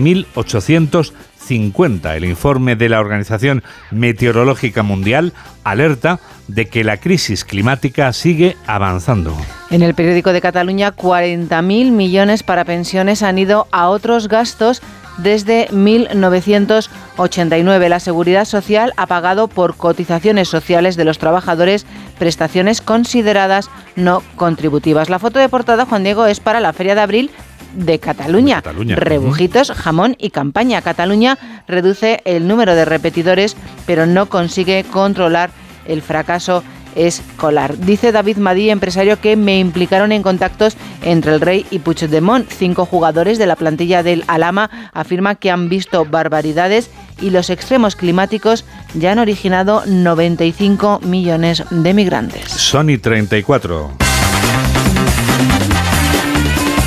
1850. 1.49 2.17
El 2.17 2.25
informe 2.25 2.77
de 2.77 2.89
la 2.89 3.01
Organización 3.01 3.63
Meteorológica 3.91 4.83
Mundial 4.83 5.33
alerta 5.65 6.21
de 6.49 6.67
que 6.67 6.85
la 6.85 6.99
crisis 6.99 7.45
climática 7.45 8.13
sigue 8.13 8.57
avanzando. 8.67 9.37
En 9.71 9.83
el 9.83 9.95
periódico 9.95 10.33
de 10.33 10.41
Cataluña, 10.41 10.95
40.000 10.95 11.91
millones 11.91 12.43
para 12.43 12.65
pensiones 12.65 13.23
han 13.23 13.39
ido 13.39 13.67
a 13.71 13.89
otros 13.89 14.29
gastos 14.29 14.83
desde 15.19 15.69
1989. 15.71 17.89
La 17.89 18.01
Seguridad 18.01 18.45
Social 18.45 18.93
ha 18.97 19.07
pagado 19.07 19.47
por 19.49 19.77
cotizaciones 19.77 20.49
sociales 20.49 20.97
de 20.97 21.05
los 21.05 21.19
trabajadores 21.19 21.87
prestaciones 22.19 22.81
consideradas 22.81 23.71
no 23.97 24.23
contributivas. 24.37 25.11
La 25.11 25.19
foto 25.19 25.39
de 25.39 25.49
portada, 25.49 25.87
Juan 25.87 26.05
Diego, 26.05 26.27
es 26.27 26.41
para 26.41 26.61
la 26.61 26.73
Feria 26.73 26.95
de 26.95 27.03
Abril 27.03 27.31
de 27.75 27.99
Cataluña. 27.99 28.57
Cataluña. 28.57 28.97
Rebujitos, 28.97 29.71
jamón 29.71 30.17
y 30.19 30.31
campaña. 30.31 30.83
Cataluña 30.83 31.39
reduce 31.67 32.21
el 32.25 32.47
número 32.47 32.75
de 32.75 32.85
repetidores, 32.85 33.57
pero 33.87 34.07
no 34.07 34.27
consigue 34.27 34.85
controlar 34.85 35.51
el 35.87 36.03
fracaso 36.03 36.63
escolar. 36.95 37.77
Dice 37.79 38.13
David 38.13 38.37
Madí, 38.37 38.71
empresario, 38.71 39.21
que 39.21 39.37
me 39.37 39.59
implicaron 39.59 40.13
en 40.13 40.23
contactos 40.23 40.77
entre 41.03 41.35
el 41.35 41.41
rey 41.41 41.67
y 41.71 41.79
Puigdemont. 41.79 42.49
Cinco 42.51 42.87
jugadores 42.87 43.39
de 43.39 43.47
la 43.47 43.57
plantilla 43.57 44.03
del 44.03 44.25
Alama 44.27 44.71
afirma 44.93 45.35
que 45.35 45.51
han 45.51 45.69
visto 45.69 46.05
barbaridades 46.05 46.91
y 47.21 47.31
los 47.31 47.51
extremos 47.51 47.97
climáticos 47.97 48.65
ya 48.95 49.13
han 49.13 49.19
originado 49.19 49.83
95 49.87 51.01
millones 51.05 51.65
de 51.71 51.95
migrantes. 51.95 52.51
Sony 52.51 52.99
34. 53.01 54.12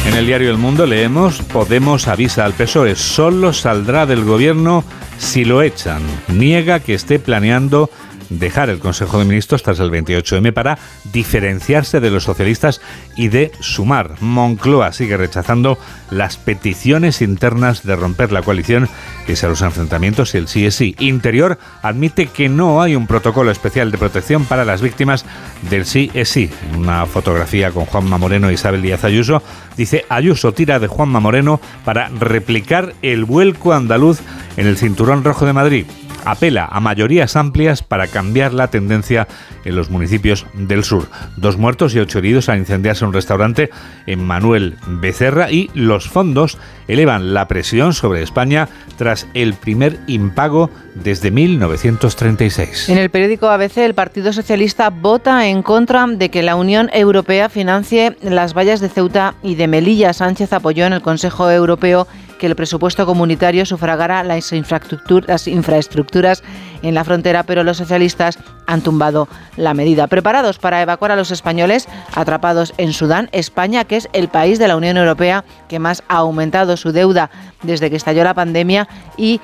En 0.07 0.13
el 0.15 0.27
diario 0.27 0.51
El 0.51 0.57
Mundo 0.57 0.85
leemos, 0.85 1.41
Podemos 1.41 2.07
avisa 2.07 2.45
al 2.45 2.53
PSOE, 2.53 2.95
solo 2.95 3.53
saldrá 3.53 4.05
del 4.05 4.23
gobierno 4.23 4.83
si 5.17 5.45
lo 5.45 5.61
echan. 5.61 6.01
Niega 6.27 6.79
que 6.79 6.93
esté 6.93 7.19
planeando 7.19 7.89
dejar 8.29 8.69
el 8.69 8.79
Consejo 8.79 9.19
de 9.19 9.25
Ministros 9.25 9.63
tras 9.63 9.79
el 9.79 9.91
28M 9.91 10.53
para 10.53 10.77
diferenciarse 11.11 11.99
de 11.99 12.11
los 12.11 12.23
socialistas 12.23 12.81
y 13.15 13.29
de 13.29 13.51
sumar. 13.59 14.15
Moncloa 14.21 14.91
sigue 14.93 15.17
rechazando 15.17 15.77
las 16.11 16.37
peticiones 16.37 17.21
internas 17.21 17.83
de 17.83 17.95
romper 17.95 18.31
la 18.31 18.41
coalición 18.41 18.89
que 19.25 19.35
a 19.41 19.47
los 19.47 19.61
enfrentamientos 19.61 20.33
y 20.33 20.37
el 20.37 20.47
sí 20.47 20.65
es 20.65 20.75
sí. 20.75 20.95
Interior 20.99 21.57
admite 21.81 22.27
que 22.27 22.47
no 22.47 22.81
hay 22.81 22.95
un 22.95 23.07
protocolo 23.07 23.51
especial 23.51 23.91
de 23.91 23.97
protección 23.97 24.45
para 24.45 24.65
las 24.65 24.81
víctimas 24.81 25.25
del 25.69 25.85
sí 25.85 26.09
es 26.13 26.29
sí. 26.29 26.49
Una 26.77 27.05
fotografía 27.05 27.71
con 27.71 27.85
Juanma 27.85 28.17
Moreno 28.17 28.49
e 28.49 28.53
Isabel 28.53 28.81
Díaz 28.81 29.03
Ayuso 29.03 29.41
dice 29.75 30.05
Ayuso 30.09 30.53
tira 30.53 30.79
de 30.79 30.87
Juanma 30.87 31.19
Moreno 31.19 31.59
para 31.83 32.09
replicar 32.09 32.93
el 33.01 33.25
vuelco 33.25 33.73
andaluz 33.73 34.21
en 34.57 34.67
el 34.67 34.77
cinturón 34.77 35.23
rojo 35.23 35.45
de 35.45 35.53
Madrid 35.53 35.85
apela 36.25 36.65
a 36.65 36.79
mayorías 36.79 37.35
amplias 37.35 37.81
para 37.81 38.07
cambiar 38.07 38.53
la 38.53 38.67
tendencia 38.67 39.27
en 39.63 39.75
los 39.75 39.89
municipios 39.89 40.45
del 40.53 40.83
sur. 40.83 41.07
Dos 41.37 41.57
muertos 41.57 41.95
y 41.95 41.99
ocho 41.99 42.19
heridos 42.19 42.49
al 42.49 42.59
incendiarse 42.59 43.05
un 43.05 43.13
restaurante 43.13 43.69
en 44.05 44.23
Manuel 44.23 44.75
Becerra 44.87 45.51
y 45.51 45.69
los 45.73 46.09
fondos 46.09 46.57
elevan 46.87 47.33
la 47.33 47.47
presión 47.47 47.93
sobre 47.93 48.21
España 48.21 48.69
tras 48.97 49.27
el 49.33 49.53
primer 49.53 49.99
impago 50.07 50.69
desde 50.93 51.31
1936. 51.31 52.89
En 52.89 52.97
el 52.97 53.09
periódico 53.09 53.49
ABC, 53.49 53.77
el 53.77 53.93
Partido 53.93 54.33
Socialista 54.33 54.89
vota 54.89 55.47
en 55.47 55.61
contra 55.61 55.95
de 56.07 56.29
que 56.29 56.43
la 56.43 56.55
Unión 56.55 56.89
Europea 56.93 57.47
financie 57.47 58.17
las 58.21 58.53
vallas 58.53 58.81
de 58.81 58.89
Ceuta 58.89 59.35
y 59.43 59.55
de 59.55 59.67
Melilla. 59.67 60.13
Sánchez 60.13 60.51
apoyó 60.51 60.85
en 60.85 60.93
el 60.93 61.01
Consejo 61.01 61.49
Europeo 61.49 62.07
que 62.39 62.47
el 62.47 62.55
presupuesto 62.55 63.05
comunitario 63.05 63.65
sufragara 63.65 64.23
las, 64.23 64.51
infraestructuras, 64.51 65.47
infraestructuras 65.47 66.43
en 66.81 66.93
la 66.93 67.03
frontera, 67.03 67.43
pero 67.43 67.63
los 67.63 67.77
socialistas 67.77 68.37
han 68.67 68.81
tumbado 68.81 69.27
la 69.57 69.73
medida. 69.73 70.07
Preparados 70.07 70.59
para 70.59 70.81
evacuar 70.81 71.11
a 71.11 71.15
los 71.15 71.31
españoles 71.31 71.87
atrapados 72.13 72.73
en 72.77 72.93
Sudán, 72.93 73.29
España, 73.31 73.85
que 73.85 73.97
es 73.97 74.09
el 74.13 74.27
país 74.27 74.59
de 74.59 74.67
la 74.67 74.75
Unión 74.75 74.97
Europea 74.97 75.43
que 75.67 75.79
más 75.79 76.03
ha 76.07 76.17
aumentado 76.17 76.77
su 76.77 76.91
deuda 76.91 77.29
desde 77.63 77.89
que 77.89 77.95
estalló 77.95 78.23
la 78.23 78.33
pandemia 78.33 78.87
y 79.17 79.41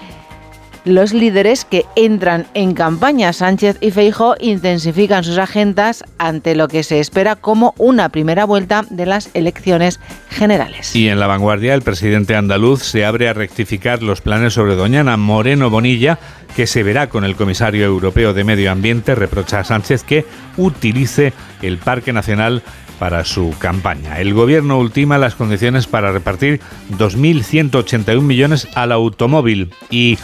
los 0.85 1.13
líderes 1.13 1.65
que 1.65 1.85
entran 1.95 2.47
en 2.53 2.73
campaña. 2.73 3.33
Sánchez 3.33 3.77
y 3.81 3.91
Feijo 3.91 4.35
intensifican 4.39 5.23
sus 5.23 5.37
agendas 5.37 6.03
ante 6.17 6.55
lo 6.55 6.67
que 6.67 6.83
se 6.83 6.99
espera 6.99 7.35
como 7.35 7.73
una 7.77 8.09
primera 8.09 8.45
vuelta 8.45 8.85
de 8.89 9.05
las 9.05 9.29
elecciones 9.33 9.99
generales. 10.29 10.95
Y 10.95 11.09
en 11.09 11.19
la 11.19 11.27
vanguardia, 11.27 11.73
el 11.73 11.81
presidente 11.81 12.35
andaluz 12.35 12.83
se 12.83 13.05
abre 13.05 13.29
a 13.29 13.33
rectificar 13.33 14.01
los 14.01 14.21
planes 14.21 14.53
sobre 14.53 14.75
Doñana 14.75 15.17
Moreno 15.17 15.69
Bonilla, 15.69 16.19
que 16.55 16.67
se 16.67 16.83
verá 16.83 17.07
con 17.07 17.23
el 17.23 17.35
comisario 17.35 17.85
europeo 17.85 18.33
de 18.33 18.43
Medio 18.43 18.71
Ambiente, 18.71 19.15
reprocha 19.15 19.59
a 19.59 19.63
Sánchez 19.63 20.03
que 20.03 20.25
utilice 20.57 21.33
el 21.61 21.77
Parque 21.77 22.13
Nacional 22.13 22.63
para 23.01 23.25
su 23.25 23.51
campaña. 23.57 24.19
El 24.19 24.35
gobierno 24.35 24.77
ultima 24.77 25.17
las 25.17 25.33
condiciones 25.33 25.87
para 25.87 26.11
repartir 26.11 26.61
2.181 26.99 28.21
millones 28.21 28.67
al 28.75 28.91
automóvil 28.91 29.73
y 29.89 30.19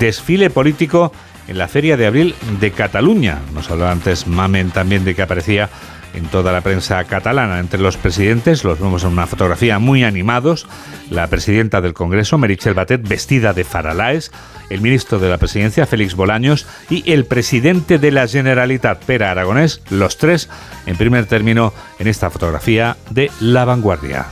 desfile 0.00 0.48
político 0.48 1.12
en 1.46 1.58
la 1.58 1.68
Feria 1.68 1.98
de 1.98 2.06
Abril 2.06 2.34
de 2.58 2.70
Cataluña. 2.70 3.38
Nos 3.52 3.70
hablaba 3.70 3.90
antes 3.90 4.26
Mamen 4.26 4.70
también 4.70 5.04
de 5.04 5.14
que 5.14 5.20
aparecía 5.20 5.68
en 6.14 6.26
toda 6.26 6.52
la 6.52 6.60
prensa 6.60 7.02
catalana. 7.04 7.58
Entre 7.58 7.80
los 7.80 7.96
presidentes 7.96 8.64
los 8.64 8.78
vemos 8.78 9.04
en 9.04 9.10
una 9.10 9.26
fotografía 9.26 9.78
muy 9.78 10.04
animados. 10.04 10.66
La 11.10 11.26
presidenta 11.26 11.80
del 11.80 11.94
Congreso, 11.94 12.38
Meritxell 12.38 12.74
Batet, 12.74 13.06
vestida 13.06 13.52
de 13.52 13.64
faralaes, 13.64 14.32
el 14.70 14.80
ministro 14.80 15.18
de 15.18 15.28
la 15.28 15.38
Presidencia, 15.38 15.86
Félix 15.86 16.14
Bolaños, 16.14 16.66
y 16.90 17.10
el 17.12 17.24
presidente 17.24 17.98
de 17.98 18.10
la 18.10 18.26
Generalitat, 18.28 19.04
Pera 19.04 19.30
Aragonés, 19.30 19.82
los 19.90 20.16
tres 20.16 20.48
en 20.86 20.96
primer 20.96 21.26
término 21.26 21.72
en 21.98 22.08
esta 22.08 22.30
fotografía 22.30 22.96
de 23.10 23.30
La 23.40 23.64
Vanguardia. 23.64 24.26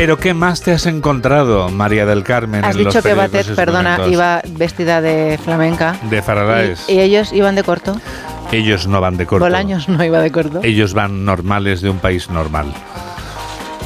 Pero 0.00 0.16
¿qué 0.16 0.32
más 0.32 0.62
te 0.62 0.72
has 0.72 0.86
encontrado, 0.86 1.68
María 1.68 2.06
del 2.06 2.24
Carmen? 2.24 2.64
Has 2.64 2.74
en 2.74 2.84
los 2.84 2.94
dicho 2.94 3.06
que 3.06 3.12
Batet, 3.12 3.54
perdona, 3.54 3.98
iba 4.08 4.40
vestida 4.48 5.02
de 5.02 5.38
flamenca. 5.44 5.94
De 6.08 6.22
faralaes. 6.22 6.88
Y, 6.88 6.94
y 6.94 7.00
ellos 7.00 7.34
iban 7.34 7.54
de 7.54 7.62
corto. 7.62 8.00
Ellos 8.50 8.86
no 8.86 9.02
van 9.02 9.18
de 9.18 9.26
corto. 9.26 9.44
Bolaños 9.44 9.90
no 9.90 10.02
iba 10.02 10.20
de 10.20 10.32
corto. 10.32 10.60
Ellos 10.62 10.94
van 10.94 11.26
normales 11.26 11.82
de 11.82 11.90
un 11.90 11.98
país 11.98 12.30
normal. 12.30 12.72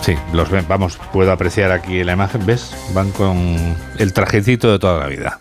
Sí, 0.02 0.14
los 0.32 0.50
ven, 0.50 0.64
vamos, 0.68 1.00
puedo 1.12 1.32
apreciar 1.32 1.72
aquí 1.72 2.04
la 2.04 2.12
imagen, 2.12 2.46
¿ves? 2.46 2.76
Van 2.94 3.10
con 3.10 3.74
el 3.98 4.12
trajecito 4.12 4.70
de 4.70 4.78
toda 4.78 5.00
la 5.00 5.06
vida, 5.08 5.40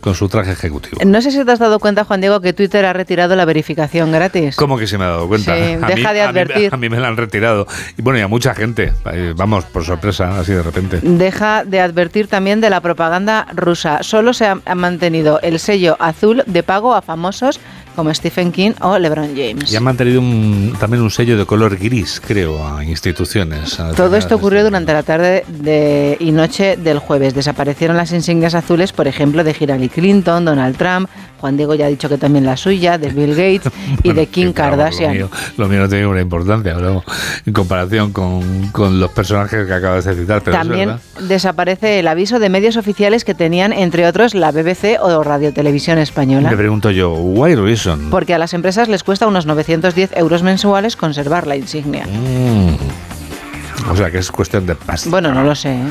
con 0.00 0.14
su 0.14 0.28
traje 0.28 0.52
ejecutivo. 0.52 1.00
No 1.04 1.20
sé 1.22 1.30
si 1.30 1.44
te 1.44 1.52
has 1.52 1.58
dado 1.58 1.78
cuenta, 1.78 2.04
Juan 2.04 2.20
Diego, 2.20 2.40
que 2.40 2.52
Twitter 2.52 2.84
ha 2.86 2.92
retirado 2.92 3.36
la 3.36 3.44
verificación 3.44 4.12
gratis. 4.12 4.56
¿Cómo 4.56 4.78
que 4.78 4.86
se 4.86 4.98
me 4.98 5.04
ha 5.04 5.08
dado 5.08 5.28
cuenta? 5.28 5.54
Sí, 5.56 5.62
A 5.82 5.86
deja 5.86 5.94
mí- 5.96 6.02
de 6.02 6.08
a 6.08 6.12
mí- 6.12 6.20
advertir. 6.40 6.74
A 6.74 6.76
mí, 6.76 6.88
me 6.88 6.98
la 7.00 7.08
han 7.08 7.16
retirado. 7.16 7.66
Y 7.96 8.02
bueno, 8.02 8.18
y 8.18 8.22
a 8.22 8.28
mucha 8.28 8.54
gente. 8.54 8.92
Vamos, 9.36 9.64
por 9.66 9.84
sorpresa, 9.84 10.38
así 10.40 10.52
de 10.52 10.62
repente. 10.62 11.00
Deja 11.02 11.64
de 11.64 11.80
advertir 11.80 12.28
también 12.28 12.60
de 12.60 12.70
la 12.70 12.80
propaganda 12.80 13.46
rusa. 13.54 14.02
Solo 14.02 14.32
se 14.32 14.46
ha 14.46 14.74
mantenido 14.74 15.40
el 15.42 15.58
sello 15.58 15.96
azul 16.00 16.42
de 16.46 16.62
pago 16.62 16.94
a 16.94 17.02
famosos 17.02 17.60
como 17.96 18.12
Stephen 18.14 18.52
King 18.52 18.72
o 18.80 18.98
LeBron 18.98 19.30
James. 19.36 19.72
Y 19.72 19.76
han 19.76 19.82
mantenido 19.82 20.20
un- 20.20 20.74
también 20.78 21.02
un 21.02 21.10
sello 21.10 21.36
de 21.36 21.44
color 21.46 21.76
gris, 21.76 22.20
creo, 22.24 22.66
a 22.66 22.84
instituciones. 22.84 23.78
a 23.80 23.92
Todo 23.92 24.16
esto 24.16 24.36
ocurrió 24.36 24.64
durante 24.64 24.92
la 24.92 25.02
tarde 25.02 25.44
de- 25.48 26.16
y 26.20 26.32
noche 26.32 26.76
del 26.76 26.98
jueves. 26.98 27.34
Desaparecieron 27.34 27.96
las 27.96 28.12
insignias 28.12 28.54
azules, 28.54 28.92
por 28.92 29.06
ejemplo, 29.08 29.44
de 29.44 29.54
Hillary 29.58 29.88
Clinton, 29.88 30.44
Donald 30.44 30.76
Trump, 30.76 31.08
Juan 31.40 31.56
Diego 31.56 31.74
ya 31.74 31.86
ha 31.86 31.88
dicho 31.88 32.08
que 32.10 32.18
también 32.18 32.44
la 32.44 32.56
suya, 32.58 32.98
de 32.98 33.08
Bill 33.08 33.30
Gates 33.30 33.72
y 34.02 34.12
de 34.12 34.26
Kim 34.26 34.52
Kardashian. 34.52 35.12
Lo 35.18 35.26
mío, 35.28 35.30
lo 35.56 35.68
mío 35.68 35.78
no 35.80 35.88
tiene 35.88 36.02
ninguna 36.02 36.20
importancia, 36.20 36.76
en 37.46 37.52
comparación 37.52 38.12
con, 38.12 38.68
con 38.72 39.00
los 39.00 39.10
personajes 39.10 39.66
que 39.66 39.72
acabas 39.72 40.04
de 40.04 40.14
citar. 40.14 40.42
Pero 40.42 40.56
es 40.56 40.62
También 40.62 40.88
verdad. 40.90 41.02
desaparece 41.28 41.98
el 41.98 42.08
aviso 42.08 42.38
de 42.38 42.48
medios 42.50 42.76
oficiales 42.76 43.24
que 43.24 43.34
tenían, 43.34 43.72
entre 43.72 44.06
otros, 44.06 44.34
la 44.34 44.52
BBC 44.52 44.98
o 45.00 45.22
Radio 45.22 45.52
Televisión 45.54 45.96
Española. 45.98 46.50
Me 46.50 46.56
pregunto 46.58 46.90
yo, 46.90 47.12
¿why 47.14 47.54
Porque 48.10 48.34
a 48.34 48.38
las 48.38 48.54
empresas 48.54 48.88
les 48.88 49.02
cuesta 49.04 49.26
unos 49.26 49.46
910 49.46 50.12
euros 50.16 50.42
mensuales 50.42 50.96
conservar 50.96 51.46
la 51.46 51.56
insignia. 51.56 52.06
Mm. 52.06 52.76
O 53.90 53.96
sea 53.96 54.10
que 54.10 54.18
es 54.18 54.30
cuestión 54.30 54.66
de 54.66 54.74
pasta. 54.74 55.08
Bueno, 55.10 55.32
no 55.32 55.42
lo 55.42 55.54
sé, 55.54 55.72
¿eh? 55.72 55.82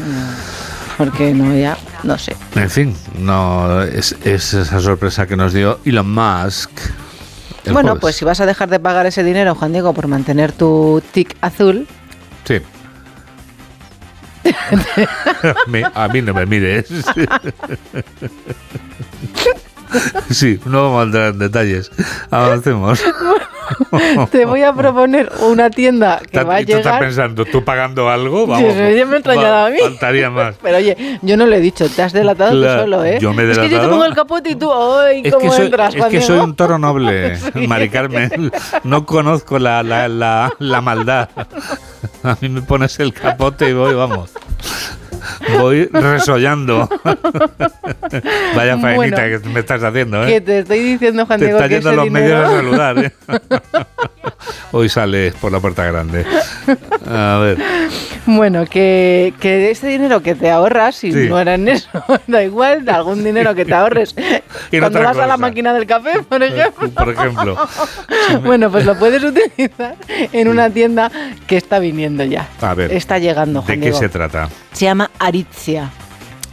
Porque 0.98 1.34
no 1.34 1.56
ya, 1.56 1.78
no 2.04 2.18
sé. 2.18 2.36
En 2.56 2.70
fin, 2.70 2.96
no 3.18 3.82
es, 3.84 4.16
es 4.24 4.54
esa 4.54 4.80
sorpresa 4.80 5.26
que 5.28 5.36
nos 5.38 5.54
dio 5.54 5.80
Elon 5.86 6.12
Musk. 6.14 6.72
bueno, 7.66 7.90
jueves. 7.90 8.02
pues 8.02 8.16
si 8.18 8.26
vas 8.26 8.40
a 8.42 8.46
dejar 8.46 8.70
de 8.70 8.80
pagar 8.80 9.06
ese 9.06 9.24
dinero, 9.24 9.56
Juan 9.56 9.72
Diego, 9.72 9.94
por 9.94 10.08
mantener 10.08 10.52
tu 10.52 11.02
tic 11.14 11.38
azul, 11.42 11.88
Sí. 12.46 12.60
A 15.94 16.08
mí 16.08 16.22
no 16.22 16.34
me 16.34 16.46
mires. 16.46 16.88
Sí, 20.30 20.60
no 20.66 20.84
vamos 20.84 21.02
a 21.02 21.04
entrar 21.06 21.28
en 21.34 21.40
detalles. 21.40 21.92
Avancemos. 22.30 23.02
te 24.32 24.46
voy 24.46 24.64
a 24.64 24.74
proponer 24.74 25.32
una 25.42 25.70
tienda 25.70 26.20
que 26.32 26.44
va 26.44 26.56
a 26.56 26.62
¿Y 26.62 26.66
tú 26.66 26.72
estás 26.74 26.86
llegar. 26.86 27.00
pensando, 27.02 27.46
tú 27.46 27.64
pagando 27.64 28.10
algo? 28.10 28.48
Vamos, 28.48 28.74
ya 28.76 29.06
me 29.06 29.16
ha 29.16 29.18
extrañado 29.18 29.54
va- 29.54 29.66
a 29.68 29.70
mí. 29.70 29.78
Faltaría 29.82 30.30
más. 30.30 30.56
Pero 30.62 30.78
oye, 30.78 31.20
yo 31.22 31.38
no 31.38 31.46
lo 31.46 31.56
he 31.56 31.60
dicho, 31.60 31.88
te 31.90 32.02
has 32.02 32.14
delatado 32.14 32.52
Claro, 32.52 32.76
tú 32.76 32.82
solo, 32.92 33.06
¿eh? 33.06 33.18
yo 33.22 33.34
me 33.34 33.44
he 33.44 33.52
Es 33.52 33.58
que 33.58 33.64
yo 33.64 33.64
te 33.64 33.70
delatado. 33.70 33.92
pongo 33.92 34.06
el 34.06 34.14
capote 34.16 34.50
y 34.52 34.56
tú, 34.56 34.72
¡ay! 34.74 35.22
Es 35.24 35.34
¿Cómo 35.34 35.50
que, 35.50 35.56
soy, 35.58 35.66
entras, 35.66 35.94
es 35.94 36.00
Juan 36.00 36.12
que 36.12 36.22
soy 36.22 36.36
Diego? 36.36 36.44
un 36.46 36.56
toro 36.56 36.78
noble, 36.80 37.36
Sí. 37.38 37.68
Mari 37.68 37.90
Carmen. 37.90 38.52
No 38.84 39.06
conozco 39.06 39.60
la, 39.60 39.84
la, 39.84 40.08
la, 40.08 40.52
la 40.60 40.82
maldad. 40.82 41.30
A 42.24 42.38
mí 42.42 42.50
me 42.50 42.62
pones 42.62 43.00
el 43.00 43.14
capote 43.14 43.70
y 43.70 43.74
voy, 43.74 43.94
vamos. 43.94 44.32
Voy 45.60 45.86
resollando. 45.92 46.90
Vaya 48.56 48.78
faenita 48.78 49.22
Bueno, 49.22 49.42
que 49.42 49.50
me 49.50 49.60
estás 49.60 49.84
haciendo, 49.84 50.24
¿eh? 50.24 50.28
Que 50.28 50.42
te 50.42 50.60
estoy 50.60 50.80
diciendo, 50.80 51.26
Juan 51.26 51.40
Te 51.40 51.46
Diego, 51.46 51.60
está 51.60 51.70
que 51.70 51.76
yendo 51.76 51.90
ese 51.90 51.96
los 51.96 52.06
dinero... 52.06 52.26
medios 52.26 52.50
a 52.50 52.52
saludar, 52.52 52.98
¿eh? 53.06 53.12
Hoy 54.72 54.90
sales 54.90 55.34
por 55.36 55.52
la 55.52 55.60
puerta 55.60 55.84
grande. 55.86 56.26
A 57.10 57.40
ver. 57.42 57.58
Bueno, 58.26 58.66
que, 58.66 59.34
que 59.40 59.72
ese 59.72 59.88
dinero 59.88 60.22
que 60.22 60.36
te 60.36 60.50
ahorras, 60.52 60.96
si 60.96 61.12
Sí. 61.12 61.28
no 61.30 61.40
era 61.40 61.56
en 61.56 61.68
eso, 61.68 61.90
da 62.28 62.44
igual, 62.44 62.86
de 62.86 62.92
algún 62.92 63.24
dinero 63.24 63.56
que 63.56 63.66
te 63.66 63.74
ahorres. 63.74 64.16
En 64.72 64.80
Cuando 64.82 65.02
vas 65.02 65.18
a 65.18 65.26
la 65.28 65.38
máquina 65.38 65.74
del 65.74 65.86
café, 65.88 66.22
por 66.24 66.42
ejemplo. 66.44 66.90
Por 66.96 67.10
ejemplo. 67.10 67.58
Bueno, 68.44 68.70
pues 68.72 68.86
lo 68.86 68.98
puedes 68.98 69.24
utilizar 69.24 69.96
en 70.10 70.48
una 70.48 70.70
tienda 70.70 71.12
que 71.48 71.58
está 71.58 71.80
viniendo 71.80 72.24
ya. 72.24 72.48
A 72.62 72.74
ver. 72.74 72.92
Está 72.92 73.18
llegando, 73.20 73.62
¿De 73.62 73.66
Juan 73.66 73.80
qué 73.80 73.86
Diego. 73.86 74.00
se 74.00 74.10
trata? 74.10 74.50
Se 74.74 74.86
llama 74.86 75.10
Aritzia 75.20 75.90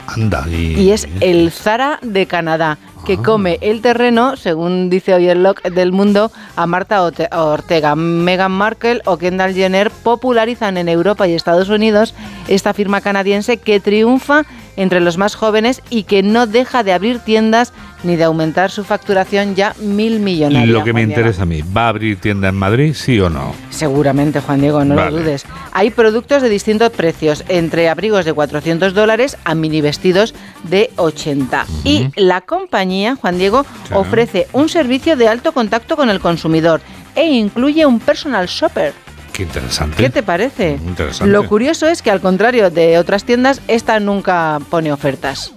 Anda. 0.06 0.44
Y, 0.48 0.74
y 0.80 0.92
es 0.92 1.08
el 1.20 1.50
Zara 1.50 1.98
de 2.02 2.26
Canadá 2.26 2.78
que 3.06 3.14
Ah. 3.14 3.22
come 3.24 3.58
el 3.60 3.80
terreno, 3.82 4.36
según 4.36 4.90
dice 4.90 5.14
hoy 5.14 5.28
el 5.28 5.42
log 5.44 5.62
del 5.62 5.92
mundo, 5.92 6.32
a 6.56 6.66
Marta 6.66 7.02
Ortega. 7.02 7.94
Meghan 7.94 8.52
Markle 8.52 9.00
o 9.04 9.16
Kendall 9.16 9.54
Jenner 9.54 9.90
popularizan 9.90 10.76
en 10.76 10.88
Europa 10.88 11.28
y 11.28 11.34
Estados 11.34 11.68
Unidos 11.68 12.14
esta 12.48 12.74
firma 12.74 13.00
canadiense 13.00 13.58
que 13.58 13.80
triunfa 13.80 14.42
entre 14.76 15.00
los 15.00 15.18
más 15.18 15.36
jóvenes 15.36 15.82
y 15.88 16.02
que 16.02 16.22
no 16.22 16.46
deja 16.46 16.82
de 16.82 16.92
abrir 16.92 17.20
tiendas 17.20 17.72
ni 18.02 18.16
de 18.16 18.24
aumentar 18.24 18.70
su 18.70 18.84
facturación 18.84 19.54
ya 19.54 19.74
mil 19.80 20.20
millonaria. 20.20 20.72
Lo 20.72 20.84
que 20.84 20.92
me 20.92 21.00
Juan 21.00 21.08
Diego. 21.08 21.20
interesa 21.20 21.42
a 21.42 21.46
mí, 21.46 21.62
¿va 21.62 21.86
a 21.86 21.88
abrir 21.88 22.18
tienda 22.18 22.48
en 22.48 22.54
Madrid, 22.54 22.94
sí 22.94 23.18
o 23.20 23.30
no? 23.30 23.54
Seguramente, 23.70 24.40
Juan 24.40 24.60
Diego, 24.60 24.84
no 24.84 24.94
Vale. 24.94 25.10
lo 25.10 25.18
dudes. 25.18 25.44
Hay 25.72 25.90
productos 25.90 26.42
de 26.42 26.48
distintos 26.48 26.90
precios, 26.90 27.44
entre 27.48 27.88
abrigos 27.88 28.24
de 28.24 28.32
400 28.32 28.94
dólares 28.94 29.36
a 29.44 29.54
mini 29.54 29.80
vestidos 29.80 30.34
de 30.64 30.90
80. 30.96 31.66
Y 31.84 32.10
la 32.16 32.40
compañía, 32.40 33.16
Juan 33.16 33.38
Diego, 33.38 33.64
ofrece 33.92 34.46
un 34.52 34.68
servicio 34.68 35.16
de 35.16 35.28
alto 35.28 35.52
contacto 35.52 35.96
con 35.96 36.10
el 36.10 36.20
consumidor 36.20 36.80
e 37.14 37.26
incluye 37.26 37.86
un 37.86 37.98
personal 38.00 38.46
shopper. 38.46 38.92
Qué 39.32 39.42
interesante. 39.42 39.96
¿Qué 39.98 40.08
te 40.08 40.22
parece? 40.22 40.78
Interesante. 40.82 41.30
Lo 41.30 41.46
curioso 41.46 41.86
es 41.88 42.00
que 42.00 42.10
al 42.10 42.20
contrario 42.22 42.70
de 42.70 42.96
otras 42.96 43.24
tiendas, 43.24 43.60
esta 43.68 44.00
nunca 44.00 44.58
pone 44.70 44.92
ofertas. 44.92 45.52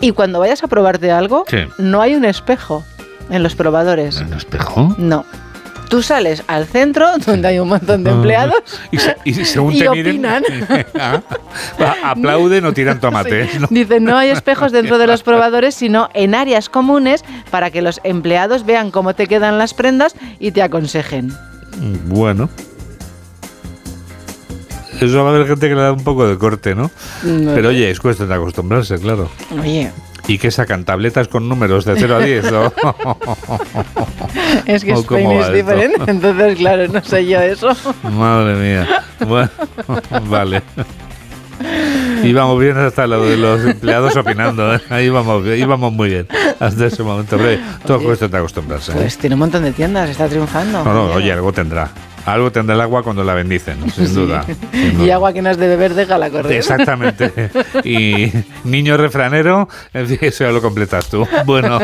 Y 0.00 0.12
cuando 0.12 0.38
vayas 0.40 0.62
a 0.62 0.68
probarte 0.68 1.10
algo, 1.10 1.44
Sí. 1.48 1.58
no 1.78 2.00
hay 2.02 2.14
un 2.14 2.24
espejo 2.24 2.84
en 3.30 3.42
los 3.42 3.54
probadores. 3.54 4.20
¿Un 4.20 4.32
espejo? 4.34 4.94
No. 4.98 5.24
Tú 5.88 6.02
sales 6.02 6.42
al 6.48 6.66
centro 6.66 7.08
donde 7.26 7.48
hay 7.48 7.58
un 7.58 7.68
montón 7.68 8.04
de 8.04 8.10
empleados 8.10 8.56
Y, 8.90 8.98
se- 8.98 9.16
y 9.24 9.32
según 9.32 9.72
y 9.72 9.78
te 9.78 9.88
opinan. 9.88 10.42
ah, 11.00 11.22
aplauden 12.04 12.66
o 12.66 12.72
tiran 12.74 13.00
tomates. 13.00 13.58
¿no? 13.58 13.68
Dice, 13.70 13.98
no 13.98 14.18
hay 14.18 14.28
espejos 14.28 14.70
dentro 14.70 14.98
de 14.98 15.06
los 15.06 15.22
probadores, 15.24 15.74
sino 15.74 16.10
en 16.12 16.34
áreas 16.34 16.68
comunes 16.68 17.24
para 17.50 17.70
que 17.70 17.80
los 17.80 18.00
empleados 18.04 18.66
vean 18.66 18.90
cómo 18.90 19.14
te 19.14 19.26
quedan 19.26 19.56
las 19.56 19.72
prendas 19.72 20.14
y 20.38 20.50
te 20.52 20.60
aconsejen. 20.62 21.32
Bueno. 22.06 22.50
Eso 25.00 25.24
va 25.24 25.30
a 25.30 25.34
haber 25.34 25.46
gente 25.46 25.68
que 25.68 25.74
le 25.74 25.80
da 25.80 25.92
un 25.92 26.04
poco 26.04 26.26
de 26.26 26.36
corte, 26.38 26.74
¿no? 26.74 26.90
No. 27.22 27.54
Pero 27.54 27.70
oye, 27.70 27.90
es 27.90 28.00
cuestión 28.00 28.28
de 28.28 28.34
acostumbrarse, 28.34 28.98
claro. 28.98 29.28
Oye, 29.60 29.90
¿Y 30.28 30.36
qué 30.36 30.50
sacan? 30.50 30.84
¿Tabletas 30.84 31.26
con 31.26 31.48
números 31.48 31.86
de 31.86 31.94
0 31.98 32.16
a 32.16 32.20
10? 32.20 32.52
o? 32.52 32.72
es 34.66 34.84
que 34.84 34.92
¿O 34.92 35.00
Spain 35.00 35.30
es 35.32 35.52
diferente, 35.52 36.10
entonces 36.10 36.58
claro, 36.58 36.86
no 36.88 37.02
sé 37.02 37.26
yo 37.26 37.40
eso. 37.40 37.68
Madre 38.02 38.54
mía. 38.54 39.04
Bueno, 39.26 39.48
vale. 40.28 40.62
Íbamos 42.22 42.60
bien 42.60 42.76
hasta 42.76 43.06
lo 43.06 43.24
de 43.24 43.38
los 43.38 43.64
empleados 43.64 44.16
opinando. 44.16 44.74
¿eh? 44.74 44.80
Ahí 44.90 45.06
íbamos, 45.06 45.46
íbamos 45.46 45.92
muy 45.92 46.10
bien 46.10 46.28
hasta 46.60 46.86
ese 46.86 47.02
momento. 47.02 47.38
Pero 47.38 47.62
todo 47.86 48.00
cuesta 48.00 48.28
de 48.28 48.36
acostumbrarse. 48.36 48.92
¿eh? 48.92 48.96
Pues 48.96 49.16
tiene 49.16 49.34
un 49.34 49.40
montón 49.40 49.62
de 49.62 49.72
tiendas, 49.72 50.10
está 50.10 50.28
triunfando. 50.28 50.84
No, 50.84 50.92
no, 50.92 51.04
oye, 51.14 51.32
algo 51.32 51.52
tendrá. 51.52 51.90
Algo 52.32 52.52
tendrá 52.52 52.74
el 52.74 52.80
agua 52.80 53.02
cuando 53.02 53.24
la 53.24 53.34
bendicen, 53.34 53.90
sin, 53.90 54.06
Sí. 54.06 54.14
duda, 54.14 54.44
sin 54.72 55.00
Y 55.04 55.10
agua 55.10 55.32
que 55.32 55.42
no 55.42 55.50
has 55.50 55.56
de 55.56 55.66
beber, 55.68 55.94
déjala 55.94 56.30
correr. 56.30 56.52
Exactamente. 56.52 57.50
Y 57.84 58.30
niño 58.64 58.96
refranero, 58.96 59.68
eso 59.94 60.44
ya 60.44 60.50
lo 60.52 60.60
completas 60.60 61.06
tú. 61.08 61.26
Bueno, 61.46 61.78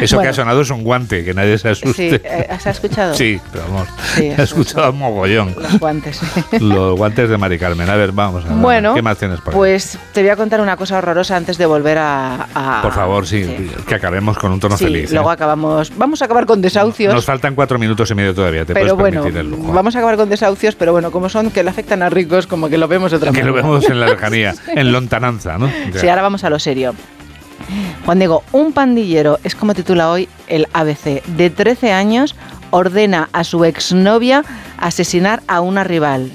eso 0.00 0.20
que 0.20 0.28
ha 0.28 0.32
sonado 0.32 0.60
es 0.62 0.70
un 0.70 0.82
guante, 0.82 1.24
que 1.24 1.32
nadie 1.34 1.58
se 1.58 1.74
Sí, 1.74 1.82
asuste. 1.84 2.20
eh, 2.24 2.46
¿has 2.50 2.66
escuchado? 2.66 3.14
Sí, 3.14 3.40
pero 3.52 3.64
vamos, 3.64 3.88
Sí, 4.14 4.24
he 4.36 4.42
escuchado 4.42 4.92
mogollón. 4.92 5.54
Los 5.60 5.78
guantes. 5.78 6.20
Los 6.60 6.96
guantes 6.96 7.28
de 7.28 7.36
Mari 7.38 7.58
Carmen. 7.58 7.88
A 7.88 7.96
ver, 7.96 8.12
vamos 8.12 8.44
a 8.44 8.48
ver. 8.48 8.56
Bueno, 8.58 8.94
¿Qué 8.94 9.02
más 9.02 9.16
tienes 9.18 9.40
por 9.40 9.54
ahí? 9.54 9.58
Pues 9.58 9.98
te 10.12 10.20
voy 10.22 10.30
a 10.30 10.36
contar 10.36 10.60
una 10.60 10.76
cosa 10.76 10.98
horrorosa 10.98 11.36
antes 11.36 11.56
de 11.58 11.66
volver 11.66 11.98
a... 11.98 12.48
a- 12.54 12.82
Por 12.82 12.92
favor, 12.92 13.26
sí, 13.26 13.70
que 13.86 13.94
acabemos 13.94 14.38
con 14.38 14.52
un 14.52 14.60
tono 14.60 14.76
Sí, 14.76 14.84
feliz. 14.84 15.10
¿eh? 15.10 15.14
luego 15.14 15.30
acabamos... 15.30 15.92
Vamos 15.96 16.20
a 16.22 16.24
acabar 16.26 16.46
con 16.46 16.60
desahucios. 16.60 17.14
Nos 17.14 17.24
faltan 17.24 17.54
cuatro 17.54 17.78
minutos 17.78 18.10
y 18.10 18.14
medio 18.14 18.34
todavía, 18.34 18.64
te 18.64 18.74
pero 18.74 18.96
puedes 18.96 19.14
bueno, 19.14 19.22
lujo. 19.30 19.72
vamos 19.72 19.94
a 19.96 19.98
acabar 19.98 20.16
con 20.16 20.28
desahucios, 20.28 20.74
pero 20.74 20.92
bueno, 20.92 21.10
como 21.10 21.28
son 21.28 21.50
que 21.50 21.62
le 21.62 21.70
afectan 21.70 22.02
a 22.02 22.10
ricos, 22.10 22.46
como 22.46 22.68
que 22.68 22.78
lo 22.78 22.88
vemos 22.88 23.12
otra 23.12 23.32
Que 23.32 23.44
lo 23.44 23.52
vemos 23.52 23.88
en 23.88 24.00
la 24.00 24.06
lejanía, 24.10 24.54
en 24.68 24.92
lontananza, 24.92 25.58
¿no? 25.58 25.70
Sí, 25.94 26.08
ahora 26.08 26.22
vamos 26.22 26.44
a 26.44 26.50
lo 26.50 26.58
serio. 26.58 26.94
Juan 28.04 28.18
Diego, 28.18 28.42
un 28.52 28.72
pandillero, 28.72 29.38
es 29.44 29.54
como 29.54 29.74
titula 29.74 30.10
hoy 30.10 30.28
el 30.48 30.66
ABC, 30.72 31.22
de 31.24 31.50
13 31.50 31.92
años, 31.92 32.34
ordena 32.70 33.28
a 33.32 33.44
su 33.44 33.64
exnovia 33.64 34.44
asesinar 34.78 35.42
a 35.46 35.60
una 35.60 35.84
rival. 35.84 36.32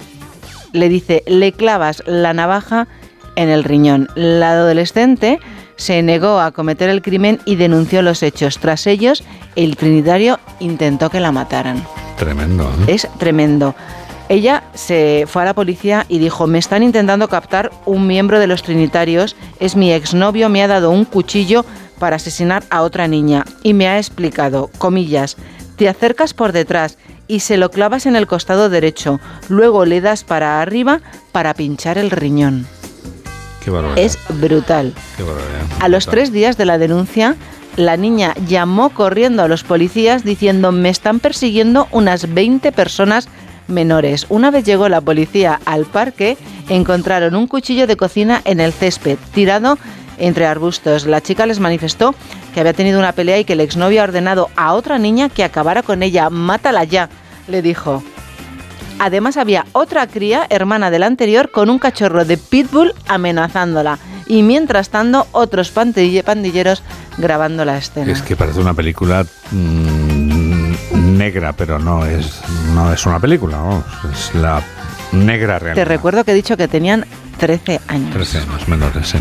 Le 0.72 0.90
dice, 0.90 1.24
le 1.26 1.52
clavas 1.52 2.04
la 2.06 2.34
navaja 2.34 2.88
en 3.36 3.50
el 3.50 3.64
riñón. 3.64 4.10
La 4.16 4.52
adolescente 4.52 5.40
se 5.78 6.02
negó 6.02 6.40
a 6.40 6.52
cometer 6.52 6.90
el 6.90 7.02
crimen 7.02 7.40
y 7.46 7.56
denunció 7.56 8.02
los 8.02 8.24
hechos. 8.24 8.60
Tras 8.60 8.88
ellos, 8.88 9.24
el 9.56 9.76
trinitario 9.76 10.40
intentó 10.60 11.10
que 11.10 11.20
la 11.20 11.32
mataran. 11.32 11.84
Tremendo. 12.18 12.70
¿eh? 12.88 12.96
Es 12.96 13.08
tremendo. 13.18 13.76
Ella 14.28 14.64
se 14.74 15.26
fue 15.28 15.44
a 15.44 15.46
la 15.46 15.54
policía 15.54 16.06
y 16.10 16.18
dijo, 16.18 16.48
me 16.48 16.58
están 16.58 16.82
intentando 16.82 17.28
captar 17.28 17.72
un 17.86 18.08
miembro 18.08 18.40
de 18.40 18.48
los 18.48 18.64
Trinitarios, 18.64 19.36
es 19.60 19.76
mi 19.76 19.92
exnovio, 19.92 20.50
me 20.50 20.64
ha 20.64 20.68
dado 20.68 20.90
un 20.90 21.06
cuchillo 21.06 21.64
para 22.00 22.16
asesinar 22.16 22.64
a 22.72 22.82
otra 22.82 23.08
niña 23.08 23.46
y 23.62 23.74
me 23.76 23.88
ha 23.88 23.98
explicado, 23.98 24.72
comillas, 24.80 25.38
te 25.76 25.88
acercas 25.88 26.34
por 26.34 26.54
detrás 26.54 26.98
y 27.28 27.42
se 27.42 27.58
lo 27.58 27.70
clavas 27.70 28.08
en 28.08 28.16
el 28.16 28.26
costado 28.26 28.70
derecho, 28.70 29.20
luego 29.48 29.86
le 29.86 30.02
das 30.02 30.24
para 30.24 30.60
arriba 30.60 31.02
para 31.32 31.54
pinchar 31.54 32.00
el 32.00 32.10
riñón. 32.10 32.68
Qué 33.64 33.72
barbaridad. 33.72 34.04
Es 34.04 34.18
brutal. 34.30 34.94
Qué. 35.18 35.24
A 35.80 35.88
los 35.88 36.08
tres 36.08 36.32
días 36.32 36.58
de 36.58 36.66
la 36.66 36.78
denuncia, 36.78 37.36
la 37.76 37.98
niña 37.98 38.34
llamó 38.48 38.90
corriendo 38.90 39.44
a 39.44 39.48
los 39.48 39.64
policías 39.64 40.24
diciendo 40.24 40.72
me 40.72 40.90
están 40.90 41.20
persiguiendo 41.20 41.88
unas 41.92 42.34
20 42.34 42.72
personas 42.72 43.28
menores. 43.68 44.26
Una 44.30 44.52
vez 44.52 44.64
llegó 44.64 44.90
la 44.90 45.02
policía 45.02 45.60
al 45.66 45.86
parque, 45.86 46.38
encontraron 46.70 47.36
un 47.36 47.48
cuchillo 47.48 47.88
de 47.88 47.98
cocina 47.98 48.42
en 48.46 48.60
el 48.60 48.74
césped, 48.74 49.18
tirado 49.34 49.78
entre 50.18 50.46
arbustos. 50.46 51.06
La 51.06 51.22
chica 51.22 51.46
les 51.46 51.60
manifestó 51.60 52.16
que 52.54 52.60
había 52.60 52.74
tenido 52.74 53.00
una 53.00 53.12
pelea 53.12 53.40
y 53.40 53.44
que 53.44 53.54
el 53.54 53.62
exnovio 53.62 54.02
ha 54.02 54.06
ordenado 54.06 54.50
a 54.56 54.74
otra 54.74 54.98
niña 54.98 55.30
que 55.30 55.44
acabara 55.44 55.84
con 55.84 56.04
ella. 56.04 56.30
Mátala 56.30 56.84
ya, 56.84 57.10
le 57.48 57.62
dijo. 57.62 58.04
Además 58.98 59.36
había 59.36 59.66
otra 59.74 60.08
cría, 60.08 60.48
hermana 60.50 60.90
del 60.90 61.04
anterior, 61.04 61.52
con 61.52 61.70
un 61.70 61.80
cachorro 61.80 62.24
de 62.24 62.38
pitbull 62.38 62.94
amenazándola. 63.08 64.00
Y 64.28 64.42
mientras 64.42 64.90
tanto, 64.90 65.28
otros 65.34 65.76
pandille- 65.76 66.24
pandilleros 66.24 66.82
grabando 67.18 67.66
la 67.66 67.78
escena. 67.78 68.12
Es 68.12 68.22
que 68.22 68.36
parece 68.36 68.60
una 68.60 68.74
película 68.74 69.26
mm, 69.52 71.18
negra, 71.18 71.54
pero 71.54 71.80
no 71.80 72.06
es, 72.06 72.42
no 72.74 72.92
es 72.92 73.06
una 73.06 73.20
película, 73.20 73.58
vamos, 73.58 73.84
es 74.14 74.36
la 74.36 74.62
negra 75.12 75.60
Te 75.60 75.66
realidad. 75.66 75.88
recuerdo 75.88 76.24
que 76.24 76.32
he 76.32 76.36
dicho 76.36 76.58
que 76.58 76.68
tenían 76.68 77.06
13 77.38 77.82
años. 77.90 78.14
13 78.14 78.38
años 78.40 78.68
menores, 78.68 79.10
sí. 79.10 79.18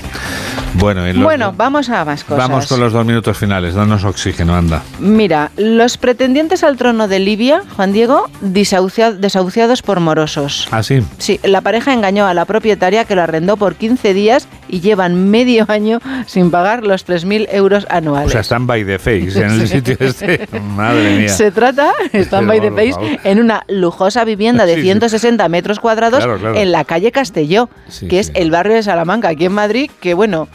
Bueno, 0.74 1.08
y 1.08 1.12
Bueno, 1.20 1.52
vamos 1.56 1.88
a 1.88 2.04
más 2.04 2.22
cosas. 2.24 2.48
vamos 2.48 2.66
con 2.66 2.78
los 2.80 2.92
dos 2.92 3.04
minutos 3.04 3.36
finales. 3.36 3.74
Danos 3.74 4.04
oxígeno, 4.04 4.54
anda. 4.56 4.82
Mira, 5.00 5.50
los 5.56 5.98
pretendientes 5.98 6.62
al 6.64 6.76
trono 6.76 7.06
de 7.08 7.18
Libia, 7.20 7.62
Juan 7.76 7.92
Diego, 7.92 8.28
desahucia- 8.40 9.12
desahuciados 9.12 9.82
por 9.82 9.98
morosos. 10.00 10.68
¿Ah, 10.72 10.82
sí? 10.82 11.04
Sí, 11.18 11.38
la 11.44 11.60
pareja 11.60 11.92
engañó 11.92 12.26
a 12.26 12.34
la 12.34 12.44
propietaria 12.44 13.04
que 13.04 13.14
lo 13.16 13.22
arrendó 13.22 13.56
por 13.56 13.74
15 13.76 14.14
días 14.14 14.48
y 14.68 14.80
llevan 14.80 15.30
medio 15.30 15.64
año 15.68 16.00
sin 16.26 16.50
pagar 16.50 16.84
los 16.84 17.06
3.000 17.06 17.48
euros 17.52 17.84
O 17.84 17.92
anuales. 17.94 18.32
sea, 18.32 18.40
están 18.40 18.66
by 18.66 18.84
the 18.84 18.98
face 18.98 19.32
en 19.44 19.50
el 19.60 19.68
sitio 19.68 19.96
este. 20.00 20.48
Madre 20.60 21.18
mía. 21.18 21.28
Se 21.28 21.50
trata, 21.50 21.92
están 22.12 22.46
by 22.46 22.60
the 22.60 22.70
face, 22.70 23.18
en 23.24 23.40
una 23.40 23.64
lujosa 23.68 24.24
vivienda 24.24 24.66
de 24.66 24.74
Sí, 24.74 24.80
sí. 24.80 24.86
160 24.86 25.48
metros 25.48 25.80
cuadrados 25.80 26.24
Claro, 26.24 26.38
claro. 26.38 26.56
en 26.58 26.72
la 26.72 26.84
calle 26.84 27.12
Castelló, 27.12 27.68
Sí, 27.88 28.08
que 28.08 28.18
es 28.20 28.32
el 28.34 28.50
barrio 28.50 28.74
de 28.74 28.82
Salamanca, 28.82 29.28
aquí 29.28 29.44
en 29.46 29.52
Madrid, 29.52 29.90
que 30.00 30.14
bueno, 30.14 30.48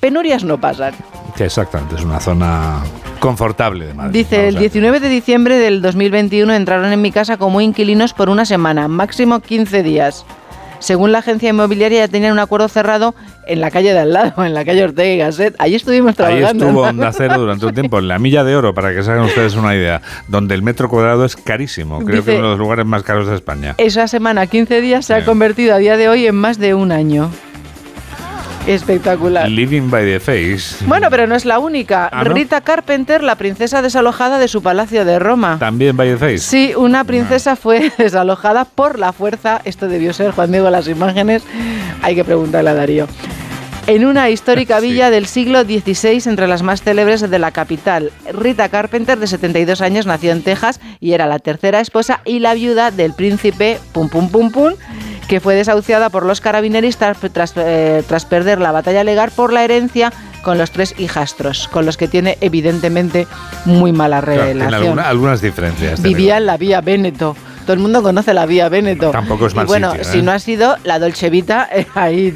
penurias 0.00 0.44
no 0.44 0.60
pasan. 0.60 0.94
Exactamente, 1.38 1.94
es 1.96 2.02
una 2.04 2.20
zona 2.20 2.82
confortable 3.18 3.86
de 3.86 3.94
Madrid. 3.94 4.12
Dice, 4.12 4.48
el 4.48 4.56
19 4.58 5.00
de 5.00 5.08
diciembre 5.08 5.56
del 5.58 5.80
2021 5.80 6.52
entraron 6.54 6.92
en 6.92 7.00
mi 7.00 7.10
casa 7.12 7.36
como 7.36 7.60
inquilinos 7.60 8.12
por 8.12 8.28
una 8.28 8.44
semana, 8.44 8.88
máximo 8.88 9.40
15 9.40 9.82
días. 9.82 10.24
Según 10.82 11.12
la 11.12 11.18
agencia 11.18 11.48
inmobiliaria 11.50 12.00
ya 12.06 12.08
tenían 12.08 12.32
un 12.32 12.38
acuerdo 12.38 12.68
cerrado 12.68 13.14
en 13.46 13.60
la 13.60 13.70
calle 13.70 13.92
de 13.92 13.98
al 14.00 14.12
lado, 14.12 14.44
en 14.44 14.52
la 14.54 14.64
calle 14.64 14.84
Ortega 14.84 15.12
y 15.14 15.18
Gasset. 15.18 15.54
Ahí 15.58 15.74
estuvimos 15.74 16.10
Ahí 16.10 16.14
trabajando. 16.16 16.66
estuvo 16.66 16.82
Onda 16.82 17.12
Cero 17.16 17.38
durante 17.38 17.66
un 17.66 17.74
tiempo, 17.74 17.98
en 17.98 18.08
la 18.08 18.18
Milla 18.18 18.44
de 18.44 18.54
Oro, 18.56 18.74
para 18.74 18.94
que 18.94 19.02
se 19.02 19.10
hagan 19.10 19.24
ustedes 19.24 19.54
una 19.54 19.74
idea, 19.74 20.02
donde 20.28 20.54
el 20.54 20.62
metro 20.62 20.88
cuadrado 20.88 21.24
es 21.24 21.36
carísimo. 21.36 21.98
Creo 22.04 22.16
Dice- 22.18 22.24
que 22.26 22.32
es 22.32 22.38
uno 22.38 22.48
de 22.48 22.52
los 22.52 22.58
lugares 22.58 22.84
más 22.86 23.02
caros 23.02 23.26
de 23.28 23.34
España. 23.34 23.74
Esa 23.78 24.08
semana, 24.08 24.46
15 24.46 24.80
días, 24.80 25.06
se 25.06 25.14
ha 25.14 25.24
convertido 25.24 25.74
a 25.74 25.78
día 25.78 25.96
de 25.96 26.08
hoy 26.08 26.26
en 26.26 26.34
más 26.34 26.58
de 26.58 26.74
un 26.74 26.92
año. 26.92 27.30
Espectacular. 28.66 29.50
Living 29.50 29.90
by 29.90 30.04
the 30.04 30.20
face. 30.20 30.84
Bueno, 30.86 31.08
pero 31.10 31.26
no 31.26 31.34
es 31.34 31.44
la 31.44 31.58
única. 31.58 32.08
Ah, 32.12 32.22
¿no? 32.24 32.32
Rita 32.32 32.60
Carpenter, 32.60 33.22
la 33.22 33.34
princesa 33.34 33.82
desalojada 33.82 34.38
de 34.38 34.46
su 34.46 34.62
palacio 34.62 35.04
de 35.04 35.18
Roma. 35.18 35.56
También 35.58 35.96
by 35.96 36.10
the 36.10 36.16
face. 36.16 36.38
Sí, 36.38 36.72
una 36.76 37.04
princesa 37.04 37.56
fue 37.56 37.90
desalojada 37.98 38.64
por 38.64 38.98
la 38.98 39.12
fuerza. 39.12 39.60
Esto 39.64 39.88
debió 39.88 40.12
ser, 40.12 40.30
Juan 40.30 40.52
Diego, 40.52 40.70
las 40.70 40.86
imágenes. 40.86 41.42
Hay 42.02 42.14
que 42.14 42.24
preguntarle 42.24 42.70
a 42.70 42.74
Darío. 42.74 43.08
En 43.88 44.06
una 44.06 44.30
histórica 44.30 44.78
villa 44.80 45.10
del 45.10 45.26
siglo 45.26 45.62
XVI, 45.62 46.22
entre 46.26 46.46
las 46.46 46.62
más 46.62 46.82
célebres 46.82 47.28
de 47.28 47.38
la 47.40 47.50
capital. 47.50 48.12
Rita 48.32 48.68
Carpenter, 48.68 49.18
de 49.18 49.26
72 49.26 49.80
años, 49.80 50.06
nació 50.06 50.30
en 50.30 50.42
Texas 50.42 50.80
y 51.00 51.14
era 51.14 51.26
la 51.26 51.40
tercera 51.40 51.80
esposa 51.80 52.20
y 52.24 52.38
la 52.38 52.54
viuda 52.54 52.92
del 52.92 53.12
príncipe 53.12 53.80
Pum 53.92 54.08
Pum 54.08 54.28
Pum 54.28 54.52
Pum, 54.52 54.74
que 55.32 55.40
fue 55.40 55.54
desahuciada 55.54 56.10
por 56.10 56.26
los 56.26 56.42
carabineros 56.42 56.98
tras, 56.98 57.16
tras, 57.32 57.54
eh, 57.56 58.04
tras 58.06 58.26
perder 58.26 58.60
la 58.60 58.70
batalla 58.70 59.02
legal 59.02 59.30
por 59.34 59.50
la 59.50 59.64
herencia 59.64 60.12
con 60.42 60.58
los 60.58 60.70
tres 60.72 60.94
hijastros, 60.98 61.68
con 61.68 61.86
los 61.86 61.96
que 61.96 62.06
tiene 62.06 62.36
evidentemente 62.42 63.26
muy 63.64 63.92
mala 63.92 64.20
Claro, 64.20 64.42
relación. 64.42 64.74
alguna- 64.74 65.08
algunas 65.08 65.40
diferencias. 65.40 66.02
Vivía 66.02 66.36
en 66.36 66.44
la 66.44 66.58
vía 66.58 66.82
Véneto. 66.82 67.34
Todo 67.64 67.74
el 67.74 67.78
mundo 67.80 68.02
conoce 68.02 68.34
la 68.34 68.46
vía 68.46 68.68
Véneto. 68.68 69.10
Tampoco 69.10 69.46
es 69.46 69.54
mal 69.54 69.64
Y 69.64 69.68
bueno, 69.68 69.92
sitio, 69.92 70.04
si 70.12 70.18
¿eh? 70.18 70.22
no 70.22 70.32
ha 70.32 70.38
sido 70.38 70.76
la 70.84 70.98
Dolce 70.98 71.30
Vita, 71.30 71.68
eh, 71.72 71.86
ahí 71.94 72.34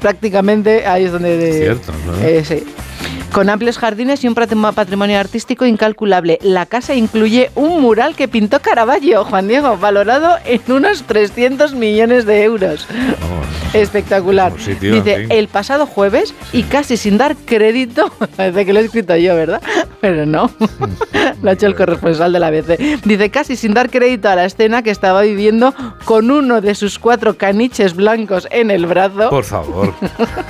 prácticamente 0.00 0.86
ahí 0.86 1.04
es 1.04 1.12
donde... 1.12 1.36
de- 1.36 1.52
Cierto, 1.60 1.92
¿no? 2.06 2.26
eh, 2.26 2.44
sí. 2.44 2.64
Con 3.32 3.50
amplios 3.50 3.78
jardines 3.78 4.22
y 4.22 4.28
un 4.28 4.34
patrimo- 4.36 4.72
patrimonio 4.72 5.18
artístico 5.18 5.66
incalculable. 5.66 6.38
La 6.42 6.66
casa 6.66 6.94
incluye 6.94 7.50
un 7.56 7.80
mural 7.82 8.14
que 8.14 8.28
pintó 8.28 8.60
Caravaggio, 8.60 9.24
Juan 9.24 9.48
Diego, 9.48 9.76
valorado 9.76 10.36
en 10.44 10.60
unos 10.72 11.02
300 11.02 11.74
millones 11.74 12.26
de 12.26 12.44
euros. 12.44 12.86
Espectacular. 13.72 14.52
Sitio, 14.60 14.94
Dice, 14.94 15.14
en 15.14 15.20
fin. 15.28 15.32
el 15.32 15.48
pasado 15.48 15.86
jueves, 15.86 16.32
y 16.52 16.62
casi 16.62 16.96
sin 16.96 17.18
dar 17.18 17.34
crédito, 17.34 18.08
parece 18.36 18.64
que 18.66 18.72
lo 18.72 18.78
he 18.78 18.84
escrito 18.84 19.16
yo, 19.16 19.34
¿verdad? 19.34 19.60
Pero 20.00 20.26
no, 20.26 20.48
lo 21.42 21.50
ha 21.50 21.54
hecho 21.54 21.66
el 21.66 21.74
corresponsal 21.74 22.32
de 22.32 22.38
la 22.38 22.48
ABC. 22.48 22.78
Dice, 23.04 23.30
casi 23.30 23.56
sin 23.56 23.74
dar 23.74 23.90
crédito 23.90 24.28
a 24.28 24.36
la 24.36 24.44
escena 24.44 24.63
que 24.82 24.90
estaba 24.90 25.22
viviendo 25.22 25.74
con 26.04 26.30
uno 26.30 26.60
de 26.60 26.74
sus 26.74 26.98
cuatro 26.98 27.36
caniches 27.36 27.94
blancos 27.94 28.48
en 28.50 28.70
el 28.70 28.86
brazo. 28.86 29.30
Por 29.30 29.44
favor. 29.44 29.92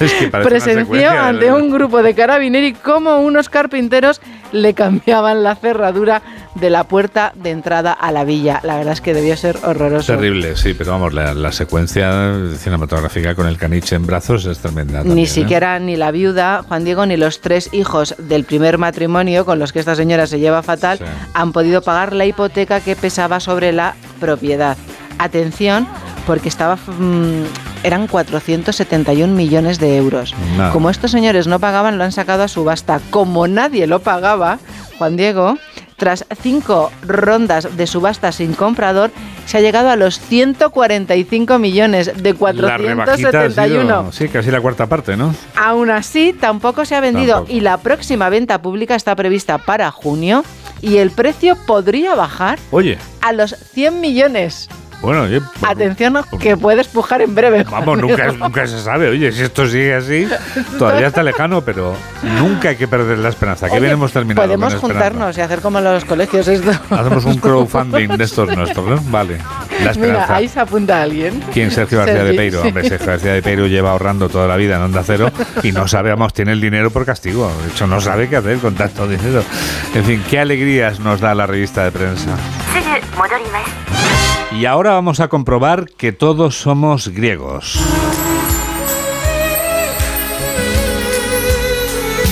Es 0.01 0.13
que 0.15 0.29
Presenció 0.29 1.11
ante 1.11 1.47
de- 1.47 1.53
un 1.53 1.71
grupo 1.71 2.03
de 2.03 2.15
carabineros 2.15 2.79
cómo 2.83 3.17
unos 3.19 3.49
carpinteros 3.49 4.21
le 4.53 4.75
cambiaban 4.75 5.43
la 5.43 5.57
cerradura 5.57 6.23
de 6.55 6.71
la 6.71 6.85
puerta 6.85 7.33
de 7.35 7.51
entrada 7.51 7.93
a 7.93 8.13
la 8.13 8.25
villa. 8.25 8.61
La 8.63 8.77
verdad 8.77 8.93
es 8.93 9.01
que 9.01 9.15
debió 9.15 9.37
ser 9.37 9.59
horroroso. 9.65 10.13
Terrible, 10.13 10.57
sí, 10.57 10.75
pero 10.75 10.93
vamos, 10.93 11.13
la, 11.13 11.35
la 11.35 11.53
secuencia 11.53 12.33
cinematográfica 12.59 13.35
con 13.35 13.47
el 13.47 13.57
caniche 13.57 13.97
en 13.97 14.07
brazos 14.07 14.47
es 14.47 14.59
tremenda. 14.59 15.03
Ni 15.05 15.25
¿eh? 15.25 15.27
siquiera 15.27 15.79
ni 15.79 15.97
la 15.97 16.11
viuda, 16.11 16.65
Juan 16.67 16.85
Diego, 16.85 17.07
ni 17.07 17.17
los 17.17 17.41
tres 17.41 17.71
hijos 17.73 18.15
del 18.19 18.45
primer 18.45 18.79
matrimonio 18.79 19.45
con 19.45 19.59
los 19.59 19.73
que 19.73 19.81
esta 19.81 19.95
señora 19.95 20.27
se 20.27 20.39
lleva 20.39 20.63
fatal 20.63 20.99
han 21.33 21.53
podido 21.53 21.83
pagar 21.83 22.13
la 22.13 22.27
hipoteca 22.27 22.81
que 22.81 22.97
pesaba 22.97 23.41
sobre 23.41 23.73
la 23.73 23.95
propiedad. 24.21 24.77
Atención, 25.19 25.87
porque 26.27 26.49
estaba 26.49 26.77
mm, 26.77 27.45
eran 27.83 28.07
471 28.07 29.33
millones 29.35 29.79
de 29.79 29.97
euros. 29.97 30.35
Nada. 30.57 30.73
Como 30.73 30.91
estos 30.91 31.11
señores 31.11 31.47
no 31.47 31.59
pagaban, 31.59 31.99
lo 31.99 32.05
han 32.05 32.13
sacado 32.13 32.43
a 32.43 32.49
subasta. 32.49 33.01
Como 33.11 33.47
nadie 33.47 33.87
lo 33.87 34.01
pagaba, 34.01 34.59
Juan 34.99 35.17
Diego, 35.17 35.59
tras 35.97 36.25
cinco 36.43 36.91
rondas 37.07 37.77
de 37.77 37.87
subasta 37.87 38.33
sin 38.33 38.55
comprador, 38.55 39.11
se 39.47 39.59
ha 39.59 39.61
llegado 39.61 39.91
a 39.91 39.97
los 39.97 40.19
145 40.19 41.59
millones 41.59 42.11
de 42.23 42.35
La 42.35 42.77
rebajita 42.79 43.29
ha 43.29 43.31
471. 43.31 43.83
sido, 44.11 44.13
sí, 44.13 44.29
casi 44.29 44.51
la 44.51 44.61
cuarta 44.61 44.87
parte, 44.87 45.17
¿no? 45.17 45.35
Aún 45.57 45.91
así, 45.91 46.33
tampoco 46.33 46.85
se 46.85 46.95
ha 46.95 47.01
vendido 47.01 47.35
Tampoco. 47.35 47.53
y 47.53 47.61
la 47.61 47.77
próxima 47.79 48.29
venta 48.29 48.61
pública 48.63 48.95
está 48.95 49.15
prevista 49.15 49.59
para 49.59 49.91
junio 49.91 50.45
y 50.81 50.99
el 50.99 51.11
precio 51.11 51.57
podría 51.67 52.15
bajar 52.15 52.59
Oye, 52.71 52.99
a 53.21 53.33
los 53.33 53.55
100 53.73 54.01
millones. 54.01 54.69
Bueno, 55.05 55.23
oye, 55.23 55.41
Atención, 55.63 56.19
que 56.41 56.57
puedes 56.57 56.89
pujar 56.89 57.23
en 57.23 57.35
breve. 57.35 57.65
Vamos, 57.65 57.99
nunca, 57.99 58.33
nunca 58.33 58.67
se 58.67 58.81
sabe. 58.81 59.09
Oye, 59.09 59.33
si 59.33 59.43
esto 59.43 59.67
sigue 59.67 59.95
así, 59.95 60.27
todavía 60.79 61.09
está 61.09 61.23
lejano, 61.23 61.63
pero 61.63 61.95
nunca 62.23 62.71
hay 62.71 62.77
que 62.77 62.89
perder 62.89 63.19
la 63.19 63.29
esperanza. 63.29 63.69
Que 63.69 63.77
hemos 63.77 64.13
terminado. 64.13 64.47
Podemos 64.47 64.75
juntarnos 64.75 65.37
y 65.37 65.41
hacer 65.41 65.61
como 65.61 65.79
en 65.79 65.85
los 65.85 66.05
colegios 66.05 66.49
esto. 66.49 66.71
Hacemos 66.91 67.25
un 67.25 67.37
crowdfunding 67.41 68.09
de 68.17 68.25
estos 68.25 68.55
nuestros, 68.57 68.87
¿no? 68.87 69.11
Vale. 69.11 69.39
La 69.83 69.91
esperanza. 69.91 70.23
Mira, 70.23 70.37
ahí 70.37 70.49
se 70.49 70.61
apunta 70.61 71.03
alguien. 71.03 71.43
¿Quién? 71.53 71.71
Sergio 71.71 71.99
García 71.99 72.25
de 72.25 72.35
Peiro. 72.35 72.63
sí. 72.63 72.69
Hombre, 72.69 72.89
Sergio 72.89 73.07
García 73.07 73.33
de 73.33 73.43
Peiro 73.43 73.67
lleva 73.67 73.91
ahorrando 73.91 74.29
toda 74.29 74.47
la 74.47 74.57
vida 74.57 74.77
en 74.77 74.83
Onda 74.83 75.03
Cero 75.05 75.31
y 75.63 75.73
no 75.73 75.89
sabemos, 75.89 76.33
tiene 76.33 76.53
el 76.53 76.61
dinero 76.61 76.91
por 76.91 77.05
castigo. 77.05 77.51
De 77.63 77.73
hecho, 77.73 77.87
no 77.87 78.01
sabe 78.01 78.29
qué 78.29 78.37
hacer 78.37 78.59
con 78.59 78.75
tanto 78.75 79.07
dinero. 79.07 79.43
En 79.95 80.05
fin, 80.05 80.25
qué 80.31 80.41
alegrías 80.41 81.01
nos 81.01 81.21
da 81.21 81.35
la 81.35 81.47
revista 81.47 81.85
de 81.85 81.93
prensa. 81.93 82.37
Y 84.59 84.67
ahora 84.67 84.93
vamos 84.93 85.21
a 85.21 85.29
comprobar 85.29 85.87
que 85.97 86.13
todos 86.13 86.57
somos 86.57 87.09
griegos. 87.09 87.79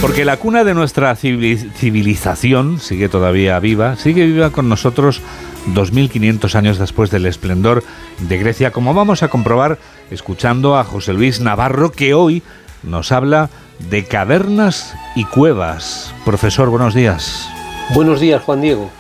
Porque 0.01 0.25
la 0.25 0.37
cuna 0.37 0.65
de 0.65 0.75
nuestra 0.75 1.15
civili- 1.17 1.71
civilización 1.75 2.81
sigue 2.81 3.09
todavía 3.09 3.59
viva, 3.61 3.97
sigue 3.97 4.27
viva 4.27 4.51
con 4.51 4.69
nosotros 4.69 5.21
2500 5.67 6.55
años 6.57 6.79
después 6.79 7.11
del 7.11 7.27
esplendor 7.27 7.85
de 8.19 8.39
Grecia, 8.39 8.73
como 8.73 8.95
vamos 8.95 9.23
a 9.23 9.29
comprobar 9.29 9.79
escuchando 10.11 10.77
a 10.77 10.85
José 10.85 11.13
Luis 11.13 11.41
Navarro, 11.41 11.93
que 11.93 12.15
hoy 12.15 12.43
nos 12.83 13.13
habla 13.13 13.49
de 13.91 14.05
cavernas 14.05 14.95
y 15.15 15.25
cuevas. 15.25 16.13
Profesor, 16.25 16.69
buenos 16.69 16.95
días. 16.95 17.49
Buenos 17.95 18.21
días, 18.21 18.43
Juan 18.43 18.61
Diego. 18.61 18.91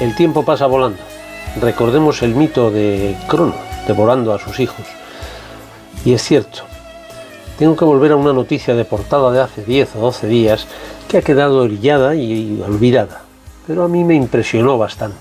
El 0.00 0.14
tiempo 0.14 0.42
pasa 0.44 0.66
volando. 0.66 0.98
Recordemos 1.60 2.22
el 2.22 2.34
mito 2.34 2.70
de 2.70 3.16
Crono, 3.28 3.54
devorando 3.86 4.34
a 4.34 4.38
sus 4.38 4.60
hijos. 4.60 4.84
Y 6.04 6.12
es 6.12 6.22
cierto, 6.22 6.64
tengo 7.58 7.76
que 7.76 7.84
volver 7.86 8.12
a 8.12 8.16
una 8.16 8.34
noticia 8.34 8.74
de 8.74 8.84
portada 8.84 9.32
de 9.32 9.40
hace 9.40 9.64
10 9.64 9.96
o 9.96 10.00
12 10.00 10.26
días 10.26 10.66
que 11.08 11.18
ha 11.18 11.22
quedado 11.22 11.62
orillada 11.62 12.14
y 12.14 12.62
olvidada, 12.66 13.22
pero 13.66 13.84
a 13.84 13.88
mí 13.88 14.04
me 14.04 14.14
impresionó 14.14 14.76
bastante. 14.76 15.16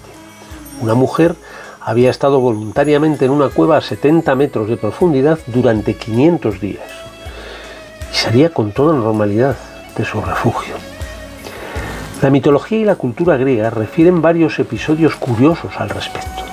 Una 0.81 0.93
mujer 0.93 1.36
había 1.79 2.09
estado 2.09 2.41
voluntariamente 2.41 3.25
en 3.25 3.31
una 3.31 3.47
cueva 3.47 3.77
a 3.77 3.81
70 3.81 4.36
metros 4.36 4.67
de 4.67 4.75
profundidad 4.75 5.39
durante 5.47 5.95
500 5.95 6.59
días 6.59 6.83
y 8.11 8.15
salía 8.15 8.49
con 8.49 8.73
toda 8.73 8.93
normalidad 8.93 9.55
de 9.95 10.03
su 10.03 10.19
refugio. 10.19 10.75
La 12.22 12.30
mitología 12.30 12.80
y 12.80 12.86
la 12.86 12.95
cultura 12.95 13.36
griega 13.36 13.70
refieren 13.70 14.22
varios 14.22 14.57
episodios 14.59 15.16
curiosos 15.16 15.74
al 15.78 15.89
respecto. 15.89 16.43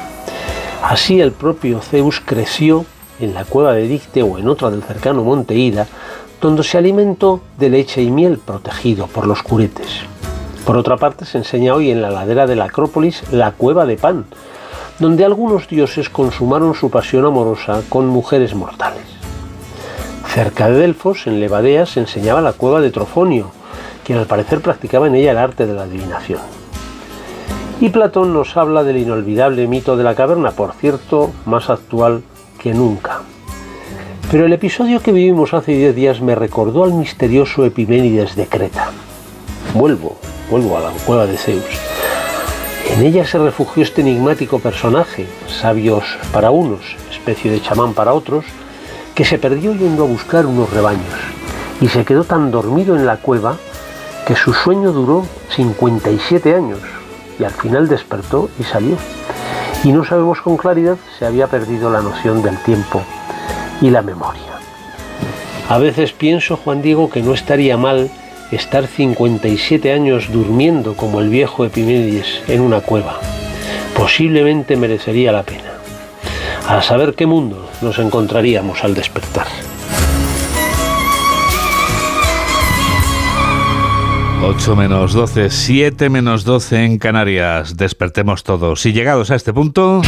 Así 0.83 1.21
el 1.21 1.33
propio 1.33 1.81
Zeus 1.81 2.21
creció 2.25 2.85
en 3.21 3.33
la 3.33 3.45
cueva 3.45 3.73
de 3.73 3.87
Dicte 3.87 4.23
o 4.23 4.39
en 4.39 4.49
otra 4.49 4.71
del 4.71 4.83
cercano 4.83 5.23
monte 5.23 5.55
Ida, 5.55 5.87
donde 6.41 6.65
se 6.65 6.79
alimentó 6.79 7.41
de 7.59 7.71
leche 7.71 8.03
y 8.03 8.11
miel 8.11 8.39
protegido 8.39 9.07
por 9.07 9.29
los 9.29 9.45
curetes. 9.45 10.01
Por 10.67 10.77
otra 10.77 10.97
parte, 10.97 11.25
se 11.25 11.39
enseña 11.39 11.75
hoy 11.75 11.91
en 11.91 12.03
la 12.03 12.11
ladera 12.11 12.49
de 12.49 12.57
la 12.57 12.65
Acrópolis 12.65 13.23
la 13.31 13.53
cueva 13.53 13.87
de 13.87 13.97
Pan, 13.97 14.27
donde 14.99 15.25
algunos 15.25 15.69
dioses 15.69 16.11
consumaron 16.11 16.75
su 16.75 16.91
pasión 16.91 17.25
amorosa 17.25 17.83
con 17.89 18.09
mujeres 18.09 18.55
mortales. 18.55 19.05
Cerca 20.27 20.69
de 20.69 20.79
Delfos, 20.79 21.29
en 21.29 21.39
Levadea, 21.39 21.87
se 21.87 22.01
enseñaba 22.01 22.41
la 22.41 22.53
cueva 22.53 22.81
de 22.81 22.91
Trofonio, 22.91 23.53
quien 24.05 24.19
al 24.19 24.27
parecer 24.27 24.61
practicaba 24.61 25.07
en 25.07 25.15
ella 25.15 25.33
el 25.33 25.39
arte 25.39 25.67
de 25.67 25.75
la 25.75 25.83
adivinación. 25.83 26.41
Y 27.81 27.89
Platón 27.89 28.33
nos 28.33 28.57
habla 28.57 28.85
del 28.85 28.99
inolvidable 28.99 29.67
mito 29.67 29.97
de 29.97 30.05
la 30.05 30.15
caverna, 30.15 30.53
por 30.53 30.73
cierto, 30.75 31.33
más 31.47 31.69
actual 31.69 32.23
que 32.59 32.73
nunca. 32.73 33.23
Pero 34.31 34.47
el 34.47 34.53
episodio 34.53 35.01
que 35.01 35.13
vivimos 35.13 35.53
hace 35.53 35.73
10 35.73 35.95
días 35.95 36.21
me 36.21 36.35
recordó 36.35 36.85
al 36.85 36.95
misterioso 36.95 37.65
Epiménides 37.65 38.37
de 38.37 38.47
Creta. 38.47 38.91
Vuelvo, 39.75 40.17
vuelvo 40.51 40.79
a 40.79 40.81
la 40.81 40.91
cueva 41.05 41.27
de 41.27 41.37
Zeus. 41.37 41.65
En 42.91 43.03
ella 43.05 43.27
se 43.27 43.39
refugió 43.39 43.83
este 43.83 44.01
enigmático 44.01 44.59
personaje, 44.59 45.27
sabios 45.49 46.05
para 46.33 46.51
unos, 46.51 46.97
especie 47.11 47.51
de 47.51 47.61
chamán 47.61 47.95
para 47.95 48.15
otros, 48.15 48.45
que 49.15 49.25
se 49.25 49.39
perdió 49.39 49.75
yendo 49.75 50.05
a 50.05 50.09
buscar 50.09 50.47
unos 50.47 50.71
rebaños 50.73 51.03
y 51.81 51.89
se 51.89 52.05
quedó 52.05 52.25
tan 52.25 52.51
dormido 52.51 52.97
en 52.97 53.07
la 53.07 53.17
cueva 53.17 53.57
que 54.27 54.37
su 54.37 54.53
sueño 54.53 54.93
duró 54.93 55.27
57 55.51 56.55
años 56.55 56.79
y 57.39 57.45
al 57.45 57.51
final 57.51 57.89
despertó 57.89 58.49
y 58.59 58.65
salió. 58.65 58.97
Y 59.85 59.93
no 59.93 60.05
sabemos 60.05 60.41
con 60.41 60.57
claridad 60.57 60.97
si 61.19 61.25
había 61.25 61.49
perdido 61.49 61.91
la 61.91 62.01
noción 62.01 62.43
del 62.43 62.57
tiempo 62.59 63.03
y 63.81 63.91
la 63.91 64.03
memoria. 64.03 64.53
A 65.69 65.79
veces 65.79 66.13
pienso, 66.13 66.57
Juan 66.57 66.83
Diego, 66.83 67.11
que 67.11 67.23
no 67.23 67.35
estaría 67.35 67.77
mal 67.77 68.11
estar 68.53 68.87
57 68.87 69.93
años 69.93 70.31
durmiendo 70.31 70.95
como 70.95 71.21
el 71.21 71.29
viejo 71.29 71.65
Epiménides 71.65 72.43
en 72.49 72.61
una 72.61 72.81
cueva. 72.81 73.19
Posiblemente 73.97 74.77
merecería 74.77 75.33
la 75.33 75.43
pena. 75.43 75.73
A 76.69 76.83
saber 76.83 77.15
qué 77.15 77.27
mundo 77.27 77.69
nos 77.81 77.99
encontraríamos 77.99 78.85
al 78.85 78.95
despertar. 78.95 79.47
8 84.45 84.75
menos 84.75 85.13
12, 85.13 85.51
7 85.51 86.11
menos 86.11 86.45
12 86.45 86.85
en 86.85 86.99
Canarias. 86.99 87.77
Despertemos 87.77 88.43
todos. 88.43 88.85
Y 88.87 88.93
llegados 88.93 89.31
a 89.31 89.37
este 89.37 89.53
punto... 89.53 90.03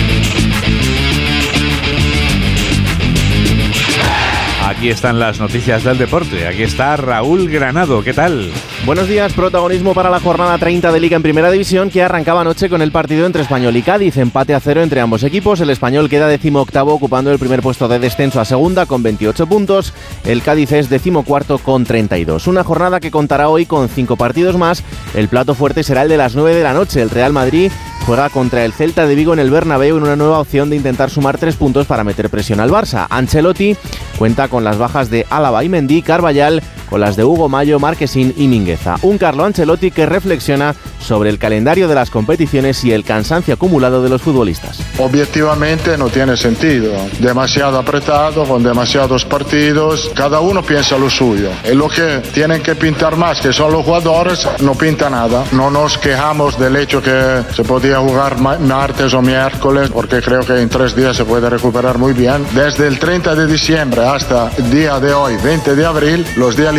Aquí 4.85 4.91
están 4.91 5.19
las 5.19 5.41
noticias 5.41 5.83
del 5.83 5.97
deporte. 5.97 6.47
Aquí 6.47 6.63
está 6.63 6.95
Raúl 6.99 7.49
Granado. 7.49 8.05
¿Qué 8.05 8.13
tal? 8.13 8.53
Buenos 8.85 9.09
días, 9.09 9.33
protagonismo 9.33 9.95
para 9.95 10.11
la 10.11 10.21
jornada 10.21 10.59
30 10.59 10.93
de 10.93 11.01
Liga 11.01 11.17
en 11.17 11.23
Primera 11.23 11.51
División 11.51 11.89
que 11.89 12.03
arrancaba 12.03 12.43
anoche 12.43 12.69
con 12.69 12.83
el 12.83 12.93
partido 12.93 13.25
entre 13.25 13.41
Español 13.41 13.75
y 13.79 13.81
Cádiz, 13.81 14.19
empate 14.19 14.55
a 14.55 14.61
cero 14.61 14.83
entre 14.83 15.01
ambos 15.01 15.23
equipos. 15.23 15.59
El 15.63 15.71
Español 15.71 16.11
queda 16.11 16.29
decimoctavo 16.29 16.93
ocupando 16.93 17.33
el 17.33 17.39
primer 17.39 17.63
puesto 17.63 17.89
de 17.89 17.99
descenso 17.99 18.43
a 18.43 18.45
segunda 18.45 18.85
con 18.85 19.03
28 19.03 19.47
puntos. 19.47 19.95
El 20.27 20.43
Cádiz 20.43 20.73
es 20.73 20.91
decimocuarto 20.91 21.57
con 21.57 21.85
32. 21.85 22.47
Una 22.47 22.63
jornada 22.63 23.01
que 23.01 23.11
contará 23.11 23.49
hoy 23.49 23.65
con 23.65 23.89
cinco 23.89 24.17
partidos 24.17 24.59
más. 24.59 24.85
El 25.15 25.29
plato 25.29 25.55
fuerte 25.55 25.83
será 25.83 26.03
el 26.03 26.11
de 26.11 26.19
las 26.19 26.35
9 26.35 26.55
de 26.55 26.63
la 26.63 26.75
noche. 26.75 27.01
El 27.01 27.09
Real 27.09 27.33
Madrid 27.33 27.73
juega 28.05 28.29
contra 28.29 28.65
el 28.65 28.73
Celta 28.73 29.07
de 29.07 29.15
Vigo 29.15 29.33
en 29.33 29.39
el 29.39 29.51
Bernabéu 29.51 29.97
en 29.97 30.03
una 30.03 30.17
nueva 30.17 30.41
opción 30.41 30.69
de 30.69 30.77
intentar 30.77 31.09
sumar 31.09 31.39
tres 31.39 31.57
puntos 31.57 31.87
para 31.87 32.05
meter 32.05 32.29
presión 32.29 32.61
al 32.61 32.71
Barça. 32.71 33.07
Ancelotti 33.09 33.77
cuenta 34.19 34.49
con 34.49 34.63
las 34.63 34.77
bajas 34.77 35.09
de 35.11 35.27
Álava 35.31 35.65
y 35.65 35.69
Mendy, 35.71 36.03
Carvallal, 36.03 36.63
con 36.95 37.01
las 37.01 37.17
de 37.17 37.25
Hugo 37.25 37.49
Mayo, 37.49 37.81
Marquesín 37.81 38.33
y 38.37 38.47
Mingueza. 38.47 38.95
Un 39.03 39.19
Carlo 39.19 39.45
Ancelotti 39.45 39.91
que 39.91 40.07
reflexiona 40.07 40.77
sobre 41.01 41.29
el 41.29 41.41
calendario 41.41 41.89
de 41.89 41.95
las 41.97 42.09
competiciones 42.09 42.85
y 42.85 42.93
el 42.93 43.03
cansancio 43.03 43.53
acumulado 43.55 44.01
de 44.01 44.09
los 44.09 44.23
futbolistas. 44.23 44.79
Objetivamente 44.97 45.99
no 45.99 46.09
tiene 46.09 46.37
sentido. 46.37 46.93
Demasiado 47.19 47.79
apretado, 47.81 48.45
con 48.45 48.63
demasiados 48.63 49.25
partidos. 49.25 50.09
Cada 50.15 50.39
uno 50.39 50.63
piensa 50.63 50.97
lo 50.97 51.11
suyo. 51.11 51.49
Y 51.69 51.75
lo 51.75 51.89
que 51.89 52.23
tienen 52.33 52.63
que 52.63 52.77
pintar 52.77 53.17
más, 53.17 53.41
que 53.41 53.53
son 53.53 53.73
los 53.73 53.85
jugadores, 53.85 54.47
no 54.61 54.75
pinta 54.77 55.11
nada. 55.11 55.43
No 55.51 55.73
nos 55.73 55.99
quejamos 55.99 56.57
del 56.61 56.77
hecho 56.77 57.03
que 57.03 57.43
se 57.57 57.65
podía 57.65 57.99
jugar 57.99 58.39
ma- 58.41 58.59
martes 58.61 59.13
o 59.15 59.21
miércoles, 59.21 59.91
porque 59.93 60.23
creo 60.23 60.43
que 60.43 60.61
en 60.61 60.69
tres 60.69 60.95
días 60.95 61.17
se 61.17 61.25
puede 61.25 61.51
recuperar 61.51 61.99
muy 61.99 62.13
bien. 62.13 62.47
Desde 62.55 62.87
el 62.87 63.01
30 63.01 63.35
de 63.35 63.47
diciembre 63.49 64.07
hasta 64.07 64.53
el 64.57 64.71
día 64.71 65.01
de 65.01 65.13
hoy, 65.13 65.37
20 65.43 65.75
de 65.75 65.85
abril, 65.87 66.25
los 66.37 66.57
días 66.57 66.73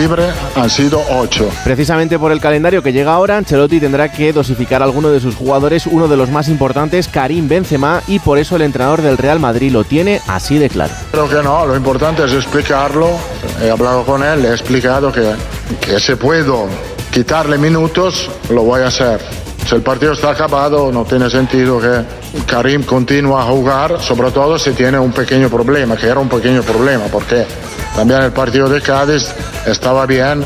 han 0.56 0.70
sido 0.70 1.02
8. 1.10 1.50
Precisamente 1.64 2.20
por 2.20 2.32
el 2.32 2.40
calendario 2.40 2.84
que 2.84 2.94
llega 2.94 3.14
ahora, 3.14 3.38
Ancelotti 3.38 3.80
tendrá 3.80 4.12
que 4.12 4.34
dosificar 4.34 4.82
a 4.82 4.86
alguno 4.86 5.10
de 5.10 5.20
sus 5.20 5.36
jugadores, 5.36 5.88
uno 5.88 6.08
de 6.08 6.16
los 6.16 6.30
más 6.30 6.48
importantes, 6.48 7.08
Karim 7.08 7.48
Benzema, 7.48 8.02
y 8.08 8.20
por 8.20 8.38
eso 8.38 8.56
el 8.56 8.62
entrenador 8.62 9.02
del 9.02 9.18
Real 9.18 9.40
Madrid 9.40 9.72
lo 9.72 9.84
tiene 9.84 10.22
así 10.28 10.58
de 10.58 10.70
claro. 10.70 10.94
Creo 11.12 11.28
que 11.28 11.42
no, 11.42 11.66
lo 11.66 11.76
importante 11.76 12.24
es 12.24 12.34
explicarlo. 12.34 13.10
He 13.62 13.70
hablado 13.70 14.06
con 14.06 14.24
él, 14.24 14.44
le 14.44 14.50
he 14.50 14.52
explicado 14.52 15.12
que, 15.12 15.34
que 15.82 16.00
si 16.00 16.16
puedo 16.16 16.68
quitarle 17.12 17.58
minutos, 17.58 18.30
lo 18.50 18.64
voy 18.64 18.82
a 18.82 18.88
hacer. 18.88 19.20
Si 19.68 19.74
el 19.74 19.82
partido 19.82 20.14
está 20.14 20.30
acabado, 20.30 20.92
no 20.92 21.06
tiene 21.06 21.28
sentido 21.28 21.80
que 21.80 22.04
Karim 22.46 22.84
continúe 22.84 23.36
a 23.36 23.46
jugar, 23.46 24.00
sobre 24.00 24.30
todo 24.30 24.60
si 24.60 24.72
tiene 24.74 25.00
un 25.00 25.12
pequeño 25.12 25.50
problema, 25.50 25.98
que 25.98 26.06
era 26.06 26.20
un 26.20 26.30
pequeño 26.30 26.62
problema, 26.62 27.06
porque 27.06 27.48
también 27.96 28.22
el 28.24 28.32
partido 28.32 28.68
de 28.68 28.82
Cádiz 28.82 29.34
estaba 29.66 30.06
bien, 30.06 30.46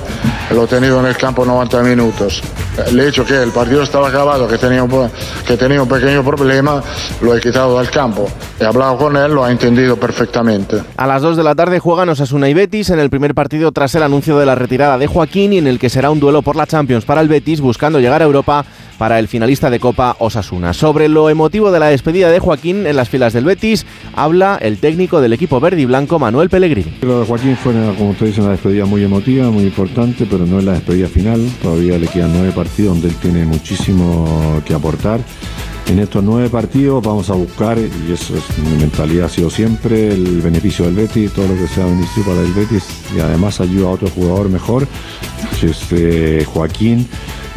lo 0.52 0.66
he 0.66 0.68
tenido 0.68 1.00
en 1.00 1.08
el 1.08 1.18
campo 1.18 1.46
90 1.46 1.82
minutos. 1.82 2.42
El 2.88 3.00
hecho 3.00 3.26
que 3.26 3.42
el 3.42 3.52
partido 3.52 3.82
estaba 3.82 4.08
acabado, 4.08 4.48
que 4.48 4.58
tenía 4.58 4.84
un, 4.84 5.10
que 5.46 5.58
tenía 5.58 5.82
un 5.82 5.90
pequeño 5.90 6.24
problema, 6.24 6.82
lo 7.22 7.36
he 7.36 7.42
quitado 7.42 7.80
del 7.80 7.90
campo. 7.90 8.30
He 8.60 8.66
hablado 8.66 8.98
con 8.98 9.18
él, 9.18 9.34
lo 9.34 9.44
ha 9.44 9.52
entendido 9.52 9.98
perfectamente. 9.98 10.82
A 10.96 11.08
las 11.08 11.22
2 11.22 11.38
de 11.38 11.44
la 11.44 11.56
tarde 11.56 11.80
juegan 11.80 12.10
Osasuna 12.10 12.48
y 12.50 12.54
Betis 12.54 12.92
en 12.92 13.00
el 13.00 13.10
primer 13.10 13.34
partido 13.34 13.72
tras 13.72 13.96
el 13.96 14.04
anuncio 14.04 14.38
de 14.38 14.46
la 14.46 14.56
retirada 14.56 14.98
de 14.98 15.08
Joaquín 15.08 15.54
y 15.54 15.58
en 15.58 15.68
el 15.68 15.80
que 15.80 15.90
será 15.90 16.12
un 16.12 16.20
duelo 16.20 16.42
por 16.42 16.56
la 16.56 16.68
Champions 16.68 17.04
para 17.04 17.22
el 17.22 17.28
Betis 17.28 17.62
buscando 17.62 18.00
llegar 18.00 18.22
a 18.22 18.26
Europa 18.26 18.64
para 19.00 19.18
el 19.18 19.30
finalista 19.30 19.70
de 19.70 19.80
Copa 19.80 20.18
Osasuna. 20.20 20.74
Sobre 20.74 21.08
lo 21.08 21.30
emotivo 21.30 21.72
de 21.72 21.80
la 21.80 21.88
despedida 21.88 22.30
de 22.30 22.40
Joaquín 22.40 22.86
en 22.86 22.98
las 22.98 23.08
filas 23.08 23.32
del 23.32 23.46
Betis, 23.46 23.86
habla 24.14 24.60
el 24.62 24.78
técnico 24.78 25.22
del 25.22 25.32
equipo 25.32 25.62
verde 25.62 25.82
y 25.82 25.86
blanco, 25.86 26.20
Manuel 26.20 26.50
Pellegrini. 26.50 26.98
Lo 27.02 27.22
de 27.22 27.26
Joaquín 27.26 27.56
fue, 27.56 27.74
como 27.98 28.10
usted 28.12 28.28
dice, 28.28 28.42
una 28.42 28.52
despedida 28.52 28.86
muy 28.86 29.02
emotiva, 29.04 29.50
muy 29.50 29.64
importante, 29.64 30.28
pero 30.30 30.46
no 30.46 30.60
es 30.60 30.66
la 30.66 30.74
despedida 30.74 31.08
final. 31.08 31.50
Todavía 31.62 31.98
le 31.98 32.08
quedan 32.08 32.34
nueve 32.34 32.52
partidos 32.52 32.96
donde 32.96 33.08
él 33.08 33.16
tiene 33.16 33.46
muchísimo 33.46 34.62
que 34.66 34.74
aportar. 34.74 35.22
En 35.88 35.98
estos 35.98 36.22
nueve 36.22 36.50
partidos 36.50 37.02
vamos 37.02 37.30
a 37.30 37.34
buscar, 37.34 37.78
y 37.80 38.12
eso 38.12 38.36
es 38.36 38.44
mi 38.60 38.78
mentalidad 38.78 39.28
ha 39.28 39.30
sido 39.30 39.50
siempre, 39.50 40.10
el 40.10 40.42
beneficio 40.42 40.86
del 40.86 40.96
Betis, 40.96 41.32
todo 41.32 41.48
lo 41.48 41.56
que 41.56 41.68
sea 41.68 41.86
beneficio 41.86 42.24
para 42.24 42.42
el 42.42 42.52
Betis, 42.52 42.84
y 43.16 43.22
además 43.22 43.62
ayuda 43.62 43.88
a 43.88 43.92
otro 43.92 44.10
jugador 44.10 44.50
mejor, 44.50 44.88
que 45.60 45.68
es 45.68 45.88
eh, 45.92 46.46
Joaquín 46.46 47.08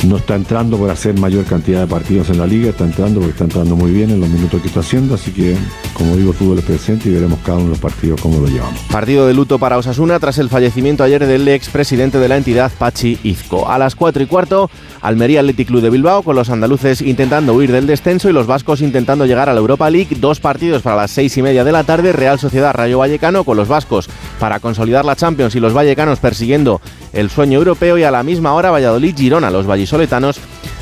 no 0.05 0.17
está 0.17 0.35
entrando 0.35 0.77
por 0.77 0.91
hacer 0.91 1.19
mayor 1.19 1.45
cantidad 1.45 1.81
de 1.81 1.87
partidos 1.87 2.31
en 2.31 2.39
la 2.39 2.47
liga, 2.47 2.71
está 2.71 2.85
entrando 2.85 3.21
porque 3.21 3.33
está 3.33 3.45
entrando 3.45 3.77
muy 3.77 3.91
bien 3.93 4.11
en 4.11 4.21
los 4.21 4.29
minutos 4.29 4.61
que 4.61 4.69
está 4.69 4.81
haciendo, 4.81 5.15
así 5.15 5.31
que 5.31 5.57
como 5.95 6.17
digo, 6.17 6.31
el 6.31 6.37
fútbol 6.37 6.59
es 6.59 6.65
presente 6.65 7.09
y 7.09 7.13
veremos 7.13 7.39
cada 7.45 7.59
uno 7.59 7.67
de 7.67 7.71
los 7.71 7.79
partidos 7.79 8.21
cómo 8.21 8.41
lo 8.41 8.47
llevamos. 8.47 8.81
Partido 8.91 9.27
de 9.27 9.35
luto 9.35 9.59
para 9.59 9.79
Osasuna 9.79 10.19
tras 10.19 10.39
el 10.39 10.49
fallecimiento 10.49 11.05
ayer 11.05 11.27
del 11.27 11.47
expresidente 11.49 12.19
de 12.19 12.29
la 12.29 12.37
entidad, 12.37 12.73
Pachi 12.77 13.19
Izco. 13.23 13.69
A 13.69 13.79
las 13.79 13.95
4 13.95 14.23
y 14.23 14.27
cuarto, 14.27 14.71
Almería 15.01 15.41
Athletic 15.41 15.69
Club 15.69 15.83
de 15.83 15.91
Bilbao, 15.91 16.23
con 16.23 16.35
los 16.35 16.51
andaluces 16.51 17.03
intentando 17.03 17.55
huir 17.55 17.71
del 17.71 17.87
descenso 17.87 18.29
y 18.29 18.33
los 18.33 18.47
vascos 18.47 18.81
intentando 18.81 19.27
llegar 19.27 19.49
a 19.49 19.55
la 19.55 19.61
Europa 19.61 19.91
League. 19.91 20.17
Dos 20.19 20.41
partidos 20.41 20.83
para 20.83 20.97
las 20.97 21.11
seis 21.11 21.37
y 21.37 21.43
media 21.43 21.65
de 21.65 21.73
la 21.73 21.85
tarde, 21.85 22.13
Real 22.13 22.39
Sociedad 22.39 22.75
Rayo 22.75 22.99
Vallecano, 22.99 23.45
con 23.45 23.57
los 23.57 23.69
vascos 23.69 24.09
para 24.41 24.61
consolidar 24.61 25.05
la 25.05 25.17
Champions 25.17 25.55
y 25.55 25.61
los 25.61 25.75
vallecanos 25.75 26.19
persiguiendo 26.19 26.81
el 27.13 27.31
sueño 27.31 27.59
europeo 27.59 27.99
y 27.99 28.05
a 28.05 28.11
la 28.11 28.23
misma 28.23 28.55
hora 28.55 28.71
Valladolid 28.71 29.15
Girona, 29.17 29.51
los 29.51 29.67
vallisoletanos 29.67 29.92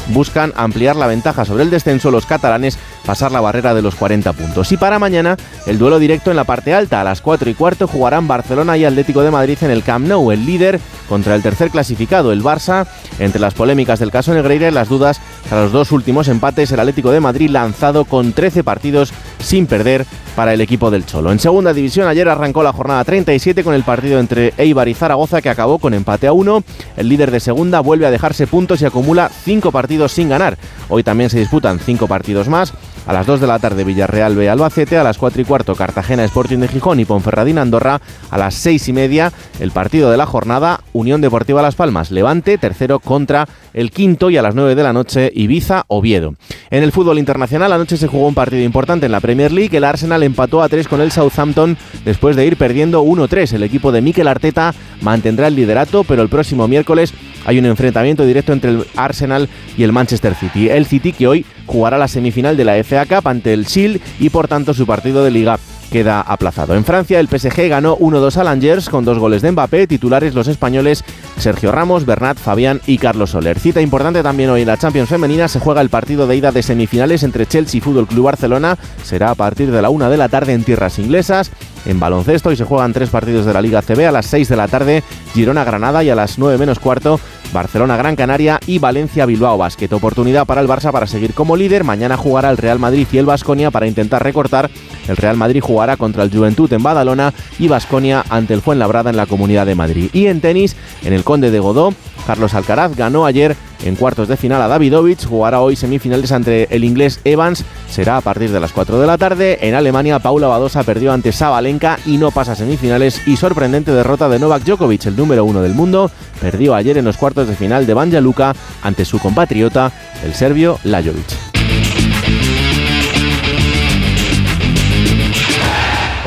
buscan 0.09 0.53
ampliar 0.57 0.97
la 0.97 1.07
ventaja 1.07 1.45
sobre 1.45 1.63
el 1.63 1.71
descenso, 1.71 2.11
los 2.11 2.27
catalanes 2.27 2.79
pasar 3.07 3.33
la 3.33 3.41
barrera 3.41 3.75
de 3.75 3.83
los 3.83 3.95
40 3.95 4.33
puntos. 4.33 4.71
Y 4.73 4.77
para 4.77 4.99
mañana, 4.99 5.37
el 5.67 5.79
duelo 5.79 5.99
directo 5.99 6.31
en 6.31 6.37
la 6.37 6.45
parte 6.45 6.75
alta. 6.75 7.01
A 7.01 7.05
las 7.05 7.21
4 7.21 7.51
y 7.51 7.55
cuarto 7.55 7.87
jugarán 7.87 8.29
Barcelona 8.29 8.77
y 8.77 8.85
Atlético 8.85 9.23
de 9.23 9.31
Madrid 9.31 9.59
en 9.63 9.71
el 9.71 9.83
Camp 9.83 10.07
Nou, 10.07 10.31
el 10.31 10.45
líder 10.45 10.81
contra 11.09 11.35
el 11.35 11.43
tercer 11.43 11.71
clasificado, 11.71 12.33
el 12.33 12.43
Barça. 12.43 12.87
Entre 13.19 13.41
las 13.41 13.55
polémicas 13.55 13.99
del 13.99 14.11
caso 14.11 14.35
Negreira 14.35 14.69
y 14.69 14.73
las 14.73 14.89
dudas 14.89 15.21
a 15.51 15.57
los 15.57 15.73
dos 15.73 15.93
últimos 15.93 16.29
empates, 16.29 16.73
el 16.73 16.81
Atlético 16.81 17.11
de 17.11 17.21
Madrid 17.21 17.51
lanzado 17.51 18.05
con 18.05 18.33
13 18.33 18.65
partidos 18.65 19.13
sin 19.41 19.67
perder 19.67 20.07
para 20.37 20.55
el 20.55 20.61
equipo 20.61 20.91
del 20.91 21.07
Cholo. 21.07 21.33
En 21.33 21.39
segunda 21.39 21.73
división, 21.73 22.09
ayer 22.09 22.29
arrancó 22.29 22.63
la 22.63 22.73
jornada 22.73 23.05
37 23.05 23.65
con 23.65 23.75
el 23.75 23.83
partido 23.83 24.21
entre 24.21 24.55
Eibar 24.57 24.89
y 24.89 24.95
Zaragoza 24.95 25.43
que 25.43 25.51
acabó 25.51 25.79
con 25.79 25.95
empate 25.95 26.27
a 26.27 26.33
1. 26.33 26.63
El 26.97 27.09
líder 27.09 27.31
de 27.31 27.41
segunda 27.41 27.81
vuelve 27.81 28.07
a 28.07 28.11
dejarse 28.11 28.47
puntos 28.47 28.81
y 28.83 28.85
acumula 28.85 29.31
5 29.45 29.73
partidos 29.73 30.13
sin 30.13 30.29
ganar. 30.29 30.57
Hoy 30.89 31.03
también 31.03 31.31
se 31.31 31.39
disputan 31.39 31.79
5 31.79 32.07
partidos 32.07 32.49
más. 32.49 32.73
A 33.07 33.13
las 33.13 33.27
2 33.27 33.41
de 33.41 33.47
la 33.47 33.59
tarde 33.59 33.85
Villarreal 33.85 34.37
B 34.37 34.49
Albacete, 34.49 34.97
a 34.97 35.03
las 35.03 35.19
4 35.19 35.43
y 35.43 35.45
cuarto 35.45 35.75
Cartagena 35.75 36.25
Sporting 36.25 36.59
de 36.59 36.69
Gijón 36.69 37.01
y 37.01 37.05
Ponferradina 37.05 37.63
Andorra, 37.63 38.01
a 38.31 38.39
las 38.39 38.55
6 38.55 38.89
y 38.89 38.93
media 38.93 39.33
el 39.59 39.71
partido 39.71 40.11
de 40.11 40.17
la 40.17 40.27
jornada 40.27 40.81
Unión 40.93 41.21
Deportiva 41.21 41.63
Las 41.63 41.75
Palmas, 41.75 42.11
Levante, 42.11 42.59
tercero 42.59 43.01
contra 43.01 43.49
el 43.73 43.91
quinto 43.91 44.31
y 44.31 44.37
a 44.37 44.43
las 44.43 44.55
9 44.55 44.75
de 44.75 44.83
la 44.83 44.93
noche 44.93 45.33
Ibiza 45.35 45.85
Oviedo. 45.89 46.35
En 46.71 46.83
el 46.83 46.93
fútbol 46.93 47.19
internacional 47.19 47.73
anoche 47.73 47.97
se 47.97 48.07
jugó 48.07 48.29
un 48.29 48.35
partido 48.35 48.63
importante 48.63 49.07
en 49.07 49.13
la 49.13 49.21
Premier 49.21 49.51
League, 49.51 49.77
el 49.77 49.85
Arsenal 49.85 50.23
empató 50.23 50.63
a 50.63 50.69
3 50.69 50.87
con 50.87 51.01
el 51.01 51.11
Southampton 51.11 51.77
después 52.05 52.37
de 52.37 52.47
ir 52.47 52.57
perdiendo 52.57 53.03
1-3. 53.03 53.55
El 53.55 53.63
equipo 53.63 53.93
de 53.93 54.03
Mikel 54.03 54.29
Arteta 54.29 54.75
mantendrá 55.01 55.49
el 55.49 55.57
liderato, 55.57 56.05
pero 56.05 56.23
el 56.23 56.29
próximo 56.29 56.69
miércoles 56.69 57.13
hay 57.51 57.59
un 57.59 57.67
enfrentamiento 57.67 58.25
directo 58.25 58.53
entre 58.53 58.71
el 58.71 58.87
Arsenal 58.95 59.49
y 59.77 59.83
el 59.83 59.91
Manchester 59.91 60.37
City. 60.37 60.69
El 60.69 60.87
City 60.87 61.13
que 61.13 61.27
hoy 61.27 61.45
jugará 61.67 61.99
la 61.99 62.07
semifinal 62.07 62.57
de 62.57 62.65
la 62.65 62.83
FA 62.85 63.07
Cup 63.07 63.27
ante 63.27 63.53
el 63.53 63.65
Shield 63.65 64.01
y 64.21 64.31
por 64.31 64.47
tanto 64.47 64.73
su 64.73 64.87
partido 64.87 65.25
de 65.25 65.33
liga 65.33 65.59
queda 65.91 66.21
aplazado. 66.21 66.75
En 66.75 66.85
Francia 66.85 67.19
el 67.19 67.29
PSG 67.29 67.69
ganó 67.69 67.99
1-2 67.99 68.37
al 68.37 68.49
Angers 68.49 68.89
con 68.89 69.05
dos 69.05 69.19
goles 69.19 69.43
de 69.43 69.51
Mbappé, 69.51 69.89
titulares 69.89 70.35
los 70.35 70.47
españoles 70.47 71.05
Sergio 71.39 71.73
Ramos, 71.73 72.07
Bernat, 72.07 72.39
Fabián 72.39 72.81
y 72.87 72.99
Carlos 72.99 73.31
Soler. 73.31 73.59
Cita 73.59 73.81
importante 73.81 74.23
también 74.23 74.51
hoy 74.51 74.61
en 74.61 74.69
la 74.69 74.77
Champions 74.77 75.09
femenina 75.09 75.49
se 75.49 75.59
juega 75.59 75.81
el 75.81 75.91
partido 75.91 76.27
de 76.27 76.37
ida 76.37 76.53
de 76.53 76.63
semifinales 76.63 77.25
entre 77.25 77.47
Chelsea 77.47 77.79
y 77.79 77.81
Fútbol 77.81 78.07
Club 78.07 78.27
Barcelona. 78.27 78.79
Será 79.03 79.31
a 79.31 79.35
partir 79.35 79.73
de 79.73 79.83
la 79.83 79.91
una 79.91 80.09
de 80.09 80.17
la 80.17 80.29
tarde 80.29 80.53
en 80.53 80.63
tierras 80.63 80.99
inglesas. 81.01 81.51
En 81.87 81.99
baloncesto 81.99 82.53
y 82.53 82.57
se 82.57 82.65
juegan 82.65 82.93
tres 82.93 83.11
partidos 83.11 83.47
de 83.47 83.55
la 83.55 83.63
Liga 83.63 83.83
CB 83.83 84.07
a 84.07 84.13
las 84.13 84.27
6 84.27 84.49
de 84.49 84.57
la 84.57 84.69
tarde 84.69 85.03
Girona 85.33 85.65
Granada 85.65 86.05
y 86.05 86.11
a 86.11 86.15
las 86.15 86.39
9 86.39 86.59
menos 86.59 86.79
cuarto 86.79 87.19
Barcelona 87.53 87.97
Gran 87.97 88.17
Canaria 88.17 88.61
y 88.67 88.79
Valencia 88.79 89.27
Bilbao 89.27 89.59
Basket. 89.59 89.93
Oportunidad 89.93 90.47
para 90.47 90.61
el 90.61 90.69
Barça 90.69 90.93
para 90.93 91.07
seguir 91.07 91.35
como 91.35 91.57
líder. 91.57 91.85
Mañana 91.85 92.17
jugará 92.17 92.51
el 92.51 92.57
Real 92.57 92.79
Madrid 92.79 93.07
y 93.13 93.19
el 93.19 93.27
Vasconia 93.27 93.71
para 93.71 93.87
intentar 93.87 94.23
recortar. 94.23 94.71
El 95.11 95.17
Real 95.17 95.37
Madrid 95.37 95.61
jugará 95.61 95.97
contra 95.97 96.23
el 96.23 96.31
Juventud 96.31 96.73
en 96.73 96.83
Badalona 96.83 97.35
y 97.59 97.69
Vasconia 97.69 98.25
ante 98.31 98.55
el 98.55 98.63
Fuenlabrada 98.63 99.11
en 99.11 99.17
la 99.17 99.27
Comunidad 99.27 99.67
de 99.67 99.75
Madrid. 99.75 100.11
Y 100.13 100.27
en 100.27 100.41
tenis, 100.41 100.77
en 101.05 101.13
el 101.13 101.25
Conde 101.25 101.51
de 101.51 101.61
Godó, 101.61 101.93
Carlos 102.27 102.55
Alcaraz 102.55 102.97
ganó 102.97 103.27
ayer 103.27 103.57
en 103.83 103.97
cuartos 103.97 104.29
de 104.29 104.37
final 104.37 104.61
a 104.63 104.69
Davidovich, 104.69 105.27
jugará 105.27 105.61
hoy 105.61 105.75
semifinales 105.75 106.33
ante 106.33 106.75
el 106.75 106.85
inglés 106.85 107.21
Evans, 107.25 107.65
será 107.89 108.19
a 108.19 108.21
partir 108.21 108.51
de 108.51 108.61
las 108.61 108.73
4 108.73 109.01
de 109.01 109.07
la 109.07 109.19
tarde. 109.19 109.59
En 109.63 109.75
Alemania, 109.75 110.19
Paula 110.19 110.49
Badosa 110.49 110.83
perdió 110.83 111.13
ante 111.13 111.33
Sabalenka 111.33 111.99
y 112.07 112.19
no 112.19 112.31
pasa 112.31 112.55
semifinales 112.55 113.27
y 113.27 113.37
sorprendente 113.37 113.93
derrota 113.93 114.29
de 114.29 114.39
Novak 114.39 114.65
Djokovic, 114.65 115.07
el 115.07 115.17
número 115.17 115.45
uno 115.45 115.63
del 115.63 115.75
mundo, 115.75 116.11
perdió 116.41 116.75
ayer 116.75 116.99
en 116.99 117.05
los 117.05 117.17
cuartos 117.17 117.49
de 117.49 117.57
final 117.57 117.87
de 117.87 117.95
Banja 117.95 118.21
Luka 118.21 118.55
ante 118.83 119.05
su 119.05 119.19
compatriota, 119.19 119.91
el 120.25 120.35
serbio 120.35 120.79
Lajovic. 120.85 121.60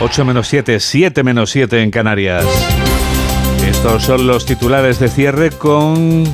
8 0.04 0.26
menos 0.26 0.50
7, 0.50 0.82
7 0.82 1.24
menos 1.24 1.50
7 1.52 1.82
en 1.82 1.90
Canarias. 1.90 2.44
Estos 3.66 4.04
son 4.04 4.28
los 4.28 4.46
titulares 4.46 5.00
de 5.00 5.08
cierre 5.08 5.50
con 5.50 6.26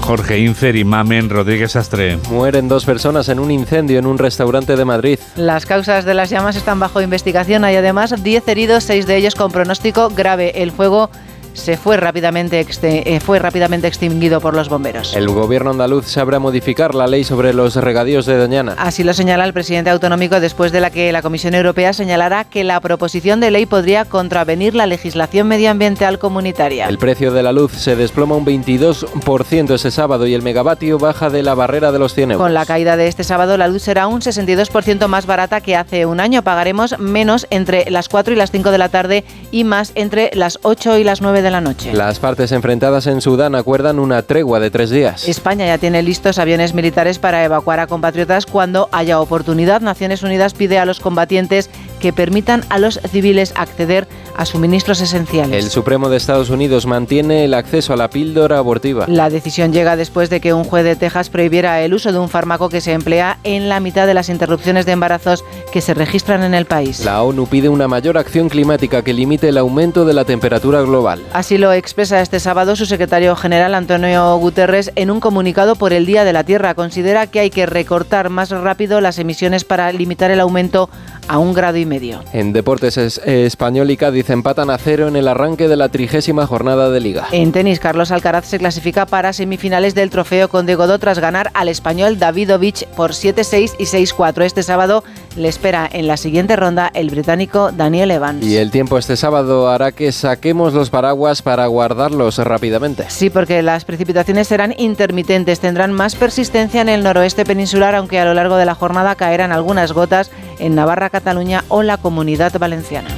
Jorge 0.00 0.40
Infer 0.40 0.74
y 0.74 0.82
Mamen 0.82 1.30
Rodríguez 1.30 1.76
Astre. 1.76 2.18
Mueren 2.28 2.66
dos 2.66 2.84
personas 2.84 3.28
en 3.28 3.38
un 3.38 3.52
incendio 3.52 4.00
en 4.00 4.06
un 4.06 4.18
restaurante 4.18 4.74
de 4.74 4.84
Madrid. 4.84 5.20
Las 5.36 5.66
causas 5.66 6.04
de 6.04 6.14
las 6.14 6.30
llamas 6.30 6.56
están 6.56 6.80
bajo 6.80 7.00
investigación. 7.00 7.62
Hay 7.62 7.76
además 7.76 8.24
10 8.24 8.48
heridos, 8.48 8.82
6 8.82 9.06
de 9.06 9.16
ellos 9.16 9.36
con 9.36 9.52
pronóstico 9.52 10.08
grave. 10.08 10.60
El 10.60 10.72
fuego 10.72 11.08
se 11.56 11.76
fue 11.76 11.96
rápidamente, 11.96 12.66
eh, 12.82 13.20
fue 13.20 13.38
rápidamente 13.38 13.88
extinguido 13.88 14.40
por 14.40 14.54
los 14.54 14.68
bomberos. 14.68 15.16
El 15.16 15.28
gobierno 15.28 15.70
andaluz 15.70 16.06
sabrá 16.06 16.38
modificar 16.38 16.94
la 16.94 17.06
ley 17.06 17.24
sobre 17.24 17.52
los 17.52 17.74
regadíos 17.76 18.26
de 18.26 18.36
Doñana. 18.36 18.74
Así 18.78 19.02
lo 19.04 19.14
señala 19.14 19.44
el 19.44 19.52
presidente 19.52 19.90
autonómico 19.90 20.40
después 20.40 20.72
de 20.72 20.80
la 20.80 20.90
que 20.90 21.10
la 21.12 21.22
Comisión 21.22 21.54
Europea 21.54 21.92
señalara 21.92 22.44
que 22.44 22.64
la 22.64 22.80
proposición 22.80 23.40
de 23.40 23.50
ley 23.50 23.66
podría 23.66 24.04
contravenir 24.04 24.74
la 24.74 24.86
legislación 24.86 25.48
medioambiental 25.48 26.18
comunitaria. 26.18 26.86
El 26.86 26.98
precio 26.98 27.32
de 27.32 27.42
la 27.42 27.52
luz 27.52 27.72
se 27.72 27.96
desploma 27.96 28.36
un 28.36 28.44
22% 28.44 29.74
ese 29.74 29.90
sábado 29.90 30.26
y 30.26 30.34
el 30.34 30.42
megavatio 30.42 30.98
baja 30.98 31.30
de 31.30 31.42
la 31.42 31.54
barrera 31.54 31.92
de 31.92 31.98
los 31.98 32.14
100 32.14 32.32
euros. 32.32 32.44
Con 32.44 32.54
la 32.54 32.66
caída 32.66 32.96
de 32.96 33.08
este 33.08 33.24
sábado 33.24 33.56
la 33.56 33.68
luz 33.68 33.82
será 33.82 34.06
un 34.06 34.20
62% 34.20 35.08
más 35.08 35.26
barata 35.26 35.60
que 35.60 35.76
hace 35.76 36.06
un 36.06 36.20
año. 36.20 36.42
Pagaremos 36.42 36.98
menos 36.98 37.46
entre 37.50 37.90
las 37.90 38.08
4 38.08 38.34
y 38.34 38.36
las 38.36 38.50
5 38.50 38.70
de 38.70 38.78
la 38.78 38.88
tarde 38.88 39.24
y 39.50 39.64
más 39.64 39.92
entre 39.94 40.30
las 40.34 40.58
8 40.62 40.98
y 40.98 41.04
las 41.04 41.20
9 41.20 41.42
de 41.42 41.45
la 41.50 41.60
noche. 41.60 41.92
Las 41.92 42.18
partes 42.18 42.52
enfrentadas 42.52 43.06
en 43.06 43.20
Sudán 43.20 43.54
acuerdan 43.54 43.98
una 43.98 44.22
tregua 44.22 44.60
de 44.60 44.70
tres 44.70 44.90
días. 44.90 45.28
España 45.28 45.66
ya 45.66 45.78
tiene 45.78 46.02
listos 46.02 46.38
aviones 46.38 46.74
militares 46.74 47.18
para 47.18 47.44
evacuar 47.44 47.80
a 47.80 47.86
compatriotas 47.86 48.46
cuando 48.46 48.88
haya 48.92 49.20
oportunidad. 49.20 49.80
Naciones 49.80 50.22
Unidas 50.22 50.54
pide 50.54 50.78
a 50.78 50.86
los 50.86 51.00
combatientes 51.00 51.70
que 52.00 52.12
permitan 52.12 52.64
a 52.68 52.78
los 52.78 53.00
civiles 53.10 53.52
acceder 53.56 54.06
a 54.25 54.25
suministros 54.44 55.00
esenciales. 55.00 55.64
El 55.64 55.70
Supremo 55.70 56.08
de 56.08 56.16
Estados 56.16 56.50
Unidos 56.50 56.86
mantiene 56.86 57.44
el 57.44 57.54
acceso 57.54 57.92
a 57.92 57.96
la 57.96 58.10
píldora 58.10 58.58
abortiva. 58.58 59.06
La 59.08 59.30
decisión 59.30 59.72
llega 59.72 59.96
después 59.96 60.30
de 60.30 60.40
que 60.40 60.52
un 60.52 60.64
juez 60.64 60.84
de 60.84 60.96
Texas 60.96 61.30
prohibiera 61.30 61.80
el 61.82 61.94
uso 61.94 62.12
de 62.12 62.18
un 62.18 62.28
fármaco 62.28 62.68
que 62.68 62.80
se 62.80 62.92
emplea 62.92 63.38
en 63.44 63.68
la 63.68 63.80
mitad 63.80 64.06
de 64.06 64.14
las 64.14 64.28
interrupciones 64.28 64.86
de 64.86 64.92
embarazos 64.92 65.44
que 65.72 65.80
se 65.80 65.94
registran 65.94 66.42
en 66.42 66.54
el 66.54 66.66
país. 66.66 67.04
La 67.04 67.22
ONU 67.22 67.46
pide 67.46 67.68
una 67.68 67.88
mayor 67.88 68.18
acción 68.18 68.48
climática 68.48 69.02
que 69.02 69.12
limite 69.12 69.48
el 69.48 69.58
aumento 69.58 70.04
de 70.04 70.14
la 70.14 70.24
temperatura 70.24 70.82
global. 70.82 71.22
Así 71.32 71.58
lo 71.58 71.72
expresa 71.72 72.20
este 72.20 72.40
sábado 72.40 72.76
su 72.76 72.86
secretario 72.86 73.36
general 73.36 73.74
Antonio 73.74 74.36
Guterres 74.36 74.92
en 74.96 75.10
un 75.10 75.20
comunicado 75.20 75.76
por 75.76 75.92
el 75.92 76.06
Día 76.06 76.24
de 76.24 76.32
la 76.32 76.44
Tierra. 76.44 76.74
Considera 76.74 77.26
que 77.26 77.40
hay 77.40 77.50
que 77.50 77.66
recortar 77.66 78.30
más 78.30 78.50
rápido 78.50 79.00
las 79.00 79.18
emisiones 79.18 79.64
para 79.64 79.92
limitar 79.92 80.30
el 80.30 80.40
aumento 80.40 80.90
a 81.28 81.38
un 81.38 81.54
grado 81.54 81.78
y 81.78 81.86
medio. 81.86 82.20
En 82.32 82.52
Deportes 82.52 82.96
es, 82.96 83.20
eh, 83.24 83.46
Español 83.46 83.90
y 83.90 83.96
Cádiz 83.96 84.30
empatan 84.30 84.70
a 84.70 84.78
cero 84.78 85.08
en 85.08 85.16
el 85.16 85.28
arranque 85.28 85.68
de 85.68 85.76
la 85.76 85.88
trigésima 85.88 86.46
jornada 86.46 86.90
de 86.90 87.00
Liga. 87.00 87.28
En 87.32 87.52
tenis, 87.52 87.80
Carlos 87.80 88.10
Alcaraz 88.10 88.46
se 88.46 88.58
clasifica 88.58 89.06
para 89.06 89.32
semifinales 89.32 89.94
del 89.94 90.10
Trofeo 90.10 90.48
Conde 90.48 90.74
Godó 90.74 90.98
tras 90.98 91.18
ganar 91.18 91.50
al 91.54 91.68
español 91.68 92.18
Davidovich 92.18 92.86
por 92.88 93.12
7-6 93.12 93.74
y 93.78 93.84
6-4. 93.84 94.42
Este 94.44 94.62
sábado 94.62 95.04
le 95.36 95.48
espera 95.48 95.88
en 95.92 96.06
la 96.06 96.16
siguiente 96.16 96.56
ronda 96.56 96.90
el 96.94 97.10
británico 97.10 97.70
Daniel 97.72 98.10
Evans. 98.10 98.44
Y 98.44 98.56
el 98.56 98.70
tiempo 98.70 98.98
este 98.98 99.16
sábado 99.16 99.68
hará 99.68 99.92
que 99.92 100.12
saquemos 100.12 100.72
los 100.72 100.90
paraguas 100.90 101.42
para 101.42 101.66
guardarlos 101.66 102.38
rápidamente. 102.38 103.04
Sí, 103.08 103.30
porque 103.30 103.62
las 103.62 103.84
precipitaciones 103.84 104.48
serán 104.48 104.74
intermitentes, 104.78 105.60
tendrán 105.60 105.92
más 105.92 106.16
persistencia 106.16 106.80
en 106.80 106.88
el 106.88 107.02
noroeste 107.02 107.44
peninsular, 107.44 107.94
aunque 107.94 108.18
a 108.18 108.24
lo 108.24 108.34
largo 108.34 108.56
de 108.56 108.66
la 108.66 108.74
jornada 108.74 109.14
caerán 109.14 109.52
algunas 109.52 109.92
gotas 109.92 110.30
en 110.58 110.74
Navarra, 110.74 111.10
Cataluña 111.10 111.64
o 111.68 111.82
la 111.82 111.96
Comunidad 111.96 112.58
Valenciana. 112.58 113.08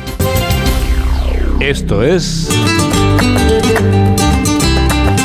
Esto 1.61 2.03
es... 2.03 2.49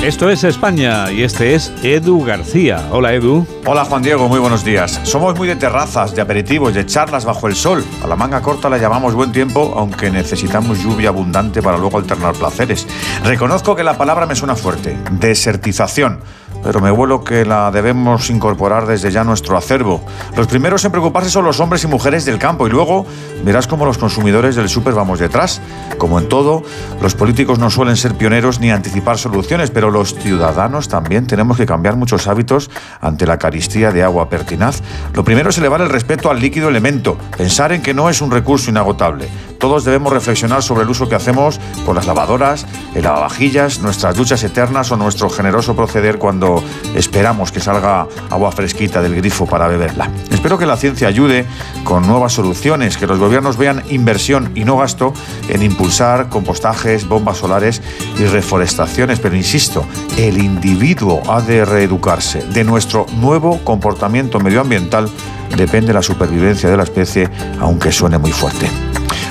Esto 0.03 0.29
es 0.29 0.43
España 0.43 1.09
y 1.13 1.23
este 1.23 1.55
es 1.55 1.71
Edu 1.81 2.25
García. 2.25 2.89
Hola 2.91 3.13
Edu. 3.13 3.47
Hola 3.65 3.85
Juan 3.85 4.03
Diego, 4.03 4.27
muy 4.27 4.37
buenos 4.37 4.65
días. 4.65 4.99
Somos 5.03 5.33
muy 5.37 5.47
de 5.47 5.55
terrazas, 5.55 6.13
de 6.13 6.21
aperitivos, 6.21 6.73
de 6.73 6.85
charlas 6.85 7.23
bajo 7.23 7.47
el 7.47 7.55
sol. 7.55 7.85
A 8.03 8.07
la 8.07 8.17
manga 8.17 8.41
corta 8.41 8.69
la 8.69 8.77
llamamos 8.77 9.13
buen 9.13 9.31
tiempo, 9.31 9.73
aunque 9.77 10.11
necesitamos 10.11 10.83
lluvia 10.83 11.07
abundante 11.07 11.61
para 11.61 11.77
luego 11.77 11.99
alternar 11.99 12.33
placeres. 12.33 12.85
Reconozco 13.23 13.77
que 13.77 13.83
la 13.85 13.97
palabra 13.97 14.25
me 14.25 14.35
suena 14.35 14.57
fuerte, 14.57 14.97
desertización 15.11 16.19
pero 16.63 16.79
me 16.79 16.91
vuelo 16.91 17.23
que 17.23 17.45
la 17.45 17.71
debemos 17.71 18.29
incorporar 18.29 18.85
desde 18.85 19.11
ya 19.11 19.21
a 19.21 19.23
nuestro 19.23 19.57
acervo. 19.57 20.01
Los 20.35 20.47
primeros 20.47 20.83
en 20.85 20.91
preocuparse 20.91 21.29
son 21.29 21.45
los 21.45 21.59
hombres 21.59 21.83
y 21.83 21.87
mujeres 21.87 22.25
del 22.25 22.39
campo 22.39 22.67
y 22.67 22.69
luego 22.69 23.05
verás 23.43 23.67
cómo 23.67 23.85
los 23.85 23.97
consumidores 23.97 24.55
del 24.55 24.69
súper 24.69 24.93
vamos 24.93 25.19
detrás. 25.19 25.61
Como 25.97 26.19
en 26.19 26.29
todo, 26.29 26.63
los 27.01 27.15
políticos 27.15 27.59
no 27.59 27.69
suelen 27.69 27.97
ser 27.97 28.15
pioneros 28.15 28.59
ni 28.59 28.71
anticipar 28.71 29.17
soluciones, 29.17 29.71
pero 29.71 29.91
los 29.91 30.15
ciudadanos 30.15 30.87
también 30.87 31.27
tenemos 31.27 31.57
que 31.57 31.65
cambiar 31.65 31.95
muchos 31.95 32.27
hábitos 32.27 32.69
ante 33.01 33.27
la 33.27 33.37
caristía 33.37 33.91
de 33.91 34.03
agua 34.03 34.29
pertinaz. 34.29 34.81
Lo 35.13 35.23
primero 35.23 35.49
es 35.49 35.57
elevar 35.57 35.81
el 35.81 35.89
respeto 35.89 36.31
al 36.31 36.39
líquido 36.39 36.69
elemento, 36.69 37.17
pensar 37.37 37.71
en 37.71 37.81
que 37.81 37.93
no 37.93 38.09
es 38.09 38.21
un 38.21 38.31
recurso 38.31 38.69
inagotable. 38.69 39.52
Todos 39.59 39.85
debemos 39.85 40.11
reflexionar 40.11 40.63
sobre 40.63 40.83
el 40.83 40.89
uso 40.89 41.07
que 41.07 41.15
hacemos 41.15 41.59
con 41.85 41.95
las 41.95 42.05
lavadoras, 42.05 42.65
el 42.95 43.03
lavavajillas, 43.03 43.79
nuestras 43.79 44.15
duchas 44.15 44.43
eternas 44.43 44.91
o 44.91 44.97
nuestro 44.97 45.29
generoso 45.29 45.75
proceder 45.75 46.17
cuando 46.17 46.63
esperamos 46.95 47.51
que 47.51 47.59
salga 47.59 48.07
agua 48.29 48.51
fresquita 48.51 49.01
del 49.01 49.15
grifo 49.15 49.45
para 49.45 49.67
beberla. 49.67 50.09
Espero 50.31 50.57
que 50.57 50.65
la 50.65 50.77
ciencia 50.77 51.07
ayude 51.07 51.45
con 51.83 52.05
nuevas 52.07 52.33
soluciones, 52.33 52.97
que 52.97 53.07
los 53.07 53.19
gobiernos 53.19 53.57
vean 53.57 53.83
inversión 53.89 54.51
y 54.55 54.65
no 54.65 54.77
gasto 54.77 55.13
en 55.49 55.63
impulsar 55.63 56.29
compostajes, 56.29 57.07
bombas 57.07 57.37
solares 57.37 57.81
y 58.19 58.25
reforestaciones. 58.25 59.19
Pero 59.19 59.35
insisto, 59.35 59.85
el 60.17 60.37
individuo 60.37 61.21
ha 61.29 61.41
de 61.41 61.65
reeducarse. 61.65 62.43
De 62.43 62.63
nuestro 62.63 63.05
nuevo 63.17 63.59
comportamiento 63.63 64.39
medioambiental 64.39 65.09
depende 65.55 65.93
la 65.93 66.01
supervivencia 66.01 66.69
de 66.69 66.77
la 66.77 66.83
especie, 66.83 67.29
aunque 67.59 67.91
suene 67.91 68.17
muy 68.17 68.31
fuerte. 68.31 68.67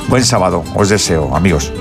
Buen 0.09 0.25
sábado, 0.25 0.63
os 0.75 0.89
deseo, 0.89 1.35
amigos. 1.35 1.73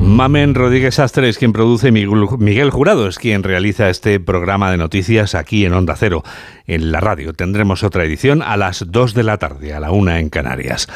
Mamen 0.00 0.54
Rodríguez 0.56 0.98
Astre 0.98 1.28
es 1.28 1.38
quien 1.38 1.52
produce, 1.52 1.92
Miguel 1.92 2.70
Jurado 2.70 3.06
es 3.06 3.18
quien 3.18 3.44
realiza 3.44 3.88
este 3.88 4.18
programa 4.18 4.70
de 4.70 4.76
noticias 4.76 5.36
aquí 5.36 5.64
en 5.64 5.72
Onda 5.74 5.94
Cero, 5.96 6.24
en 6.66 6.90
la 6.90 6.98
radio. 6.98 7.32
Tendremos 7.34 7.84
otra 7.84 8.04
edición 8.04 8.42
a 8.42 8.56
las 8.56 8.84
2 8.88 9.14
de 9.14 9.22
la 9.22 9.36
tarde, 9.36 9.74
a 9.74 9.80
la 9.80 9.92
1 9.92 10.16
en 10.16 10.28
Canarias. 10.28 10.88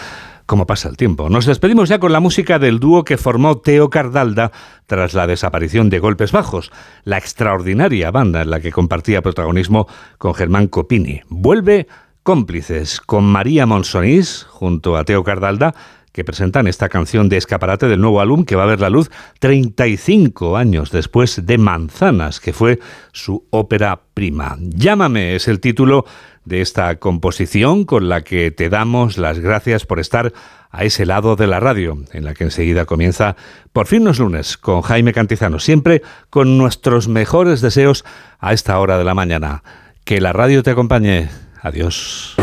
¿Cómo 0.46 0.66
pasa 0.66 0.88
el 0.88 0.96
tiempo? 0.96 1.30
Nos 1.30 1.46
despedimos 1.46 1.88
ya 1.88 2.00
con 2.00 2.12
la 2.12 2.20
música 2.20 2.58
del 2.58 2.80
dúo 2.80 3.04
que 3.04 3.16
formó 3.16 3.58
Teo 3.58 3.90
Cardalda 3.90 4.50
tras 4.86 5.14
la 5.14 5.26
desaparición 5.26 5.88
de 5.88 6.00
Golpes 6.00 6.32
Bajos, 6.32 6.72
la 7.04 7.16
extraordinaria 7.16 8.10
banda 8.10 8.42
en 8.42 8.50
la 8.50 8.60
que 8.60 8.72
compartía 8.72 9.22
protagonismo 9.22 9.86
con 10.18 10.34
Germán 10.34 10.66
Copini. 10.66 11.22
Vuelve 11.28 11.86
cómplices 12.22 13.00
con 13.00 13.24
María 13.24 13.66
Monsonís 13.66 14.46
junto 14.48 14.96
a 14.96 15.04
Teo 15.04 15.24
Cardalda 15.24 15.74
que 16.12 16.24
presentan 16.24 16.66
esta 16.66 16.88
canción 16.88 17.28
de 17.28 17.38
escaparate 17.38 17.88
del 17.88 18.00
nuevo 18.00 18.20
álbum 18.20 18.44
que 18.44 18.54
va 18.54 18.64
a 18.64 18.66
ver 18.66 18.80
la 18.80 18.90
luz 18.90 19.10
35 19.40 20.56
años 20.56 20.90
después 20.90 21.46
de 21.46 21.58
Manzanas, 21.58 22.38
que 22.38 22.52
fue 22.52 22.78
su 23.12 23.46
ópera 23.50 24.02
prima. 24.12 24.58
Llámame 24.60 25.34
es 25.34 25.48
el 25.48 25.58
título 25.60 26.04
de 26.44 26.60
esta 26.60 26.96
composición 26.96 27.84
con 27.84 28.08
la 28.08 28.22
que 28.22 28.50
te 28.50 28.68
damos 28.68 29.16
las 29.16 29.38
gracias 29.38 29.86
por 29.86 30.00
estar 30.00 30.32
a 30.70 30.84
ese 30.84 31.06
lado 31.06 31.36
de 31.36 31.46
la 31.46 31.60
radio, 31.60 31.98
en 32.12 32.24
la 32.24 32.34
que 32.34 32.44
enseguida 32.44 32.86
comienza 32.86 33.36
Por 33.72 33.86
fin 33.86 34.04
los 34.04 34.18
lunes 34.18 34.56
con 34.56 34.82
Jaime 34.82 35.12
Cantizano, 35.12 35.58
siempre 35.58 36.02
con 36.30 36.58
nuestros 36.58 37.08
mejores 37.08 37.60
deseos 37.60 38.04
a 38.38 38.52
esta 38.52 38.78
hora 38.78 38.98
de 38.98 39.04
la 39.04 39.14
mañana. 39.14 39.62
Que 40.04 40.20
la 40.20 40.32
radio 40.32 40.62
te 40.62 40.70
acompañe. 40.70 41.28
Adiós. 41.62 42.34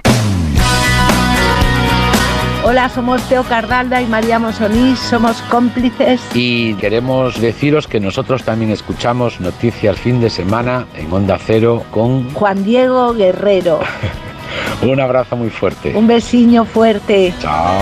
Hola, 2.63 2.89
somos 2.89 3.21
Teo 3.23 3.43
Cardalda 3.43 4.01
y 4.01 4.05
María 4.05 4.37
Monsonís, 4.37 4.99
somos 4.99 5.41
cómplices. 5.43 6.21
Y 6.33 6.75
queremos 6.75 7.39
deciros 7.41 7.87
que 7.87 7.99
nosotros 7.99 8.43
también 8.43 8.71
escuchamos 8.71 9.39
Noticias 9.39 9.97
Fin 9.97 10.21
de 10.21 10.29
Semana 10.29 10.85
en 10.95 11.11
Onda 11.11 11.37
Cero 11.37 11.83
con 11.89 12.31
Juan 12.33 12.63
Diego 12.63 13.13
Guerrero. 13.13 13.79
Un 14.81 14.99
abrazo 14.99 15.35
muy 15.35 15.49
fuerte. 15.49 15.93
Un 15.95 16.07
besiño 16.07 16.63
fuerte. 16.65 17.33
Chao. 17.39 17.81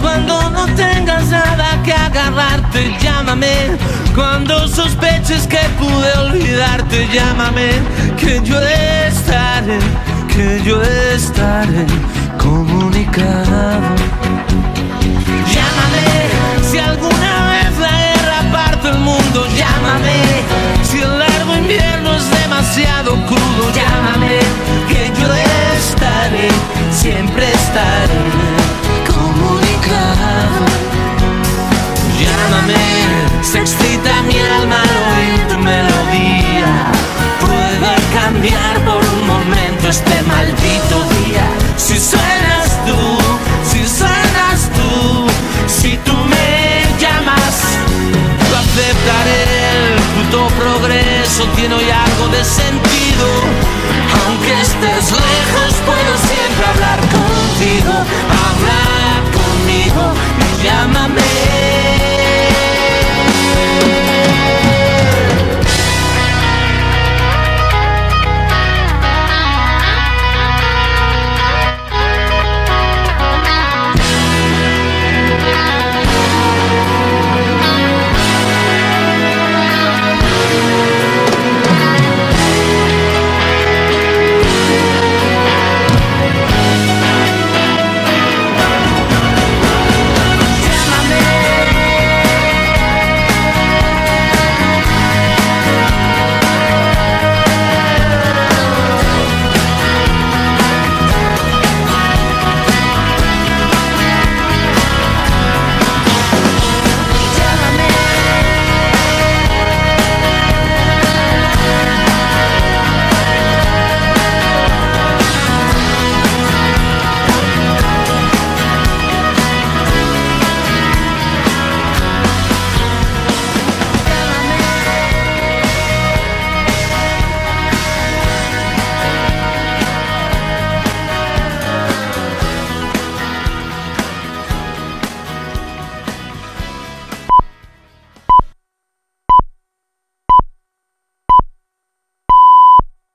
Cuando 0.00 0.50
no 0.50 0.66
tengas 0.74 1.28
nada 1.30 1.82
que 1.82 1.92
agarrarte, 1.92 2.94
llámame. 3.00 3.48
Cuando 4.14 4.68
sospeches 4.68 5.46
que 5.46 5.58
pude 5.78 6.12
olvidarte, 6.18 7.08
llámame. 7.12 7.70
Que 8.18 8.40
yo 8.42 8.58
estaré, 8.60 9.78
que 10.36 10.62
yo 10.62 10.82
estaré 10.82 11.86
comunicado. 12.38 13.88
Llámame 15.54 16.08
si 16.70 16.78
alguna 16.78 17.32
vez 17.52 17.78
la 17.78 17.94
guerra 18.04 18.52
parte 18.52 18.88
el 18.90 18.98
mundo. 18.98 19.46
Llámame 19.56 20.16
si 20.82 20.98
el 21.00 21.18
largo 21.18 21.56
invierno 21.56 22.16
es 22.16 22.30
demasiado 22.42 23.12
crudo. 23.26 23.64
Llámame 23.80 24.38
que 24.90 25.10
yo 25.18 25.28
estaré, 25.78 26.48
siempre 26.90 27.50
estaré 27.50 28.20
comunicado. 29.08 30.60
Llámame, 32.20 32.84
se 33.40 33.58
tiene 51.56 51.74
hoy 51.74 51.90
algo 51.90 52.28
de 52.28 52.44
sentido. 52.44 53.26
Aunque 54.26 54.52
estés 54.60 55.10
lejos, 55.10 55.74
puedo 55.86 56.12
siempre 56.28 56.66
hablar 56.66 57.00
contigo. 57.00 57.92
Habla 58.44 58.80
conmigo 59.32 60.12
y 60.38 60.64
llámame. 60.64 61.55